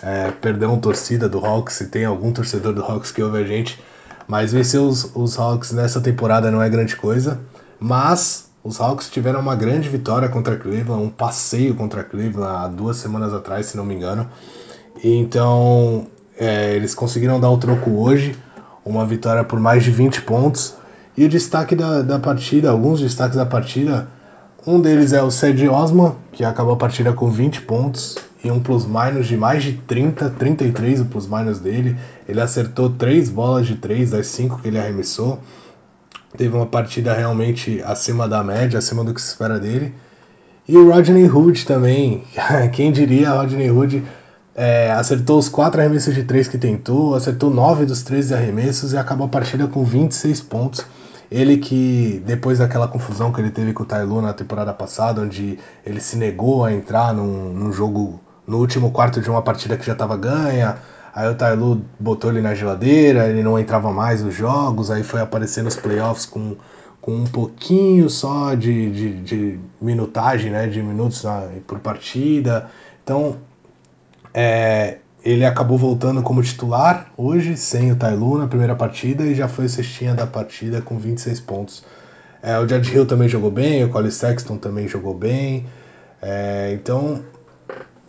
é, 0.02 0.30
perdão 0.30 0.78
torcida 0.78 1.28
do 1.28 1.44
Hawks, 1.44 1.76
se 1.76 1.86
tem 1.86 2.04
algum 2.04 2.32
torcedor 2.32 2.72
do 2.72 2.82
Hawks 2.82 3.10
que 3.10 3.22
ouve 3.22 3.38
a 3.38 3.44
gente, 3.44 3.82
mas 4.28 4.52
vencer 4.52 4.80
os, 4.80 5.10
os 5.14 5.38
Hawks 5.38 5.72
nessa 5.72 6.00
temporada 6.00 6.50
não 6.50 6.62
é 6.62 6.68
grande 6.68 6.96
coisa, 6.96 7.40
mas 7.78 8.48
os 8.62 8.80
Hawks 8.80 9.08
tiveram 9.08 9.40
uma 9.40 9.54
grande 9.54 9.88
vitória 9.88 10.28
contra 10.28 10.56
Cleveland, 10.56 11.02
um 11.02 11.10
passeio 11.10 11.74
contra 11.74 12.02
Cleveland 12.02 12.64
há 12.64 12.68
duas 12.68 12.96
semanas 12.96 13.32
atrás, 13.32 13.66
se 13.66 13.76
não 13.76 13.84
me 13.84 13.94
engano, 13.94 14.28
então 15.02 16.06
é, 16.38 16.74
eles 16.74 16.94
conseguiram 16.94 17.40
dar 17.40 17.50
o 17.50 17.58
troco 17.58 17.90
hoje, 17.90 18.36
uma 18.84 19.04
vitória 19.06 19.44
por 19.44 19.58
mais 19.58 19.82
de 19.82 19.90
20 19.90 20.22
pontos, 20.22 20.74
e 21.16 21.24
o 21.24 21.28
destaque 21.28 21.74
da, 21.74 22.02
da 22.02 22.18
partida, 22.18 22.70
alguns 22.70 23.00
destaques 23.00 23.36
da 23.36 23.46
partida, 23.46 24.08
um 24.66 24.80
deles 24.80 25.12
é 25.12 25.22
o 25.22 25.30
Cedi 25.30 25.68
Osman, 25.68 26.16
que 26.32 26.44
acabou 26.44 26.74
a 26.74 26.76
partida 26.76 27.12
com 27.12 27.30
20 27.30 27.62
pontos, 27.62 28.16
e 28.42 28.50
um 28.50 28.60
plus-minus 28.60 29.26
de 29.26 29.36
mais 29.36 29.62
de 29.62 29.74
30, 29.74 30.30
33 30.30 31.00
o 31.00 31.04
plus-minus 31.04 31.60
dele. 31.60 31.96
Ele 32.28 32.40
acertou 32.40 32.90
3 32.90 33.30
bolas 33.30 33.66
de 33.66 33.76
3 33.76 34.10
das 34.10 34.26
5 34.26 34.60
que 34.60 34.68
ele 34.68 34.78
arremessou. 34.78 35.38
Teve 36.36 36.54
uma 36.54 36.66
partida 36.66 37.14
realmente 37.14 37.80
acima 37.84 38.28
da 38.28 38.42
média, 38.42 38.78
acima 38.78 39.04
do 39.04 39.14
que 39.14 39.20
se 39.20 39.28
espera 39.28 39.58
dele. 39.58 39.94
E 40.68 40.76
o 40.76 40.90
Rodney 40.90 41.30
Hood 41.30 41.64
também, 41.64 42.24
quem 42.74 42.90
diria, 42.90 43.30
Rodney 43.30 43.70
Hood 43.70 44.02
é, 44.54 44.90
acertou 44.90 45.38
os 45.38 45.48
4 45.48 45.80
arremessos 45.80 46.14
de 46.14 46.24
3 46.24 46.48
que 46.48 46.58
tentou, 46.58 47.14
acertou 47.14 47.50
9 47.50 47.84
dos 47.84 48.02
13 48.02 48.34
arremessos 48.34 48.92
e 48.92 48.96
acabou 48.96 49.26
a 49.26 49.30
partida 49.30 49.68
com 49.68 49.84
26 49.84 50.40
pontos. 50.40 50.84
Ele 51.30 51.56
que, 51.56 52.22
depois 52.24 52.58
daquela 52.58 52.86
confusão 52.86 53.32
que 53.32 53.40
ele 53.40 53.50
teve 53.50 53.72
com 53.72 53.82
o 53.82 53.86
Tailu 53.86 54.20
na 54.22 54.32
temporada 54.32 54.72
passada, 54.72 55.22
onde 55.22 55.58
ele 55.84 56.00
se 56.00 56.16
negou 56.16 56.64
a 56.64 56.72
entrar 56.72 57.12
num, 57.12 57.52
num 57.52 57.72
jogo 57.72 58.20
no 58.46 58.58
último 58.58 58.90
quarto 58.92 59.20
de 59.20 59.28
uma 59.28 59.42
partida 59.42 59.76
que 59.76 59.84
já 59.84 59.92
estava 59.92 60.16
ganha. 60.16 60.78
Aí 61.12 61.28
o 61.28 61.34
Tailu 61.34 61.82
botou 61.98 62.30
ele 62.30 62.40
na 62.40 62.54
geladeira, 62.54 63.26
ele 63.26 63.42
não 63.42 63.58
entrava 63.58 63.92
mais 63.92 64.22
nos 64.22 64.34
jogos, 64.34 64.90
aí 64.90 65.02
foi 65.02 65.20
aparecer 65.20 65.64
nos 65.64 65.74
playoffs 65.74 66.26
com, 66.26 66.56
com 67.00 67.16
um 67.16 67.24
pouquinho 67.24 68.08
só 68.10 68.54
de, 68.54 68.90
de, 68.90 69.22
de 69.22 69.60
minutagem, 69.80 70.50
né, 70.50 70.66
de 70.66 70.82
minutos 70.82 71.24
por 71.66 71.80
partida. 71.80 72.70
Então, 73.02 73.38
é, 74.34 74.98
ele 75.26 75.44
acabou 75.44 75.76
voltando 75.76 76.22
como 76.22 76.40
titular 76.40 77.10
hoje, 77.16 77.56
sem 77.56 77.90
o 77.90 77.96
Tailu 77.96 78.38
na 78.38 78.46
primeira 78.46 78.76
partida, 78.76 79.24
e 79.24 79.34
já 79.34 79.48
foi 79.48 79.68
cestinha 79.68 80.14
da 80.14 80.24
partida 80.24 80.80
com 80.80 80.96
26 80.96 81.40
pontos. 81.40 81.84
É, 82.40 82.56
o 82.60 82.68
George 82.68 82.94
Hill 82.94 83.06
também 83.06 83.28
jogou 83.28 83.50
bem, 83.50 83.82
o 83.82 83.88
Colin 83.88 84.08
Sexton 84.08 84.56
também 84.56 84.86
jogou 84.86 85.12
bem. 85.12 85.66
É, 86.22 86.70
então, 86.72 87.24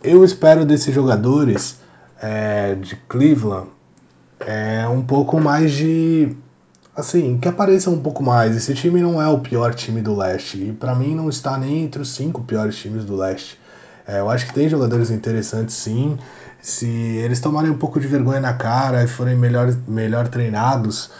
eu 0.00 0.24
espero 0.24 0.64
desses 0.64 0.94
jogadores 0.94 1.80
é, 2.22 2.76
de 2.76 2.94
Cleveland 2.94 3.68
é, 4.38 4.86
um 4.86 5.02
pouco 5.02 5.40
mais 5.40 5.72
de. 5.72 6.36
Assim, 6.94 7.36
que 7.38 7.48
apareçam 7.48 7.94
um 7.94 8.00
pouco 8.00 8.22
mais. 8.22 8.54
Esse 8.54 8.74
time 8.74 9.00
não 9.00 9.20
é 9.20 9.26
o 9.26 9.40
pior 9.40 9.74
time 9.74 10.00
do 10.00 10.14
leste. 10.14 10.56
E 10.68 10.72
para 10.72 10.94
mim 10.94 11.16
não 11.16 11.28
está 11.28 11.58
nem 11.58 11.82
entre 11.82 12.00
os 12.00 12.10
cinco 12.10 12.42
piores 12.42 12.76
times 12.76 13.04
do 13.04 13.16
leste. 13.16 13.58
É, 14.08 14.20
eu 14.20 14.30
acho 14.30 14.46
que 14.46 14.54
tem 14.54 14.68
jogadores 14.70 15.10
interessantes 15.10 15.74
sim. 15.74 16.18
Se 16.62 16.88
eles 16.88 17.40
tomarem 17.40 17.70
um 17.70 17.76
pouco 17.76 18.00
de 18.00 18.06
vergonha 18.06 18.40
na 18.40 18.54
cara 18.54 19.04
e 19.04 19.06
forem 19.06 19.36
melhor, 19.36 19.70
melhor 19.86 20.28
treinados, 20.28 21.10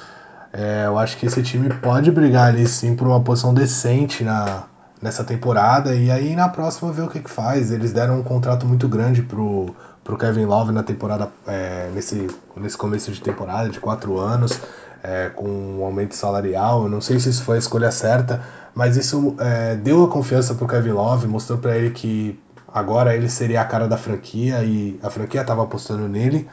é, 0.53 0.87
eu 0.87 0.99
acho 0.99 1.19
que 1.19 1.27
esse 1.27 1.43
time 1.43 1.69
pode 1.69 2.11
brigar 2.11 2.49
ali 2.49 2.67
sim 2.67 2.97
por 2.97 3.07
uma 3.07 3.21
posição 3.21 3.53
decente 3.53 4.25
na, 4.25 4.65
nessa 5.03 5.23
temporada 5.23 5.95
e 5.95 6.11
aí 6.11 6.35
na 6.35 6.49
próxima 6.49 6.91
ver 6.91 7.03
o 7.03 7.09
que, 7.09 7.21
que 7.21 7.31
faz. 7.31 7.71
Eles 7.71 7.93
deram 7.93 8.21
um 8.21 8.23
contrato 8.23 8.67
muito 8.67 8.89
grande 8.89 9.21
pro, 9.21 9.75
pro 10.03 10.17
Kevin 10.17 10.47
Love 10.47 10.73
na 10.73 10.83
temporada, 10.83 11.31
é, 11.47 11.91
nesse, 11.95 12.27
nesse 12.57 12.79
começo 12.79 13.12
de 13.12 13.21
temporada, 13.21 13.69
de 13.69 13.79
quatro 13.79 14.19
anos, 14.19 14.59
é, 15.03 15.29
com 15.29 15.47
um 15.47 15.85
aumento 15.85 16.15
salarial. 16.15 16.85
Eu 16.85 16.89
não 16.89 17.03
sei 17.03 17.21
se 17.21 17.29
isso 17.29 17.43
foi 17.45 17.57
a 17.57 17.59
escolha 17.59 17.91
certa, 17.91 18.43
mas 18.75 18.97
isso 18.97 19.37
é, 19.39 19.77
deu 19.77 20.05
a 20.05 20.09
confiança 20.09 20.55
pro 20.55 20.67
Kevin 20.67 20.93
Love, 20.93 21.27
mostrou 21.27 21.59
para 21.59 21.77
ele 21.77 21.91
que 21.91 22.41
agora 22.73 23.14
ele 23.14 23.29
seria 23.29 23.61
a 23.61 23.64
cara 23.64 23.89
da 23.89 23.97
franquia 23.97 24.62
e 24.64 24.99
a 25.03 25.11
franquia 25.11 25.41
estava 25.41 25.62
apostando 25.62 26.09
nele. 26.09 26.49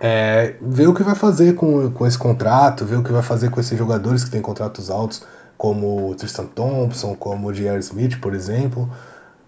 É, 0.00 0.56
ver 0.62 0.88
o 0.88 0.94
que 0.94 1.02
vai 1.02 1.14
fazer 1.14 1.54
com, 1.54 1.90
com 1.90 2.06
esse 2.06 2.16
contrato, 2.16 2.86
ver 2.86 2.96
o 2.96 3.02
que 3.02 3.12
vai 3.12 3.22
fazer 3.22 3.50
com 3.50 3.60
esses 3.60 3.78
jogadores 3.78 4.24
que 4.24 4.30
têm 4.30 4.40
contratos 4.40 4.90
altos, 4.90 5.22
como 5.58 6.10
o 6.10 6.14
Tristan 6.14 6.46
Thompson, 6.46 7.14
como 7.14 7.48
o 7.48 7.52
J.R. 7.52 7.78
Smith, 7.80 8.18
por 8.18 8.34
exemplo, 8.34 8.90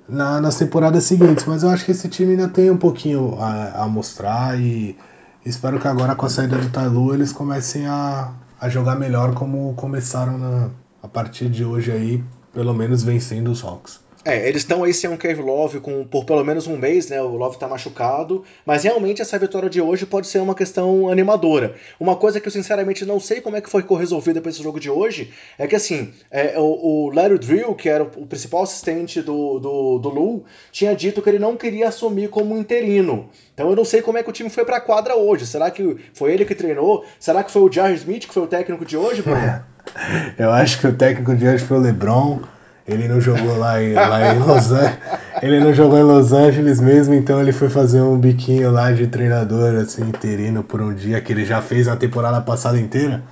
na, 0.07 0.41
nas 0.41 0.57
temporadas 0.57 1.05
seguintes. 1.05 1.47
Mas 1.47 1.63
eu 1.63 1.71
acho 1.71 1.85
que 1.85 1.93
esse 1.93 2.09
time 2.09 2.33
ainda 2.33 2.49
tem 2.49 2.71
um 2.71 2.77
pouquinho 2.77 3.39
a, 3.41 3.85
a 3.85 3.89
mostrar 3.89 4.61
e 4.61 4.97
espero 5.45 5.81
que 5.81 5.89
agora 5.89 6.15
com 6.15 6.27
a 6.27 6.31
saída 6.31 6.59
do 6.59 6.69
Tailu 6.69 7.15
eles 7.15 7.33
comecem 7.33 7.87
a, 7.87 8.33
a 8.61 8.69
jogar 8.69 8.97
melhor 8.97 9.35
como 9.35 9.73
começaram 9.75 10.37
na, 10.37 10.69
a 11.03 11.09
partir 11.09 11.49
de 11.49 11.65
hoje 11.65 11.91
aí, 11.91 12.23
pelo 12.53 12.75
menos 12.75 13.03
vencendo 13.03 13.51
os 13.51 13.65
Hawks. 13.65 14.01
É, 14.25 14.49
eles 14.49 14.63
estão 14.63 14.85
aí 14.85 14.95
sem 14.95 15.11
um 15.11 15.17
Kevin 15.17 15.43
Love 15.43 15.81
com, 15.81 16.05
por 16.05 16.25
pelo 16.25 16.45
menos 16.45 16.69
um 16.69 16.77
mês, 16.77 17.09
né? 17.09 17.21
O 17.21 17.37
Love 17.37 17.59
tá 17.59 17.67
machucado. 17.67 18.45
Mas 18.65 18.85
realmente 18.85 19.21
essa 19.21 19.39
vitória 19.39 19.69
de 19.69 19.81
hoje 19.81 20.07
pode 20.07 20.29
ser 20.29 20.39
uma 20.39 20.55
questão 20.55 21.09
animadora. 21.09 21.75
Uma 21.99 22.15
coisa 22.15 22.41
que 22.41 22.47
eu 22.47 22.53
sinceramente 22.53 23.05
não 23.05 23.19
sei 23.19 23.41
como 23.41 23.57
é 23.57 23.61
que 23.61 23.69
foi 23.69 23.85
resolvida 23.99 24.41
para 24.41 24.51
esse 24.51 24.63
jogo 24.63 24.79
de 24.79 24.89
hoje 24.89 25.33
é 25.59 25.67
que 25.67 25.75
assim, 25.75 26.13
é, 26.31 26.55
o, 26.57 26.63
o 26.63 27.11
Larry 27.13 27.39
Drill, 27.39 27.75
que 27.75 27.89
era 27.89 28.05
o, 28.05 28.27
principal 28.27 28.63
assistente 28.63 29.21
do, 29.21 29.59
do, 29.59 29.99
do 29.99 30.09
Lu, 30.09 30.45
tinha 30.71 30.95
dito 30.95 31.21
que 31.21 31.29
ele 31.29 31.39
não 31.41 31.57
queria 31.57 31.89
assumir 31.89 32.29
como 32.29 32.57
interino. 32.57 33.29
Então 33.55 33.71
eu 33.71 33.77
não 33.77 33.85
sei 33.85 34.03
como 34.03 34.19
é 34.19 34.23
que 34.23 34.31
o 34.31 34.33
time 34.33 34.49
foi 34.49 34.65
pra 34.65 34.81
quadra 34.81 35.17
hoje. 35.17 35.47
Será 35.47 35.69
que 35.71 35.97
foi 36.15 36.33
ele 36.33 36.45
que 36.45 36.55
treinou? 36.55 37.05
Será 37.19 37.43
que 37.43 37.51
foi 37.51 37.63
o 37.63 37.73
Jar 37.73 37.93
Smith 37.93 38.27
que 38.27 38.35
foi 38.35 38.45
o 38.45 38.47
técnico 38.47 38.85
de 38.85 38.97
hoje, 38.97 39.21
Bruno? 39.21 39.65
eu 40.39 40.51
acho 40.53 40.81
que 40.81 40.87
o 40.87 40.95
técnico 40.95 41.35
de 41.35 41.47
hoje 41.47 41.65
foi 41.65 41.79
o 41.79 41.81
LeBron. 41.81 42.41
Ele 42.87 43.07
não 43.07 43.21
jogou 43.21 43.57
lá 43.59 43.83
em, 43.83 43.93
lá 43.95 44.35
em 44.35 44.39
Los 44.41 44.73
Angeles. 44.73 44.99
Ele 45.41 45.61
não 45.61 45.73
jogou 45.73 45.99
em 45.99 46.03
Los 46.03 46.33
Angeles 46.33 46.81
mesmo, 46.81 47.15
então 47.15 47.41
ele 47.41 47.53
foi 47.53 47.69
fazer 47.69 48.01
um 48.01 48.19
biquinho 48.19 48.71
lá 48.71 48.91
de 48.91 49.07
treinador, 49.07 49.75
assim, 49.77 50.03
interino 50.03 50.63
por 50.63 50.81
um 50.81 50.93
dia, 50.93 51.21
que 51.21 51.33
ele 51.33 51.45
já 51.45 51.63
fez 51.63 51.87
a 51.87 51.97
temporada 51.97 52.41
passada 52.41 52.79
inteira. 52.79 53.23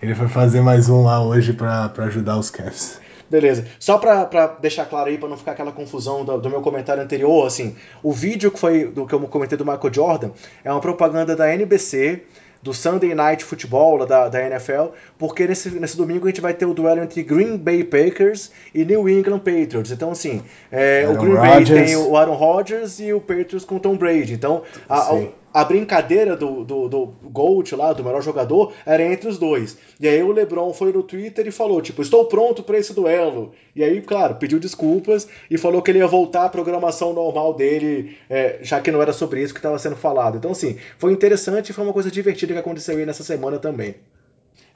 Ele 0.00 0.14
foi 0.14 0.28
fazer 0.28 0.60
mais 0.60 0.88
um 0.88 1.04
lá 1.04 1.22
hoje 1.22 1.52
para 1.52 1.92
ajudar 1.98 2.38
os 2.38 2.50
Cavs. 2.50 3.00
Beleza. 3.28 3.64
Só 3.78 3.98
pra 3.98 4.56
deixar 4.60 4.86
claro 4.86 5.08
aí, 5.08 5.16
pra 5.16 5.28
não 5.28 5.36
ficar 5.36 5.52
aquela 5.52 5.70
confusão 5.70 6.24
do, 6.24 6.38
do, 6.38 6.50
meu 6.50 6.60
comentário 6.60 7.02
anterior, 7.02 7.46
assim, 7.46 7.76
o 8.02 8.12
vídeo 8.12 8.50
que 8.50 8.58
foi 8.58 8.86
do 8.86 9.06
que 9.06 9.14
eu 9.14 9.20
comentei 9.20 9.56
do 9.56 9.64
Michael 9.64 9.94
Jordan 9.94 10.30
é 10.64 10.72
uma 10.72 10.80
propaganda 10.80 11.36
da 11.36 11.52
NBC 11.54 12.22
do 12.62 12.74
Sunday 12.74 13.14
Night 13.14 13.44
Football 13.44 14.06
da, 14.06 14.28
da 14.28 14.42
NFL, 14.46 14.92
porque 15.18 15.46
nesse, 15.46 15.70
nesse 15.70 15.96
domingo 15.96 16.26
a 16.26 16.28
gente 16.28 16.40
vai 16.40 16.52
ter 16.52 16.66
o 16.66 16.74
duelo 16.74 17.02
entre 17.02 17.22
Green 17.22 17.56
Bay 17.56 17.82
Packers 17.82 18.50
e 18.74 18.84
New 18.84 19.08
England 19.08 19.38
Patriots. 19.38 19.90
Então, 19.90 20.10
assim, 20.10 20.42
é, 20.70 21.08
o 21.08 21.16
Green 21.16 21.34
Bay 21.34 21.64
tem 21.64 21.96
o 21.96 22.16
Aaron 22.16 22.34
Rodgers 22.34 23.00
e 23.00 23.12
o 23.12 23.20
Patriots 23.20 23.64
com 23.64 23.76
o 23.76 23.80
Tom 23.80 23.96
Brady. 23.96 24.34
Então, 24.34 24.62
a, 24.88 25.10
a 25.10 25.22
brincadeira 25.64 26.36
do, 26.36 26.64
do, 26.64 26.88
do 26.88 27.06
Gold 27.24 27.74
lá, 27.74 27.92
do 27.92 28.04
melhor 28.04 28.22
jogador, 28.22 28.72
era 28.86 29.02
entre 29.02 29.28
os 29.28 29.38
dois. 29.38 29.76
E 29.98 30.06
aí 30.06 30.22
o 30.22 30.32
LeBron 30.32 30.72
foi 30.72 30.92
no 30.92 31.02
Twitter 31.02 31.46
e 31.46 31.50
falou, 31.50 31.80
tipo, 31.80 32.02
estou 32.02 32.26
pronto 32.26 32.62
para 32.62 32.78
esse 32.78 32.94
duelo. 32.94 33.52
E 33.74 33.82
aí, 33.82 34.00
claro, 34.00 34.36
pediu 34.36 34.58
desculpas 34.58 35.26
e 35.50 35.58
falou 35.58 35.82
que 35.82 35.90
ele 35.90 35.98
ia 35.98 36.06
voltar 36.06 36.44
à 36.44 36.48
programação 36.48 37.12
normal 37.12 37.54
dele, 37.54 38.16
é, 38.28 38.58
já 38.62 38.80
que 38.80 38.90
não 38.90 39.02
era 39.02 39.12
sobre 39.12 39.42
isso 39.42 39.52
que 39.52 39.58
estava 39.58 39.78
sendo 39.78 39.96
falado. 39.96 40.36
Então, 40.36 40.52
assim, 40.52 40.76
foi 40.98 41.12
interessante 41.12 41.70
e 41.70 41.72
foi 41.72 41.84
uma 41.84 41.92
coisa 41.92 42.10
divertida 42.10 42.52
que 42.52 42.58
aconteceu 42.58 42.96
aí 42.96 43.06
nessa 43.06 43.24
semana 43.24 43.58
também. 43.58 43.96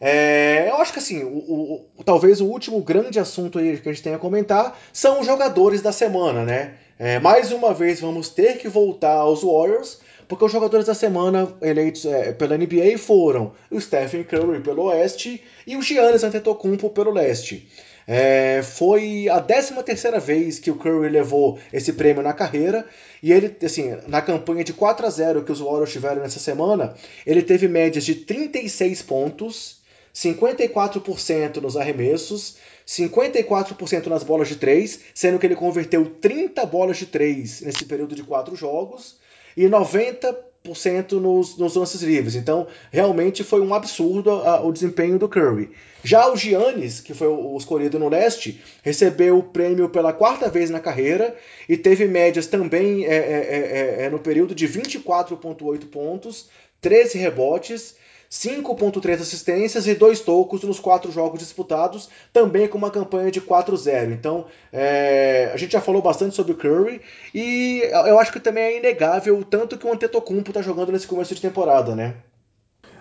É, 0.00 0.68
eu 0.68 0.76
acho 0.76 0.92
que 0.92 0.98
assim, 0.98 1.22
o, 1.22 1.86
o, 1.96 2.04
talvez 2.04 2.40
o 2.40 2.46
último 2.46 2.80
grande 2.82 3.18
assunto 3.18 3.58
aí 3.58 3.78
que 3.78 3.88
a 3.88 3.92
gente 3.92 4.02
tem 4.02 4.14
a 4.14 4.18
comentar 4.18 4.78
são 4.92 5.20
os 5.20 5.26
jogadores 5.26 5.80
da 5.80 5.92
semana, 5.92 6.44
né? 6.44 6.74
É, 6.98 7.18
mais 7.18 7.50
uma 7.52 7.72
vez 7.72 8.00
vamos 8.00 8.28
ter 8.28 8.58
que 8.58 8.68
voltar 8.68 9.14
aos 9.14 9.42
Warriors, 9.42 10.00
porque 10.28 10.44
os 10.44 10.52
jogadores 10.52 10.86
da 10.86 10.94
semana 10.94 11.54
eleitos 11.60 12.04
é, 12.06 12.32
pela 12.32 12.56
NBA 12.56 12.98
foram 12.98 13.52
o 13.70 13.80
Stephen 13.80 14.24
Curry 14.24 14.60
pelo 14.60 14.84
Oeste 14.84 15.42
e 15.66 15.76
o 15.76 15.82
Giannis 15.82 16.24
Antetokounmpo 16.24 16.90
pelo 16.90 17.12
Leste. 17.12 17.68
É, 18.06 18.62
foi 18.62 19.28
a 19.30 19.40
13 19.40 19.82
terceira 19.82 20.20
vez 20.20 20.58
que 20.58 20.70
o 20.70 20.76
Curry 20.76 21.08
levou 21.08 21.58
esse 21.72 21.92
prêmio 21.94 22.22
na 22.22 22.34
carreira 22.34 22.86
e 23.22 23.32
ele, 23.32 23.56
assim, 23.64 23.96
na 24.06 24.20
campanha 24.20 24.62
de 24.62 24.74
4 24.74 25.06
a 25.06 25.10
0 25.10 25.42
que 25.42 25.52
os 25.52 25.60
Warriors 25.60 25.92
tiveram 25.92 26.20
nessa 26.20 26.38
semana, 26.38 26.94
ele 27.26 27.42
teve 27.42 27.66
médias 27.66 28.04
de 28.04 28.14
36 28.14 29.00
pontos, 29.02 29.78
54% 30.14 31.56
nos 31.56 31.76
arremessos, 31.76 32.58
54% 32.86 34.06
nas 34.06 34.22
bolas 34.22 34.48
de 34.48 34.56
3, 34.56 35.00
sendo 35.14 35.38
que 35.38 35.46
ele 35.46 35.56
converteu 35.56 36.04
30 36.04 36.66
bolas 36.66 36.98
de 36.98 37.06
3 37.06 37.62
nesse 37.62 37.86
período 37.86 38.14
de 38.14 38.22
4 38.22 38.54
jogos, 38.54 39.16
e 39.56 39.64
90% 39.64 41.12
nos, 41.12 41.56
nos 41.56 41.74
lances 41.74 42.02
livres. 42.02 42.34
Então, 42.34 42.66
realmente 42.90 43.44
foi 43.44 43.60
um 43.60 43.74
absurdo 43.74 44.30
a, 44.30 44.64
o 44.64 44.72
desempenho 44.72 45.18
do 45.18 45.28
Curry. 45.28 45.70
Já 46.02 46.30
o 46.30 46.36
Giannis, 46.36 47.00
que 47.00 47.14
foi 47.14 47.28
o, 47.28 47.54
o 47.54 47.56
escolhido 47.56 47.98
no 47.98 48.08
leste, 48.08 48.60
recebeu 48.82 49.38
o 49.38 49.42
prêmio 49.42 49.88
pela 49.88 50.12
quarta 50.12 50.48
vez 50.48 50.70
na 50.70 50.80
carreira 50.80 51.36
e 51.68 51.76
teve 51.76 52.06
médias 52.06 52.46
também 52.46 53.04
é, 53.06 53.14
é, 53.14 53.18
é, 53.18 54.02
é, 54.02 54.04
é 54.04 54.10
no 54.10 54.18
período 54.18 54.54
de 54.54 54.68
24,8 54.68 55.86
pontos, 55.90 56.48
13 56.80 57.18
rebotes 57.18 57.96
5.3 58.34 59.20
assistências 59.20 59.86
e 59.86 59.94
dois 59.94 60.18
tocos 60.18 60.64
nos 60.64 60.80
quatro 60.80 61.12
jogos 61.12 61.38
disputados, 61.38 62.08
também 62.32 62.66
com 62.66 62.76
uma 62.76 62.90
campanha 62.90 63.30
de 63.30 63.40
4-0. 63.40 64.10
Então, 64.10 64.46
é, 64.72 65.52
a 65.54 65.56
gente 65.56 65.72
já 65.72 65.80
falou 65.80 66.02
bastante 66.02 66.34
sobre 66.34 66.50
o 66.52 66.56
Curry 66.56 67.00
e 67.32 67.80
eu 68.06 68.18
acho 68.18 68.32
que 68.32 68.40
também 68.40 68.64
é 68.64 68.78
inegável 68.78 69.38
o 69.38 69.44
tanto 69.44 69.78
que 69.78 69.86
o 69.86 69.92
Antetokounmpo 69.92 70.50
está 70.50 70.60
jogando 70.60 70.90
nesse 70.90 71.06
começo 71.06 71.32
de 71.32 71.40
temporada, 71.40 71.94
né? 71.94 72.14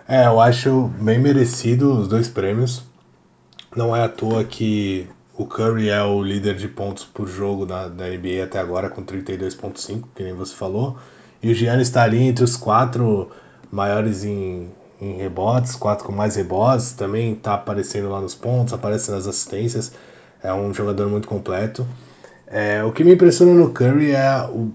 É, 0.06 0.24
eu 0.24 0.40
acho 0.40 0.88
bem 1.00 1.18
merecido 1.18 1.98
os 1.98 2.06
dois 2.06 2.28
prêmios. 2.28 2.84
Não 3.74 3.94
é 3.94 4.04
à 4.04 4.08
toa 4.08 4.44
que 4.44 5.08
o 5.36 5.46
Curry 5.46 5.88
é 5.88 6.00
o 6.04 6.22
líder 6.22 6.54
de 6.54 6.68
pontos 6.68 7.04
por 7.04 7.26
jogo 7.26 7.66
da, 7.66 7.88
da 7.88 8.06
NBA 8.06 8.44
até 8.44 8.60
agora, 8.60 8.88
com 8.88 9.04
32,5, 9.04 10.04
que 10.14 10.22
nem 10.22 10.32
você 10.32 10.54
falou. 10.54 10.96
E 11.42 11.50
o 11.50 11.54
Giannis 11.54 11.88
está 11.88 12.04
ali 12.04 12.22
entre 12.22 12.44
os 12.44 12.56
quatro 12.56 13.32
maiores 13.72 14.22
em 14.22 14.70
em 15.04 15.16
rebotes, 15.16 15.74
quatro 15.76 16.06
com 16.06 16.12
mais 16.12 16.36
rebotes, 16.36 16.92
também 16.92 17.32
está 17.32 17.54
aparecendo 17.54 18.08
lá 18.08 18.20
nos 18.20 18.34
pontos, 18.34 18.72
aparece 18.72 19.10
nas 19.10 19.26
assistências, 19.26 19.92
é 20.42 20.52
um 20.52 20.72
jogador 20.72 21.08
muito 21.08 21.28
completo. 21.28 21.86
É, 22.46 22.82
o 22.84 22.92
que 22.92 23.04
me 23.04 23.14
impressiona 23.14 23.52
no 23.52 23.70
Curry 23.70 24.12
é 24.12 24.46
o, 24.48 24.70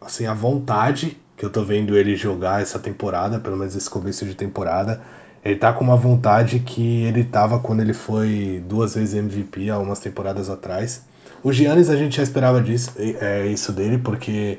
assim, 0.00 0.26
a 0.26 0.34
vontade 0.34 1.16
que 1.36 1.44
eu 1.44 1.50
tô 1.50 1.62
vendo 1.62 1.96
ele 1.96 2.16
jogar 2.16 2.62
essa 2.62 2.78
temporada, 2.78 3.38
pelo 3.38 3.56
menos 3.56 3.76
esse 3.76 3.90
começo 3.90 4.24
de 4.24 4.34
temporada. 4.34 5.02
Ele 5.44 5.56
tá 5.56 5.72
com 5.72 5.84
uma 5.84 5.96
vontade 5.96 6.58
que 6.60 7.04
ele 7.04 7.22
tava 7.22 7.58
quando 7.58 7.80
ele 7.80 7.92
foi 7.92 8.62
duas 8.66 8.94
vezes 8.94 9.14
MVP 9.14 9.70
há 9.70 9.78
umas 9.78 10.00
temporadas 10.00 10.48
atrás. 10.50 11.04
O 11.42 11.52
Giannis 11.52 11.90
a 11.90 11.96
gente 11.96 12.16
já 12.16 12.22
esperava 12.22 12.60
disso, 12.60 12.92
é, 12.98 13.46
isso 13.46 13.72
dele, 13.72 13.98
porque 13.98 14.58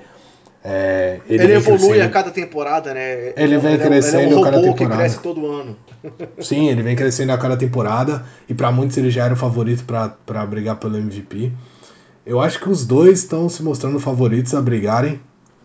é, 0.70 1.22
ele, 1.30 1.43
ele 1.45 1.53
evolui 1.53 1.78
crescendo. 1.78 2.01
a 2.01 2.09
cada 2.09 2.30
temporada, 2.30 2.93
né? 2.93 3.32
Ele 3.38 3.57
vem 3.57 3.76
ele 3.76 3.84
crescendo 3.86 4.34
é 4.34 4.38
um 4.38 4.41
a 4.41 4.43
cada 4.43 4.61
temporada. 4.61 4.76
que 4.76 4.97
cresce 4.97 5.20
todo 5.20 5.45
ano. 5.49 5.78
Sim, 6.41 6.68
ele 6.68 6.84
vem 6.84 6.93
crescendo 6.93 7.32
a 7.32 7.38
cada 7.38 7.55
temporada 7.55 8.26
e 8.49 8.53
para 8.53 8.70
muitos 8.70 8.97
ele 8.97 9.09
já 9.09 9.24
era 9.24 9.34
o 9.34 9.38
favorito 9.38 9.86
para 9.86 10.45
brigar 10.45 10.76
pelo 10.76 10.97
MVP. 10.97 11.53
Eu 12.26 12.41
acho 12.41 12.59
que 12.59 12.70
os 12.70 12.86
dois 12.86 13.20
estão 13.20 13.47
se 13.47 13.63
mostrando 13.63 13.97
favoritos 13.97 14.53
a 14.53 14.61
brigarem, 14.61 15.22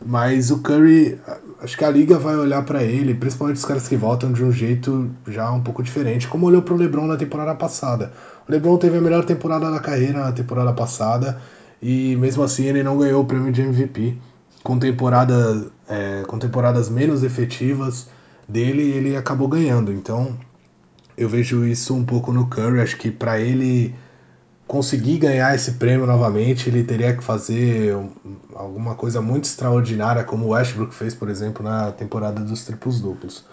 mas 0.07 0.53
o 0.53 0.61
Curry, 0.61 1.19
acho 1.61 1.77
que 1.77 1.85
a 1.85 1.91
liga 1.91 2.17
vai 2.17 2.37
olhar 2.37 2.63
para 2.65 2.85
ele, 2.85 3.13
principalmente 3.13 3.57
os 3.57 3.65
caras 3.65 3.89
que 3.89 3.97
voltam 3.97 4.33
de 4.33 4.45
um 4.45 4.53
jeito 4.53 5.11
já 5.27 5.51
um 5.51 5.63
pouco 5.65 5.83
diferente, 5.83 6.29
como 6.29 6.47
olhou 6.47 6.63
pro 6.63 6.77
LeBron 6.77 7.09
na 7.09 7.17
temporada 7.17 7.57
passada. 7.57 8.13
O 8.49 8.53
LeBron 8.53 8.77
teve 8.77 8.99
a 8.99 9.01
melhor 9.01 9.25
temporada 9.25 9.69
da 9.69 9.81
carreira 9.81 10.21
na 10.21 10.31
temporada 10.31 10.73
passada 10.73 11.43
e 11.83 12.15
mesmo 12.15 12.45
assim 12.45 12.67
ele 12.67 12.85
não 12.85 12.97
ganhou 12.97 13.21
o 13.21 13.27
prêmio 13.27 13.51
de 13.51 13.63
MVP 13.63 14.17
com, 14.63 14.79
temporada, 14.79 15.71
é, 15.89 16.23
com 16.27 16.39
temporadas 16.39 16.89
menos 16.89 17.23
efetivas 17.23 18.09
dele, 18.49 18.83
ele 18.83 19.17
acabou 19.17 19.49
ganhando. 19.49 19.93
Então 19.93 20.37
eu 21.17 21.29
vejo 21.29 21.67
isso 21.67 21.95
um 21.95 22.05
pouco 22.05 22.33
no 22.33 22.47
Curry. 22.47 22.81
Acho 22.81 22.97
que 22.97 23.11
para 23.11 23.41
ele 23.41 23.95
conseguir 24.67 25.19
ganhar 25.19 25.55
esse 25.55 25.73
prêmio 25.73 26.07
novamente, 26.07 26.69
ele 26.69 26.83
teria 26.83 27.15
que 27.15 27.23
fazer 27.23 27.95
alguma 28.55 28.95
coisa 28.95 29.21
muito 29.21 29.45
extraordinária, 29.45 30.25
como 30.25 30.47
o 30.47 30.49
Westbrook 30.51 30.95
fez, 30.95 31.15
por 31.15 31.29
exemplo, 31.29 31.63
na 31.63 31.93
temporada 31.93 32.41
dos 32.41 32.65
triplos 32.65 33.01
duplos. 33.01 33.45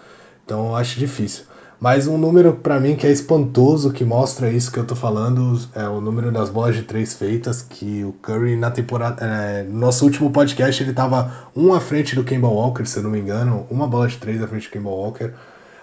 Então 0.46 0.68
eu 0.68 0.76
acho 0.76 0.98
difícil. 0.98 1.44
Mas 1.80 2.08
um 2.08 2.18
número 2.18 2.56
para 2.56 2.78
mim 2.78 2.98
que 2.98 3.08
é 3.08 3.12
espantoso, 3.12 3.94
que 3.94 4.04
mostra 4.04 4.52
isso 4.52 4.70
que 4.70 4.78
eu 4.78 4.86
tô 4.86 4.96
falando, 4.98 5.58
é 5.74 5.88
o 5.88 6.02
número 6.02 6.30
das 6.30 6.50
bolas 6.50 6.76
de 6.76 6.84
três 6.84 7.14
feitas, 7.14 7.62
que 7.62 8.04
o 8.04 8.12
Curry 8.22 8.58
na 8.58 8.70
temporada. 8.70 9.26
É, 9.26 9.64
no 9.64 9.80
nosso 9.80 10.04
último 10.04 10.30
podcast 10.30 10.84
ele 10.84 10.92
tava 10.92 11.34
um 11.56 11.74
à 11.74 11.80
frente 11.80 12.16
do 12.16 12.24
Kemba 12.26 12.50
Walker, 12.50 12.86
se 12.86 12.98
eu 12.98 13.04
não 13.04 13.10
me 13.10 13.20
engano, 13.20 13.66
uma 13.70 13.88
bola 13.88 14.10
de 14.10 14.18
três 14.18 14.44
à 14.44 14.48
frente 14.48 14.68
do 14.68 14.72
Kemba 14.72 14.90
Walker. 14.90 15.32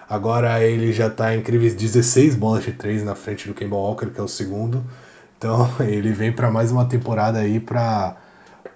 Agora 0.07 0.63
ele 0.63 0.93
já 0.93 1.09
tá 1.09 1.35
incríveis 1.35 1.73
16 1.73 2.35
bolas 2.35 2.63
de 2.63 2.73
três 2.73 3.03
na 3.03 3.15
frente 3.15 3.47
do 3.47 3.55
Kemba 3.55 3.75
Walker, 3.75 4.05
que 4.07 4.19
é 4.19 4.23
o 4.23 4.27
segundo. 4.27 4.83
Então 5.39 5.67
ele 5.81 6.11
vem 6.11 6.31
para 6.31 6.51
mais 6.51 6.71
uma 6.71 6.85
temporada 6.85 7.39
aí 7.39 7.59
para 7.59 8.15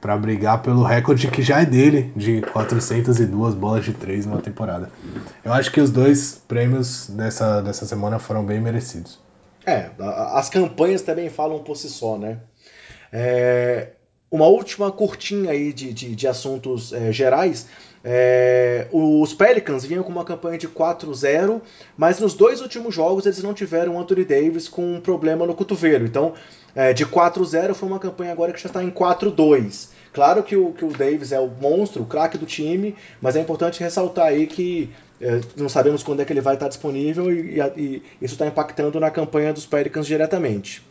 para 0.02 0.18
brigar 0.18 0.64
pelo 0.64 0.84
recorde 0.84 1.28
que 1.28 1.44
já 1.44 1.62
é 1.62 1.66
dele, 1.66 2.12
de 2.16 2.42
402 2.42 3.54
bolas 3.54 3.86
de 3.86 3.94
três 3.94 4.26
numa 4.26 4.42
temporada. 4.42 4.92
Eu 5.46 5.54
acho 5.54 5.72
que 5.72 5.80
os 5.80 5.92
dois 5.92 6.42
prêmios 6.48 7.08
dessa, 7.08 7.62
dessa 7.62 7.86
semana 7.86 8.18
foram 8.18 8.44
bem 8.44 8.60
merecidos. 8.60 9.20
É, 9.64 9.92
as 10.34 10.50
campanhas 10.50 11.04
também 11.04 11.30
falam 11.30 11.60
por 11.60 11.78
si 11.78 11.88
só, 11.88 12.18
né? 12.18 12.40
É, 13.14 13.90
uma 14.32 14.48
última 14.48 14.92
curtinha 14.92 15.52
aí 15.52 15.72
de, 15.72 15.94
de, 15.94 16.16
de 16.16 16.28
assuntos 16.28 16.92
é, 16.94 17.12
gerais. 17.12 17.68
É, 18.04 18.88
os 18.92 19.34
Pelicans 19.34 19.86
vinham 19.86 20.04
com 20.04 20.12
uma 20.12 20.26
campanha 20.26 20.58
de 20.58 20.68
4-0, 20.68 21.62
mas 21.96 22.20
nos 22.20 22.34
dois 22.34 22.62
últimos 22.62 22.96
jogos 22.96 23.26
eles 23.26 23.44
não 23.44 23.54
tiveram 23.54 24.00
Anthony 24.00 24.26
Davis 24.26 24.68
com 24.68 24.96
um 24.96 25.00
problema 25.00 25.46
no 25.46 25.54
cotovelo. 25.54 26.06
Então, 26.06 26.34
é, 26.76 26.94
de 26.94 27.06
4-0 27.06 27.74
foi 27.74 27.88
uma 27.88 28.00
campanha 28.00 28.32
agora 28.32 28.52
que 28.52 28.62
já 28.62 28.68
está 28.68 28.84
em 28.84 28.90
4-2. 28.90 29.90
Claro 30.14 30.44
que 30.44 30.58
o, 30.58 30.74
que 30.74 30.84
o 30.84 30.90
Davis 30.90 31.32
é 31.32 31.40
o 31.40 31.48
monstro, 31.48 32.04
o 32.04 32.06
craque 32.06 32.38
do 32.38 32.46
time, 32.46 32.96
mas 33.22 33.36
é 33.36 33.40
importante 33.40 33.80
ressaltar 33.80 34.28
aí 34.28 34.46
que 34.46 34.90
é, 35.22 35.40
não 35.56 35.70
sabemos 35.70 36.04
quando 36.04 36.22
é 36.22 36.26
que 36.26 36.34
ele 36.34 36.42
vai 36.42 36.56
estar 36.56 36.68
disponível 36.68 37.32
e, 37.32 37.60
e, 37.60 37.62
e 37.78 38.04
isso 38.22 38.34
está 38.34 38.48
impactando 38.48 39.00
na 39.00 39.12
campanha 39.12 39.54
dos 39.54 39.66
Pelicans 39.66 40.08
diretamente. 40.08 40.84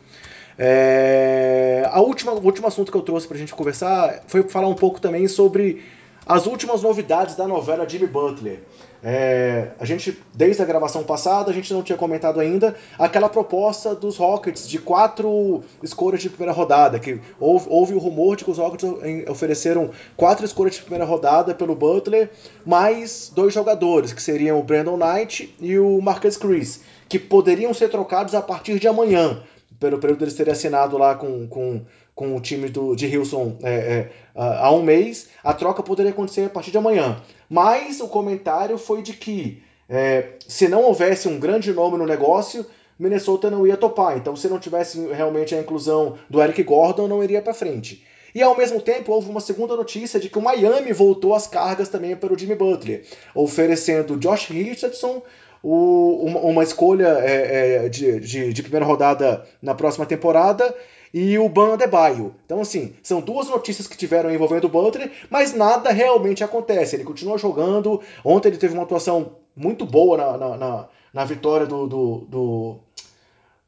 É, 0.57 1.87
a 1.91 2.01
última, 2.01 2.31
o 2.31 2.43
último 2.43 2.67
assunto 2.67 2.91
que 2.91 2.97
eu 2.97 3.01
trouxe 3.01 3.27
para 3.27 3.35
a 3.35 3.39
gente 3.39 3.53
conversar 3.53 4.23
foi 4.27 4.43
falar 4.43 4.67
um 4.67 4.75
pouco 4.75 4.99
também 4.99 5.27
sobre 5.27 5.83
as 6.25 6.45
últimas 6.45 6.81
novidades 6.81 7.35
da 7.35 7.47
novela 7.47 7.87
Jimmy 7.87 8.07
Butler. 8.07 8.59
É, 9.03 9.71
a 9.79 9.85
gente, 9.85 10.21
desde 10.33 10.61
a 10.61 10.65
gravação 10.65 11.03
passada, 11.03 11.49
a 11.49 11.53
gente 11.53 11.73
não 11.73 11.81
tinha 11.81 11.97
comentado 11.97 12.39
ainda 12.39 12.75
aquela 12.99 13.27
proposta 13.27 13.95
dos 13.95 14.15
Rockets 14.15 14.67
de 14.67 14.77
quatro 14.77 15.63
escolhas 15.81 16.21
de 16.21 16.29
primeira 16.29 16.53
rodada, 16.53 16.99
que 16.99 17.19
houve, 17.39 17.65
houve 17.67 17.93
o 17.95 17.97
rumor 17.97 18.35
de 18.35 18.45
que 18.45 18.51
os 18.51 18.59
Rockets 18.59 18.87
ofereceram 19.27 19.89
quatro 20.15 20.45
escolhas 20.45 20.75
de 20.75 20.81
primeira 20.81 21.05
rodada 21.05 21.55
pelo 21.55 21.75
Butler, 21.75 22.29
mais 22.63 23.31
dois 23.33 23.53
jogadores, 23.53 24.13
que 24.13 24.21
seriam 24.21 24.59
o 24.59 24.63
Brandon 24.63 24.97
Knight 24.97 25.55
e 25.59 25.79
o 25.79 25.99
Marcus 25.99 26.37
Chris, 26.37 26.81
que 27.09 27.17
poderiam 27.17 27.73
ser 27.73 27.89
trocados 27.89 28.35
a 28.35 28.41
partir 28.41 28.77
de 28.77 28.87
amanhã, 28.87 29.41
pelo 29.79 29.97
período 29.97 30.19
deles 30.19 30.35
terem 30.35 30.53
assinado 30.53 30.95
lá 30.95 31.15
com, 31.15 31.47
com 31.47 31.81
com 32.15 32.35
o 32.35 32.41
time 32.41 32.69
do, 32.69 32.95
de 32.95 33.07
Hilson 33.07 33.57
é, 33.63 33.71
é, 33.71 34.09
há 34.35 34.71
um 34.71 34.83
mês, 34.83 35.29
a 35.43 35.53
troca 35.53 35.81
poderia 35.81 36.11
acontecer 36.11 36.45
a 36.45 36.49
partir 36.49 36.71
de 36.71 36.77
amanhã. 36.77 37.21
Mas 37.49 37.99
o 37.99 38.07
comentário 38.07 38.77
foi 38.77 39.01
de 39.01 39.13
que 39.13 39.63
é, 39.89 40.35
se 40.47 40.67
não 40.67 40.83
houvesse 40.83 41.27
um 41.27 41.39
grande 41.39 41.73
nome 41.73 41.97
no 41.97 42.05
negócio, 42.05 42.65
Minnesota 42.97 43.49
não 43.49 43.65
ia 43.65 43.75
topar. 43.75 44.17
Então, 44.17 44.35
se 44.35 44.47
não 44.47 44.59
tivesse 44.59 44.99
realmente 45.07 45.55
a 45.55 45.59
inclusão 45.59 46.17
do 46.29 46.41
Eric 46.41 46.63
Gordon, 46.63 47.07
não 47.07 47.23
iria 47.23 47.41
para 47.41 47.53
frente. 47.53 48.05
E 48.33 48.41
ao 48.41 48.55
mesmo 48.55 48.79
tempo 48.79 49.11
houve 49.11 49.29
uma 49.29 49.41
segunda 49.41 49.75
notícia 49.75 50.19
de 50.19 50.29
que 50.29 50.37
o 50.37 50.41
Miami 50.41 50.93
voltou 50.93 51.35
às 51.35 51.47
cargas 51.47 51.89
também 51.89 52.15
para 52.15 52.33
o 52.33 52.37
Jimmy 52.37 52.55
Butler, 52.55 53.03
oferecendo 53.35 54.17
Josh 54.17 54.47
Richardson, 54.47 55.21
o, 55.61 56.25
uma, 56.25 56.39
uma, 56.39 56.63
escolha 56.63 57.19
é, 57.19 57.85
é, 57.85 57.89
de, 57.89 58.19
de, 58.19 58.53
de, 58.53 58.61
primeira 58.63 58.85
rodada 58.85 59.45
na 59.61 59.75
próxima 59.75 60.07
temporada 60.07 60.73
e 61.13 61.37
o 61.37 61.49
Ban 61.49 61.73
Adebayo. 61.73 62.33
Então, 62.45 62.61
assim, 62.61 62.95
são 63.03 63.21
duas 63.21 63.47
notícias 63.47 63.87
que 63.87 63.97
tiveram 63.97 64.31
envolvendo 64.31 64.65
o 64.65 64.69
Butler, 64.69 65.11
mas 65.29 65.53
nada 65.53 65.91
realmente 65.91 66.43
acontece. 66.43 66.95
Ele 66.95 67.03
continua 67.03 67.37
jogando. 67.37 68.01
Ontem 68.23 68.49
ele 68.49 68.57
teve 68.57 68.73
uma 68.73 68.83
atuação 68.83 69.33
muito 69.55 69.85
boa 69.85 70.17
na, 70.17 70.37
na, 70.37 70.57
na, 70.57 70.87
na 71.13 71.25
vitória 71.25 71.65
do, 71.65 71.87
do, 71.87 72.17
do 72.29 72.79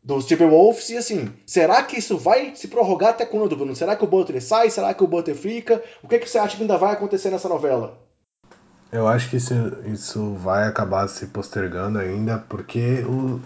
dos 0.04 0.26
Timberwolves 0.26 0.90
e 0.90 0.98
assim, 0.98 1.32
será 1.46 1.82
que 1.82 1.98
isso 1.98 2.18
vai 2.18 2.54
se 2.56 2.68
prorrogar 2.68 3.12
até 3.12 3.26
quando, 3.26 3.56
Bruno? 3.56 3.74
Será 3.74 3.96
que 3.96 4.04
o 4.04 4.08
Butler 4.08 4.44
sai? 4.44 4.70
Será 4.70 4.94
que 4.94 5.04
o 5.04 5.08
Butler 5.08 5.36
fica? 5.36 5.82
O 6.04 6.10
que, 6.10 6.20
que 6.20 6.30
você 6.30 6.38
acha 6.38 6.58
que 6.58 6.62
ainda 6.62 6.78
vai 6.78 6.92
acontecer 6.92 7.30
nessa 7.30 7.48
novela? 7.48 7.98
Eu 8.92 9.08
acho 9.08 9.30
que 9.30 9.38
isso, 9.38 9.54
isso 9.86 10.34
vai 10.34 10.68
acabar 10.68 11.08
se 11.08 11.28
postergando 11.28 11.98
ainda, 11.98 12.38
porque 12.38 13.04
o, 13.08 13.40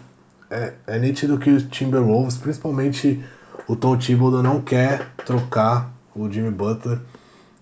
é, 0.49 0.73
é 0.87 0.99
nítido 0.99 1.37
que 1.37 1.51
os 1.51 1.63
Timberwolves, 1.63 2.37
principalmente 2.37 3.23
o 3.67 3.75
Tom 3.75 3.97
Thibodeau 3.97 4.41
não 4.41 4.61
quer 4.61 5.07
trocar 5.25 5.91
o 6.15 6.31
Jimmy 6.31 6.51
Butler, 6.51 6.99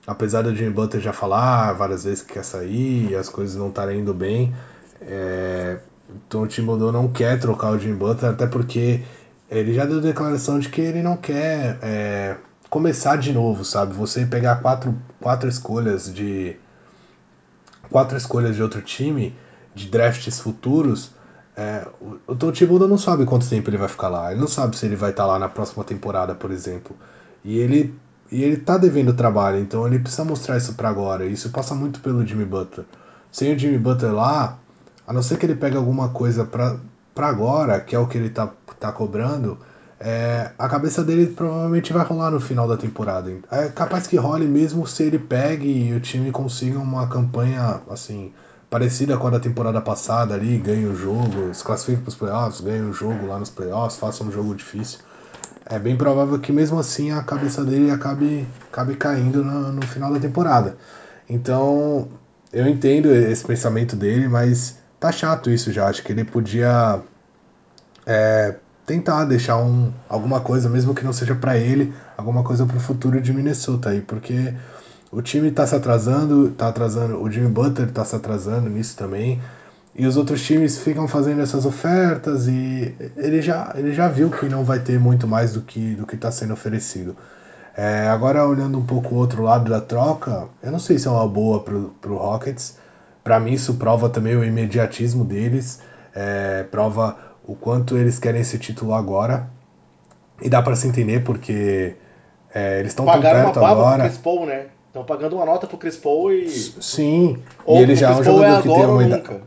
apesar 0.06 0.44
do 0.44 0.56
Jimmy 0.56 0.72
Butler 0.72 1.02
já 1.02 1.12
falar 1.12 1.74
várias 1.74 2.04
vezes 2.04 2.22
que 2.22 2.34
quer 2.34 2.44
sair 2.44 3.10
e 3.10 3.16
as 3.16 3.28
coisas 3.28 3.56
não 3.56 3.70
estarem 3.70 4.02
indo 4.02 4.14
bem. 4.14 4.56
É, 5.02 5.80
o 6.10 6.20
Tom 6.30 6.46
Thibodeau 6.46 6.92
não 6.92 7.12
quer 7.12 7.40
trocar 7.40 7.72
o 7.72 7.80
Jimmy 7.80 7.96
Butler, 7.96 8.32
até 8.32 8.46
porque 8.46 9.04
ele 9.50 9.74
já 9.74 9.86
deu 9.86 10.00
declaração 10.00 10.60
de 10.60 10.70
que 10.70 10.82
ele 10.82 11.02
não 11.02 11.18
quer 11.18 11.80
é, 11.82 12.38
começar 12.70 13.16
de 13.16 13.34
novo, 13.34 13.66
sabe? 13.66 13.94
Você 13.94 14.26
pegar 14.26 14.58
quatro, 14.58 14.96
quatro 15.20 15.50
escolhas 15.50 16.14
de 16.14 16.56
quatro 17.90 18.18
escolhas 18.18 18.56
de 18.56 18.62
outro 18.62 18.82
time, 18.82 19.36
de 19.74 19.88
drafts 19.88 20.40
futuros, 20.40 21.15
é, 21.58 21.88
o 22.28 22.36
Tom 22.36 22.52
Thibodeau 22.52 22.88
não 22.88 22.98
sabe 22.98 23.26
quanto 23.26 23.48
tempo 23.48 23.70
ele 23.70 23.78
vai 23.78 23.88
ficar 23.88 24.10
lá. 24.10 24.32
Ele 24.32 24.42
não 24.42 24.48
sabe 24.48 24.78
se 24.78 24.86
ele 24.86 24.96
vai 24.96 25.12
estar 25.12 25.26
lá 25.26 25.40
na 25.40 25.48
próxima 25.48 25.84
temporada, 25.84 26.36
por 26.36 26.52
exemplo. 26.52 26.96
E 27.44 27.58
ele 27.58 27.96
e 28.32 28.44
ele 28.44 28.58
tá 28.58 28.78
devendo 28.78 29.14
trabalho, 29.14 29.60
então 29.60 29.86
ele 29.86 30.00
precisa 30.00 30.24
mostrar 30.26 30.58
isso 30.58 30.74
para 30.74 30.90
agora. 30.90 31.26
Isso 31.26 31.52
passa 31.52 31.76
muito 31.76 32.00
pelo 32.00 32.26
Jimmy 32.26 32.46
Butler. 32.46 32.86
Sem 33.32 33.54
o 33.54 33.58
Jimmy 33.58 33.78
Butler 33.78 34.14
lá, 34.14 34.58
a 35.06 35.14
não 35.14 35.22
ser 35.22 35.38
que 35.38 35.46
ele 35.46 35.56
pegue 35.56 35.78
alguma 35.78 36.10
coisa 36.10 36.44
para 36.44 36.80
agora, 37.16 37.80
que 37.80 37.96
é 37.96 38.00
o 38.00 38.08
que 38.08 38.18
ele 38.18 38.30
tá, 38.30 38.52
tá 38.80 38.92
cobrando, 38.92 39.60
é, 40.00 40.52
a 40.58 40.68
cabeça 40.68 41.04
dele 41.04 41.28
provavelmente 41.28 41.94
vai 41.94 42.04
rolar 42.04 42.32
no 42.32 42.40
final 42.40 42.68
da 42.68 42.76
temporada. 42.76 43.32
É 43.52 43.70
capaz 43.70 44.08
que 44.08 44.18
role 44.18 44.48
mesmo 44.48 44.86
se 44.88 45.04
ele 45.04 45.20
pegue 45.20 45.68
e 45.68 45.94
o 45.94 46.00
time 46.00 46.32
consiga 46.32 46.80
uma 46.80 47.08
campanha 47.08 47.82
assim 47.90 48.34
parecida 48.76 49.18
com 49.18 49.28
a 49.28 49.30
da 49.30 49.40
temporada 49.40 49.80
passada 49.80 50.34
ali, 50.34 50.58
ganha 50.58 50.90
o 50.90 50.94
jogo, 50.94 51.54
se 51.54 51.64
classifica 51.64 52.02
para 52.02 52.10
os 52.10 52.16
playoffs, 52.16 52.60
ganha 52.60 52.84
o 52.84 52.92
jogo 52.92 53.26
lá 53.26 53.40
nos 53.40 53.50
playoffs, 53.50 53.98
faça 53.98 54.22
um 54.22 54.30
jogo 54.30 54.54
difícil. 54.54 55.00
É 55.66 55.80
bem 55.80 55.96
provável 55.96 56.38
que 56.40 56.52
mesmo 56.52 56.78
assim 56.78 57.10
a 57.10 57.24
cabeça 57.24 57.64
dele 57.64 57.90
acabe, 57.90 58.46
acabe 58.70 58.98
caindo 58.98 59.42
no, 59.46 59.72
no 59.72 59.82
final 59.88 60.12
da 60.12 60.20
temporada. 60.20 60.76
Então, 61.30 62.10
eu 62.52 62.68
entendo 62.68 63.10
esse 63.16 63.46
pensamento 63.46 63.96
dele, 63.96 64.28
mas 64.28 64.78
tá 65.00 65.10
chato 65.10 65.50
isso 65.50 65.72
já. 65.72 65.88
Acho 65.88 66.04
que 66.04 66.12
ele 66.12 66.26
podia 66.26 67.00
é, 68.06 68.56
tentar 68.86 69.24
deixar 69.24 69.58
um, 69.58 69.90
alguma 70.10 70.42
coisa, 70.42 70.68
mesmo 70.68 70.94
que 70.94 71.06
não 71.06 71.14
seja 71.14 71.34
para 71.34 71.58
ele, 71.58 71.94
alguma 72.18 72.44
coisa 72.44 72.66
para 72.66 72.76
o 72.76 72.82
futuro 72.82 73.22
de 73.22 73.32
Minnesota 73.32 73.92
aí, 73.92 74.02
porque 74.02 74.54
o 75.16 75.22
time 75.22 75.48
está 75.48 75.66
se 75.66 75.74
atrasando, 75.74 76.52
tá 76.52 76.68
atrasando, 76.68 77.22
o 77.22 77.32
Jimmy 77.32 77.48
Butler 77.48 77.88
está 77.88 78.04
se 78.04 78.14
atrasando 78.18 78.70
nisso 78.70 78.98
também. 78.98 79.42
E 79.96 80.06
os 80.06 80.18
outros 80.18 80.44
times 80.44 80.78
ficam 80.78 81.08
fazendo 81.08 81.42
essas 81.42 81.66
ofertas 81.66 82.50
e 82.50 82.94
ele 83.16 83.42
já, 83.42 83.74
ele 83.78 83.94
já 83.94 84.10
viu 84.10 84.30
que 84.30 84.50
não 84.50 84.66
vai 84.66 84.80
ter 84.80 85.00
muito 85.00 85.26
mais 85.26 85.54
do 85.54 85.62
que 85.62 85.96
do 85.96 86.06
que 86.06 86.16
está 86.16 86.30
sendo 86.30 86.52
oferecido. 86.52 87.16
É, 87.78 88.10
agora 88.10 88.46
olhando 88.46 88.78
um 88.78 88.86
pouco 88.86 89.16
o 89.16 89.18
outro 89.18 89.42
lado 89.42 89.70
da 89.70 89.80
troca, 89.80 90.50
eu 90.62 90.70
não 90.70 90.80
sei 90.80 91.00
se 91.00 91.08
é 91.08 91.12
uma 91.12 91.26
boa 91.26 91.64
para 91.64 92.12
o 92.12 92.18
Rockets. 92.18 92.78
Para 93.24 93.40
mim 93.40 93.54
isso 93.54 93.76
prova 93.76 94.10
também 94.10 94.36
o 94.36 94.44
imediatismo 94.44 95.24
deles, 95.24 95.80
é, 96.14 96.64
prova 96.64 97.18
o 97.46 97.56
quanto 97.56 97.98
eles 97.98 98.20
querem 98.20 98.42
esse 98.42 98.60
título 98.60 98.94
agora. 98.94 99.48
E 100.42 100.50
dá 100.50 100.62
para 100.62 100.76
se 100.76 100.90
entender 100.90 101.24
porque 101.24 101.96
é, 102.54 102.82
eles 102.82 102.92
estão 102.92 103.06
tão 103.06 103.22
perto 103.22 103.64
agora. 103.64 104.04
Chris 104.04 104.18
Paul, 104.18 104.46
né? 104.46 104.66
Estão 104.96 105.04
pagando 105.04 105.36
uma 105.36 105.46
nota 105.46 105.68
pro 105.68 105.78
Chris 105.78 105.98
Paul 105.98 106.32
e. 106.32 106.50
Sim. 106.50 107.44
Ou 107.66 107.80
e 107.80 107.82
ele 107.82 107.98
já 107.98 108.12
é 108.12 108.16
um 108.16 108.24
jogador 108.24 108.46
é 108.46 108.62
que 108.62 108.70
tem 108.70 108.86
uma 108.86 109.04
idade. 109.04 109.42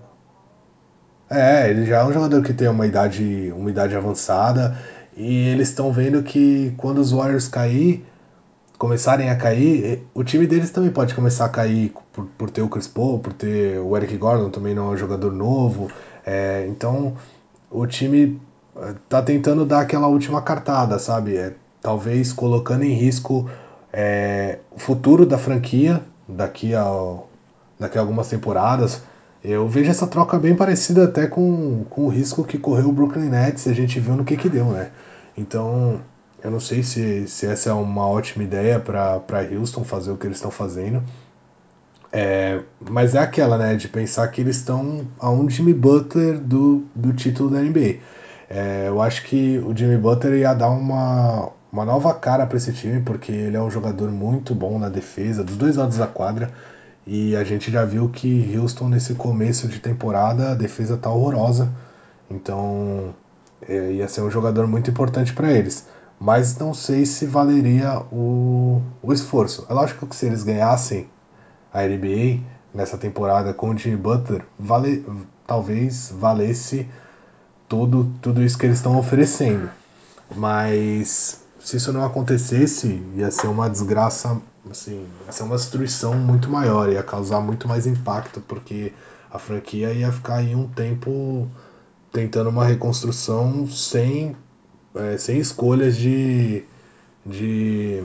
É, 1.30 1.70
ele 1.70 1.86
já 1.86 1.96
é 2.00 2.04
um 2.04 2.12
jogador 2.12 2.42
que 2.42 2.52
tem 2.52 2.68
uma 2.68 2.86
idade, 2.86 3.50
uma 3.56 3.70
idade 3.70 3.96
avançada. 3.96 4.76
E 5.16 5.48
eles 5.48 5.70
estão 5.70 5.90
vendo 5.90 6.22
que 6.22 6.74
quando 6.76 6.98
os 6.98 7.12
Warriors 7.12 7.48
cair, 7.48 8.04
começarem 8.76 9.30
a 9.30 9.36
cair, 9.36 10.06
o 10.12 10.22
time 10.22 10.46
deles 10.46 10.70
também 10.70 10.90
pode 10.90 11.14
começar 11.14 11.46
a 11.46 11.48
cair 11.48 11.94
por, 12.12 12.26
por 12.36 12.50
ter 12.50 12.60
o 12.60 12.68
Chris 12.68 12.86
Paul, 12.86 13.18
por 13.18 13.32
ter 13.32 13.78
o 13.78 13.96
Eric 13.96 14.18
Gordon 14.18 14.50
também 14.50 14.74
não 14.74 14.90
é 14.90 14.94
um 14.94 14.96
jogador 14.98 15.32
novo. 15.32 15.90
É, 16.26 16.66
então 16.68 17.16
o 17.70 17.86
time 17.86 18.38
eh, 18.76 18.94
tá 19.08 19.22
tentando 19.22 19.64
dar 19.64 19.80
aquela 19.80 20.08
última 20.08 20.42
cartada, 20.42 20.98
sabe? 20.98 21.38
É, 21.38 21.54
talvez 21.80 22.34
colocando 22.34 22.84
em 22.84 22.92
risco 22.92 23.48
é, 23.92 24.58
o 24.70 24.78
futuro 24.78 25.24
da 25.24 25.38
franquia 25.38 26.02
daqui 26.28 26.74
a, 26.74 26.84
daqui 27.78 27.98
a 27.98 28.00
algumas 28.00 28.28
temporadas. 28.28 29.02
Eu 29.42 29.68
vejo 29.68 29.90
essa 29.90 30.06
troca 30.06 30.38
bem 30.38 30.54
parecida 30.54 31.04
até 31.04 31.26
com, 31.26 31.84
com 31.88 32.06
o 32.06 32.08
risco 32.08 32.44
que 32.44 32.58
correu 32.58 32.88
o 32.88 32.92
Brooklyn 32.92 33.28
Nets 33.28 33.66
e 33.66 33.70
a 33.70 33.74
gente 33.74 34.00
viu 34.00 34.16
no 34.16 34.24
que 34.24 34.36
que 34.36 34.48
deu, 34.48 34.66
né? 34.66 34.90
Então, 35.36 36.00
eu 36.42 36.50
não 36.50 36.60
sei 36.60 36.82
se, 36.82 37.26
se 37.28 37.46
essa 37.46 37.70
é 37.70 37.72
uma 37.72 38.06
ótima 38.06 38.42
ideia 38.44 38.80
para 38.80 39.22
Houston 39.52 39.84
fazer 39.84 40.10
o 40.10 40.16
que 40.16 40.26
eles 40.26 40.38
estão 40.38 40.50
fazendo. 40.50 41.02
É, 42.12 42.60
mas 42.80 43.14
é 43.14 43.18
aquela, 43.18 43.58
né, 43.58 43.74
de 43.76 43.86
pensar 43.88 44.26
que 44.28 44.40
eles 44.40 44.56
estão 44.56 45.06
a 45.18 45.30
um 45.30 45.48
Jimmy 45.48 45.74
Butler 45.74 46.38
do, 46.38 46.84
do 46.94 47.12
título 47.12 47.50
da 47.50 47.60
NBA. 47.60 47.98
É, 48.48 48.86
eu 48.88 49.00
acho 49.02 49.24
que 49.24 49.58
o 49.58 49.76
Jimmy 49.76 49.98
Butler 49.98 50.34
ia 50.40 50.54
dar 50.54 50.70
uma, 50.70 51.50
uma 51.72 51.84
nova 51.84 52.14
cara 52.14 52.46
para 52.46 52.56
esse 52.56 52.72
time, 52.72 53.00
porque 53.00 53.30
ele 53.30 53.56
é 53.56 53.60
um 53.60 53.70
jogador 53.70 54.10
muito 54.10 54.54
bom 54.54 54.78
na 54.78 54.88
defesa, 54.88 55.44
dos 55.44 55.56
dois 55.56 55.76
lados 55.76 55.98
da 55.98 56.06
quadra. 56.06 56.50
E 57.06 57.36
a 57.36 57.44
gente 57.44 57.70
já 57.70 57.84
viu 57.84 58.08
que 58.08 58.54
Houston, 58.56 58.88
nesse 58.88 59.14
começo 59.14 59.68
de 59.68 59.78
temporada, 59.78 60.52
a 60.52 60.54
defesa 60.54 60.96
tá 60.96 61.10
horrorosa. 61.10 61.70
Então, 62.30 63.14
é, 63.66 63.92
ia 63.92 64.08
ser 64.08 64.20
um 64.22 64.30
jogador 64.30 64.66
muito 64.66 64.90
importante 64.90 65.32
para 65.32 65.50
eles. 65.50 65.86
Mas 66.20 66.58
não 66.58 66.74
sei 66.74 67.06
se 67.06 67.26
valeria 67.26 68.00
o, 68.12 68.82
o 69.02 69.12
esforço. 69.12 69.66
É 69.68 69.72
lógico 69.72 70.06
que 70.06 70.16
se 70.16 70.26
eles 70.26 70.42
ganhassem 70.42 71.08
a 71.72 71.82
NBA 71.82 72.40
nessa 72.74 72.98
temporada 72.98 73.54
com 73.54 73.70
o 73.70 73.78
Jimmy 73.78 73.96
Butler, 73.96 74.44
vale, 74.58 75.06
talvez 75.46 76.12
valesse 76.14 76.88
tudo, 77.68 78.12
tudo 78.20 78.42
isso 78.42 78.58
que 78.58 78.66
eles 78.66 78.78
estão 78.78 78.98
oferecendo. 78.98 79.70
Mas 80.34 81.40
se 81.68 81.76
isso 81.76 81.92
não 81.92 82.02
acontecesse, 82.02 83.02
ia 83.14 83.30
ser 83.30 83.46
uma 83.46 83.68
desgraça, 83.68 84.40
assim, 84.70 85.06
ia 85.26 85.32
ser 85.32 85.42
uma 85.42 85.54
destruição 85.54 86.14
muito 86.14 86.48
maior, 86.48 86.88
ia 86.88 87.02
causar 87.02 87.42
muito 87.42 87.68
mais 87.68 87.86
impacto, 87.86 88.40
porque 88.40 88.90
a 89.30 89.38
franquia 89.38 89.92
ia 89.92 90.10
ficar 90.10 90.36
aí 90.36 90.54
um 90.54 90.66
tempo 90.66 91.46
tentando 92.10 92.48
uma 92.48 92.64
reconstrução 92.64 93.66
sem, 93.66 94.34
é, 94.94 95.18
sem 95.18 95.38
escolhas 95.38 95.94
de, 95.98 96.64
de. 97.26 98.02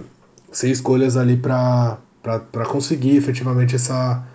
sem 0.51 0.69
escolhas 0.69 1.15
ali 1.15 1.37
para 1.37 1.97
conseguir 2.67 3.15
efetivamente 3.15 3.77
essa, 3.77 4.25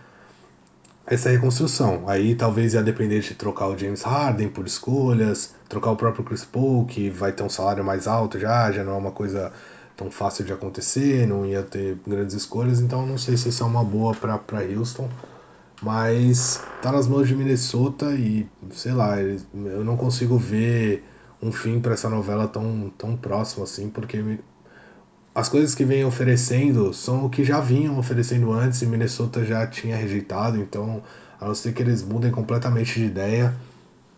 essa 1.11 1.31
reconstrução. 1.31 2.05
Aí 2.07 2.35
talvez 2.35 2.75
ia 2.75 2.83
depender 2.83 3.21
de 3.21 3.35
trocar 3.35 3.69
o 3.69 3.79
James 3.79 4.03
Harden 4.03 4.49
por 4.49 4.67
escolhas, 4.67 5.55
trocar 5.69 5.91
o 5.93 5.97
próprio 5.97 6.25
Chris 6.25 6.45
Paul, 6.45 6.85
que 6.87 7.09
vai 7.11 7.33
ter 7.33 7.43
um 7.43 7.49
salário 7.49 7.85
mais 7.85 8.07
alto 8.07 8.39
já, 8.39 8.71
já 8.71 8.85
não 8.85 8.95
é 8.95 8.97
uma 8.97 9.11
coisa 9.13 9.53
tão 9.97 10.11
fácil 10.11 10.45
de 10.45 10.53
acontecer, 10.53 11.27
não 11.27 11.45
ia 11.45 11.63
ter 11.63 11.99
grandes 12.07 12.35
escolhas, 12.37 12.81
então 12.81 13.05
não 13.07 13.19
sei 13.19 13.37
se 13.37 13.49
isso 13.49 13.63
é 13.63 13.67
uma 13.67 13.83
boa 13.83 14.15
para 14.15 14.63
Houston. 14.63 15.09
Mas 15.83 16.63
tá 16.83 16.93
nas 16.93 17.07
mãos 17.07 17.27
de 17.29 17.35
Minnesota 17.35 18.13
e, 18.13 18.49
sei 18.71 18.93
lá, 18.93 19.21
eu 19.21 19.85
não 19.85 19.97
consigo 19.97 20.37
ver 20.37 21.05
um 21.41 21.53
fim 21.53 21.81
para 21.81 21.95
essa 21.95 22.09
novela 22.09 22.49
tão, 22.49 22.93
tão 22.99 23.17
próximo 23.17 23.63
assim, 23.63 23.89
porque 23.89 24.41
as 25.35 25.49
coisas 25.49 25.74
que 25.74 25.85
vem 25.85 26.05
oferecendo 26.05 26.93
são 26.93 27.26
o 27.26 27.31
que 27.31 27.45
já 27.45 27.61
vinham 27.61 27.99
oferecendo 27.99 28.53
antes 28.53 28.83
e 28.83 28.87
Minnesota 28.87 29.45
já 29.45 29.66
tinha 29.66 29.97
rejeitado, 29.97 30.59
então 30.59 31.03
a 31.41 31.47
não 31.47 31.55
ser 31.55 31.72
que 31.72 31.83
eles 31.83 32.03
mudem 32.03 32.31
completamente 32.31 32.99
de 32.99 33.07
ideia, 33.07 33.55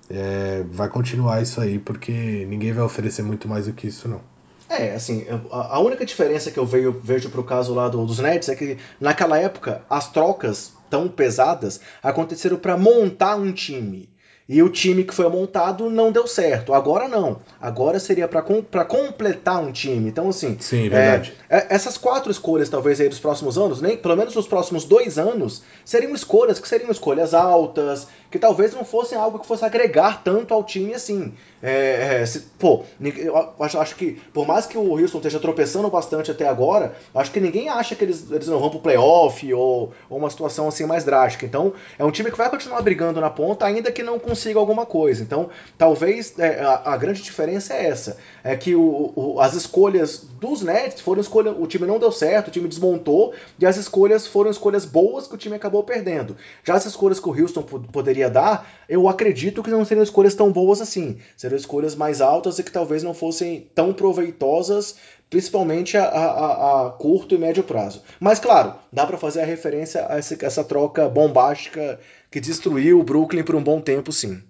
é, 0.08 0.64
vai 0.70 0.88
continuar 0.88 1.42
isso 1.42 1.60
aí, 1.60 1.78
porque 1.78 2.46
ninguém 2.48 2.72
vai 2.72 2.84
oferecer 2.84 3.22
muito 3.22 3.46
mais 3.46 3.66
do 3.66 3.72
que 3.72 3.86
isso 3.86 4.08
não. 4.08 4.20
É, 4.68 4.94
assim, 4.94 5.26
a 5.50 5.80
única 5.80 6.06
diferença 6.06 6.50
que 6.50 6.58
eu 6.58 6.64
vejo, 6.64 6.92
vejo 7.02 7.28
pro 7.28 7.42
caso 7.42 7.74
lá 7.74 7.88
do, 7.88 8.06
dos 8.06 8.20
Nets 8.20 8.48
é 8.48 8.54
que 8.54 8.78
naquela 9.00 9.36
época 9.36 9.82
as 9.90 10.10
trocas 10.10 10.72
tão 10.88 11.08
pesadas 11.08 11.80
aconteceram 12.00 12.56
para 12.56 12.76
montar 12.76 13.34
um 13.34 13.52
time. 13.52 14.08
E 14.52 14.64
o 14.64 14.68
time 14.68 15.04
que 15.04 15.14
foi 15.14 15.28
montado 15.28 15.88
não 15.88 16.10
deu 16.10 16.26
certo. 16.26 16.74
Agora 16.74 17.06
não. 17.06 17.36
Agora 17.60 18.00
seria 18.00 18.26
para 18.26 18.42
com, 18.42 18.60
completar 18.88 19.62
um 19.62 19.70
time. 19.70 20.08
Então, 20.08 20.28
assim. 20.28 20.56
Sim, 20.58 20.88
verdade. 20.88 21.34
É, 21.48 21.58
é, 21.58 21.66
essas 21.70 21.96
quatro 21.96 22.32
escolhas, 22.32 22.68
talvez, 22.68 23.00
aí 23.00 23.08
dos 23.08 23.20
próximos 23.20 23.56
anos, 23.56 23.80
nem 23.80 23.96
pelo 23.96 24.16
menos 24.16 24.34
nos 24.34 24.48
próximos 24.48 24.84
dois 24.84 25.20
anos, 25.20 25.62
seriam 25.84 26.12
escolhas 26.16 26.58
que 26.58 26.66
seriam 26.66 26.90
escolhas 26.90 27.32
altas, 27.32 28.08
que 28.28 28.40
talvez 28.40 28.74
não 28.74 28.84
fossem 28.84 29.16
algo 29.16 29.38
que 29.38 29.46
fosse 29.46 29.64
agregar 29.64 30.24
tanto 30.24 30.52
ao 30.52 30.64
time 30.64 30.94
assim. 30.94 31.32
É, 31.62 32.22
é, 32.22 32.26
se, 32.26 32.40
pô, 32.58 32.82
eu 33.00 33.54
acho, 33.60 33.78
acho, 33.78 33.94
que, 33.94 34.20
por 34.32 34.48
mais 34.48 34.66
que 34.66 34.76
o 34.76 34.98
Houston 34.98 35.18
esteja 35.18 35.38
tropeçando 35.38 35.88
bastante 35.90 36.30
até 36.30 36.48
agora, 36.48 36.96
acho 37.14 37.30
que 37.30 37.38
ninguém 37.38 37.68
acha 37.68 37.94
que 37.94 38.02
eles, 38.02 38.28
eles 38.30 38.48
não 38.48 38.58
vão 38.58 38.70
pro 38.70 38.80
playoff 38.80 39.52
ou, 39.52 39.92
ou 40.08 40.18
uma 40.18 40.30
situação 40.30 40.66
assim 40.66 40.86
mais 40.86 41.04
drástica. 41.04 41.46
Então, 41.46 41.72
é 41.96 42.04
um 42.04 42.10
time 42.10 42.32
que 42.32 42.38
vai 42.38 42.50
continuar 42.50 42.82
brigando 42.82 43.20
na 43.20 43.30
ponta, 43.30 43.64
ainda 43.64 43.92
que 43.92 44.02
não 44.02 44.18
consiga 44.18 44.39
alguma 44.48 44.86
coisa. 44.86 45.22
Então, 45.22 45.50
talvez 45.76 46.38
é, 46.38 46.60
a, 46.60 46.92
a, 46.92 46.96
grande 46.96 47.22
diferença 47.22 47.74
é 47.74 47.86
essa: 47.86 48.16
é 48.42 48.56
que 48.56 48.74
o, 48.74 49.12
o, 49.14 49.40
as 49.40 49.54
escolhas 49.54 50.24
dos 50.40 50.62
Nets 50.62 51.00
foram 51.00 51.20
escolhas. 51.20 51.54
O 51.58 51.66
time 51.66 51.86
não 51.86 51.98
deu 51.98 52.10
certo, 52.10 52.48
o 52.48 52.50
time 52.50 52.68
desmontou, 52.68 53.34
e 53.58 53.66
as 53.66 53.76
escolhas 53.76 54.26
foram 54.26 54.50
escolhas 54.50 54.84
boas 54.84 55.26
que 55.26 55.34
o 55.34 55.38
time 55.38 55.56
acabou 55.56 55.82
perdendo. 55.82 56.36
Já 56.64 56.74
as 56.74 56.86
escolhas 56.86 57.20
que 57.20 57.28
o 57.28 57.38
Houston 57.38 57.62
poderia 57.62 58.30
dar, 58.30 58.68
eu 58.88 59.08
acredito 59.08 59.62
que 59.62 59.70
não 59.70 59.84
seriam 59.84 60.02
escolhas 60.02 60.34
tão 60.34 60.50
boas 60.50 60.80
assim. 60.80 61.18
Seriam 61.36 61.58
escolhas 61.58 61.94
mais 61.94 62.20
altas 62.20 62.58
e 62.58 62.62
que 62.62 62.72
talvez 62.72 63.02
não 63.02 63.14
fossem 63.14 63.68
tão 63.74 63.92
proveitosas, 63.92 64.96
principalmente 65.30 65.96
a, 65.96 66.04
a, 66.04 66.86
a 66.88 66.90
curto 66.90 67.34
e 67.34 67.38
médio 67.38 67.62
prazo. 67.62 68.02
Mas 68.18 68.40
claro, 68.40 68.74
dá 68.92 69.06
para 69.06 69.16
fazer 69.16 69.40
a 69.42 69.46
referência 69.46 70.04
a 70.08 70.18
essa, 70.18 70.36
essa 70.44 70.64
troca 70.64 71.08
bombástica 71.08 72.00
que 72.30 72.40
destruiu 72.40 72.98
o 72.98 73.04
Brooklyn 73.04 73.44
por 73.44 73.54
um 73.54 73.62
bom 73.62 73.80
tempo, 73.80 74.12
sim. 74.12 74.42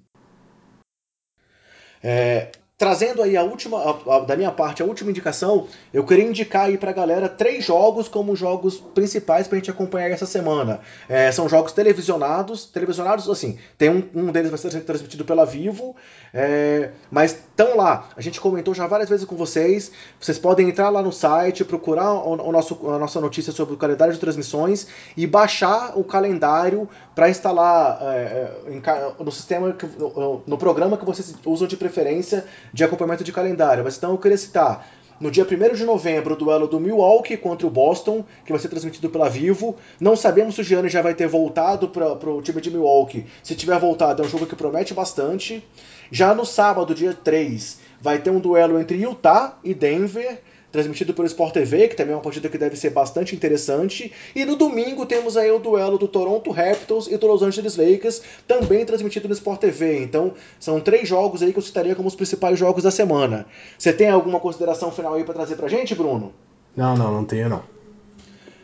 É, 2.02 2.50
Trazendo 2.80 3.22
aí 3.22 3.36
a 3.36 3.42
última, 3.42 3.76
a, 3.76 4.16
a, 4.16 4.20
da 4.20 4.34
minha 4.34 4.50
parte, 4.50 4.82
a 4.82 4.86
última 4.86 5.10
indicação, 5.10 5.66
eu 5.92 6.02
queria 6.02 6.24
indicar 6.24 6.64
aí 6.64 6.78
pra 6.78 6.92
galera 6.92 7.28
três 7.28 7.62
jogos 7.62 8.08
como 8.08 8.34
jogos 8.34 8.80
principais 8.80 9.46
pra 9.46 9.58
gente 9.58 9.70
acompanhar 9.70 10.08
essa 10.08 10.24
semana. 10.24 10.80
É, 11.06 11.30
são 11.30 11.46
jogos 11.46 11.72
televisionados, 11.72 12.64
televisionados 12.64 13.28
assim, 13.28 13.58
tem 13.76 13.90
um, 13.90 14.08
um 14.14 14.32
deles 14.32 14.48
vai 14.48 14.58
ser 14.58 14.70
transmitido 14.80 15.26
pela 15.26 15.44
Vivo, 15.44 15.94
é, 16.32 16.92
mas 17.10 17.32
estão 17.32 17.76
lá. 17.76 18.08
A 18.16 18.22
gente 18.22 18.40
comentou 18.40 18.72
já 18.72 18.86
várias 18.86 19.10
vezes 19.10 19.26
com 19.26 19.36
vocês, 19.36 19.92
vocês 20.18 20.38
podem 20.38 20.70
entrar 20.70 20.88
lá 20.88 21.02
no 21.02 21.12
site, 21.12 21.62
procurar 21.66 22.14
o, 22.14 22.48
o 22.48 22.50
nosso, 22.50 22.88
a 22.88 22.98
nossa 22.98 23.20
notícia 23.20 23.52
sobre 23.52 23.74
o 23.74 23.76
calendário 23.76 24.14
de 24.14 24.18
transmissões 24.18 24.86
e 25.14 25.26
baixar 25.26 25.98
o 25.98 26.02
calendário 26.02 26.88
para 27.14 27.28
instalar 27.28 27.98
é, 28.00 28.50
é, 28.72 29.22
no 29.22 29.30
sistema, 29.30 29.76
no, 29.98 30.42
no 30.46 30.56
programa 30.56 30.96
que 30.96 31.04
vocês 31.04 31.34
usam 31.44 31.68
de 31.68 31.76
preferência 31.76 32.46
de 32.72 32.84
acompanhamento 32.84 33.24
de 33.24 33.32
calendário. 33.32 33.84
Mas 33.84 33.96
então 33.96 34.12
eu 34.12 34.18
queria 34.18 34.38
citar 34.38 34.86
no 35.20 35.30
dia 35.30 35.44
1 35.44 35.74
de 35.74 35.84
novembro, 35.84 36.32
o 36.32 36.36
duelo 36.36 36.66
do 36.66 36.80
Milwaukee 36.80 37.36
contra 37.36 37.66
o 37.66 37.70
Boston, 37.70 38.24
que 38.42 38.52
vai 38.52 38.58
ser 38.58 38.68
transmitido 38.68 39.10
pela 39.10 39.28
Vivo. 39.28 39.76
Não 40.00 40.16
sabemos 40.16 40.54
se 40.54 40.62
o 40.62 40.64
Gianni 40.64 40.88
já 40.88 41.02
vai 41.02 41.14
ter 41.14 41.28
voltado 41.28 41.88
para 41.88 42.30
o 42.30 42.40
time 42.40 42.60
de 42.60 42.70
Milwaukee. 42.70 43.26
Se 43.42 43.54
tiver 43.54 43.78
voltado, 43.78 44.22
é 44.22 44.26
um 44.26 44.28
jogo 44.28 44.46
que 44.46 44.56
promete 44.56 44.94
bastante. 44.94 45.62
Já 46.10 46.34
no 46.34 46.46
sábado, 46.46 46.94
dia 46.94 47.12
3, 47.12 47.80
vai 48.00 48.18
ter 48.18 48.30
um 48.30 48.40
duelo 48.40 48.80
entre 48.80 48.96
Utah 48.96 49.58
e 49.62 49.74
Denver 49.74 50.40
transmitido 50.70 51.12
pelo 51.12 51.26
Sport 51.26 51.52
TV, 51.52 51.88
que 51.88 51.96
também 51.96 52.12
é 52.12 52.16
uma 52.16 52.22
partida 52.22 52.48
que 52.48 52.58
deve 52.58 52.76
ser 52.76 52.90
bastante 52.90 53.34
interessante. 53.34 54.12
E 54.34 54.44
no 54.44 54.56
domingo 54.56 55.04
temos 55.06 55.36
aí 55.36 55.50
o 55.50 55.58
duelo 55.58 55.98
do 55.98 56.08
Toronto 56.08 56.50
Raptors 56.50 57.06
e 57.06 57.16
do 57.16 57.26
Los 57.26 57.42
Angeles 57.42 57.76
Lakers, 57.76 58.22
também 58.46 58.84
transmitido 58.84 59.28
no 59.28 59.34
Sport 59.34 59.60
TV. 59.60 60.02
Então, 60.02 60.32
são 60.58 60.80
três 60.80 61.08
jogos 61.08 61.42
aí 61.42 61.52
que 61.52 61.58
eu 61.58 61.62
citaria 61.62 61.94
como 61.94 62.08
os 62.08 62.14
principais 62.14 62.58
jogos 62.58 62.82
da 62.82 62.90
semana. 62.90 63.46
Você 63.78 63.92
tem 63.92 64.08
alguma 64.08 64.40
consideração 64.40 64.90
final 64.90 65.14
aí 65.14 65.24
para 65.24 65.34
trazer 65.34 65.56
pra 65.56 65.68
gente, 65.68 65.94
Bruno? 65.94 66.32
Não, 66.76 66.96
não, 66.96 67.12
não 67.12 67.24
tenho 67.24 67.48
não. 67.48 67.80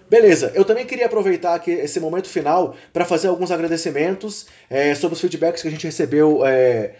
Beleza, 0.09 0.53
eu 0.55 0.65
também 0.65 0.87
queria 0.87 1.07
aproveitar 1.07 1.55
aqui 1.55 1.73
esse 1.73 1.99
momento 1.99 2.29
final 2.29 2.77
para 2.93 3.05
fazer 3.05 3.27
alguns 3.27 3.51
agradecimentos 3.51 4.47
é, 4.71 4.95
sobre 4.95 5.15
os 5.15 5.21
feedbacks 5.21 5.63
que 5.63 5.67
a 5.67 5.71
gente 5.71 5.85
recebeu 5.85 6.47
é, 6.47 6.95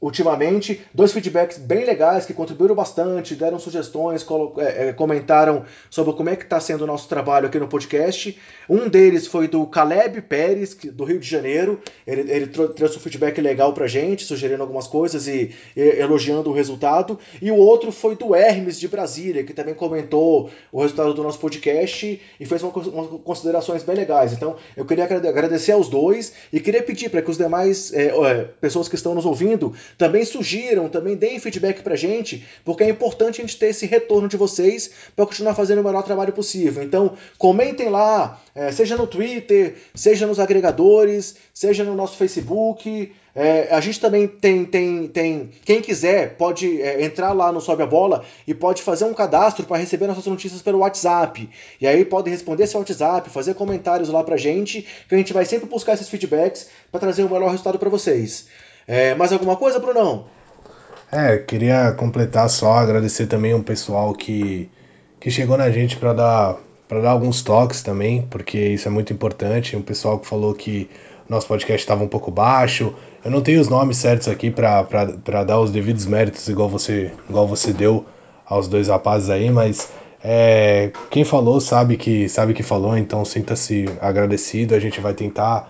ultimamente. 0.00 0.80
Dois 0.92 1.12
feedbacks 1.12 1.58
bem 1.58 1.84
legais 1.84 2.26
que 2.26 2.34
contribuíram 2.34 2.74
bastante, 2.74 3.34
deram 3.34 3.58
sugestões, 3.58 4.26
é, 4.58 4.88
é, 4.88 4.92
comentaram 4.92 5.64
sobre 5.90 6.12
como 6.12 6.28
é 6.28 6.36
que 6.36 6.44
está 6.44 6.60
sendo 6.60 6.84
o 6.84 6.86
nosso 6.86 7.08
trabalho 7.08 7.46
aqui 7.46 7.58
no 7.58 7.68
podcast. 7.68 8.38
Um 8.68 8.88
deles 8.88 9.26
foi 9.26 9.48
do 9.48 9.66
Caleb 9.66 10.22
Pérez, 10.22 10.74
do 10.74 11.04
Rio 11.04 11.18
de 11.18 11.28
Janeiro. 11.28 11.80
Ele, 12.06 12.30
ele 12.30 12.46
trouxe 12.46 12.96
um 12.96 13.00
feedback 13.00 13.40
legal 13.40 13.72
pra 13.72 13.86
gente, 13.86 14.24
sugerindo 14.24 14.62
algumas 14.62 14.86
coisas 14.86 15.26
e, 15.26 15.54
e, 15.76 15.80
elogiando 15.80 16.50
o 16.50 16.52
resultado. 16.52 17.18
E 17.40 17.50
o 17.50 17.56
outro 17.56 17.90
foi 17.90 18.16
do 18.16 18.34
Hermes 18.34 18.78
de 18.78 18.88
Brasília, 18.88 19.44
que 19.44 19.54
também 19.54 19.74
comentou 19.74 20.50
o 20.70 20.80
resultado 20.80 21.14
do 21.14 21.22
nosso 21.22 21.38
podcast 21.38 22.20
e 22.38 22.46
fez 22.46 22.62
umas 22.62 23.20
considerações 23.22 23.82
bem 23.82 23.96
legais. 23.96 24.32
Então, 24.32 24.56
eu 24.76 24.84
queria 24.84 25.04
agradecer 25.04 25.72
aos 25.72 25.88
dois 25.88 26.32
e 26.52 26.60
queria 26.60 26.82
pedir 26.82 27.08
para 27.08 27.22
que 27.22 27.30
os 27.30 27.38
demais 27.38 27.92
é, 27.92 28.06
é, 28.06 28.44
pessoas 28.60 28.88
que 28.88 28.94
estão 28.94 29.14
nos 29.14 29.24
ouvindo 29.24 29.74
também 29.96 30.24
sugiram, 30.24 30.88
também 30.88 31.16
deem 31.16 31.38
feedback 31.38 31.82
pra 31.82 31.96
gente, 31.96 32.44
porque 32.64 32.84
é 32.84 32.88
importante 32.88 33.40
a 33.40 33.44
gente 33.44 33.58
ter 33.58 33.68
esse 33.68 33.86
retorno 33.86 34.28
de 34.28 34.36
vocês 34.36 34.90
para 35.14 35.26
continuar 35.26 35.54
fazendo 35.54 35.80
o 35.80 35.84
melhor 35.84 36.02
trabalho 36.02 36.32
possível. 36.32 36.82
Então, 36.82 37.16
comentem 37.38 37.88
lá, 37.88 38.40
é, 38.54 38.72
seja 38.72 38.96
no 38.96 39.06
Twitter, 39.06 39.76
seja 39.94 40.26
nos 40.26 40.40
agregadores, 40.40 41.36
seja 41.52 41.84
no 41.84 41.94
nosso 41.94 42.16
Facebook. 42.16 43.12
É, 43.38 43.68
a 43.70 43.82
gente 43.82 44.00
também 44.00 44.26
tem, 44.26 44.64
tem, 44.64 45.08
tem. 45.08 45.50
Quem 45.62 45.82
quiser 45.82 46.36
pode 46.38 46.80
é, 46.80 47.04
entrar 47.04 47.32
lá 47.34 47.52
no 47.52 47.60
Sobe 47.60 47.82
a 47.82 47.86
Bola 47.86 48.24
e 48.46 48.54
pode 48.54 48.80
fazer 48.80 49.04
um 49.04 49.12
cadastro 49.12 49.66
para 49.66 49.76
receber 49.76 50.06
nossas 50.06 50.24
notícias 50.24 50.62
pelo 50.62 50.78
WhatsApp. 50.78 51.46
E 51.78 51.86
aí 51.86 52.02
pode 52.02 52.30
responder 52.30 52.64
esse 52.64 52.74
WhatsApp, 52.74 53.28
fazer 53.28 53.52
comentários 53.52 54.08
lá 54.08 54.24
pra 54.24 54.38
gente, 54.38 54.86
que 55.06 55.14
a 55.14 55.18
gente 55.18 55.34
vai 55.34 55.44
sempre 55.44 55.68
buscar 55.68 55.92
esses 55.92 56.08
feedbacks 56.08 56.70
para 56.90 57.00
trazer 57.00 57.24
o 57.24 57.30
melhor 57.30 57.50
resultado 57.50 57.78
para 57.78 57.90
vocês. 57.90 58.46
É, 58.86 59.14
mais 59.14 59.32
alguma 59.32 59.56
coisa, 59.56 59.78
Brunão? 59.78 60.26
É, 61.10 61.38
queria 61.38 61.92
completar 61.92 62.48
só, 62.48 62.74
agradecer 62.74 63.26
também 63.26 63.54
um 63.54 63.62
pessoal 63.62 64.12
que, 64.12 64.70
que 65.20 65.30
chegou 65.30 65.56
na 65.56 65.70
gente 65.70 65.96
para 65.96 66.12
dar 66.12 66.56
para 66.88 67.00
dar 67.00 67.10
alguns 67.10 67.42
toques 67.42 67.82
também, 67.82 68.22
porque 68.30 68.58
isso 68.58 68.86
é 68.86 68.90
muito 68.90 69.12
importante. 69.12 69.76
Um 69.76 69.82
pessoal 69.82 70.18
que 70.20 70.26
falou 70.26 70.54
que 70.54 70.88
nosso 71.28 71.48
podcast 71.48 71.82
estava 71.82 72.04
um 72.04 72.08
pouco 72.08 72.30
baixo. 72.30 72.94
Eu 73.24 73.30
não 73.30 73.40
tenho 73.40 73.60
os 73.60 73.68
nomes 73.68 73.96
certos 73.96 74.28
aqui 74.28 74.50
para 74.50 75.44
dar 75.44 75.60
os 75.60 75.70
devidos 75.70 76.06
méritos, 76.06 76.48
igual 76.48 76.68
você, 76.68 77.10
igual 77.28 77.46
você 77.46 77.72
deu 77.72 78.06
aos 78.44 78.68
dois 78.68 78.86
rapazes 78.86 79.28
aí, 79.28 79.50
mas 79.50 79.90
é, 80.22 80.92
quem 81.10 81.24
falou 81.24 81.60
sabe 81.60 81.96
que 81.96 82.28
sabe 82.28 82.54
que 82.54 82.62
falou, 82.62 82.96
então 82.96 83.24
sinta-se 83.24 83.86
agradecido. 84.00 84.74
A 84.74 84.78
gente 84.78 85.00
vai 85.00 85.14
tentar 85.14 85.68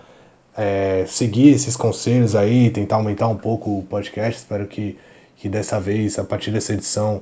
é, 0.57 1.05
seguir 1.07 1.49
esses 1.49 1.75
conselhos 1.75 2.35
aí, 2.35 2.71
tentar 2.71 2.95
aumentar 2.95 3.27
um 3.27 3.37
pouco 3.37 3.77
o 3.77 3.83
podcast. 3.83 4.39
Espero 4.39 4.65
que, 4.65 4.97
que 5.37 5.47
dessa 5.47 5.79
vez, 5.79 6.17
a 6.17 6.23
partir 6.23 6.49
dessa 6.49 6.73
edição, 6.73 7.21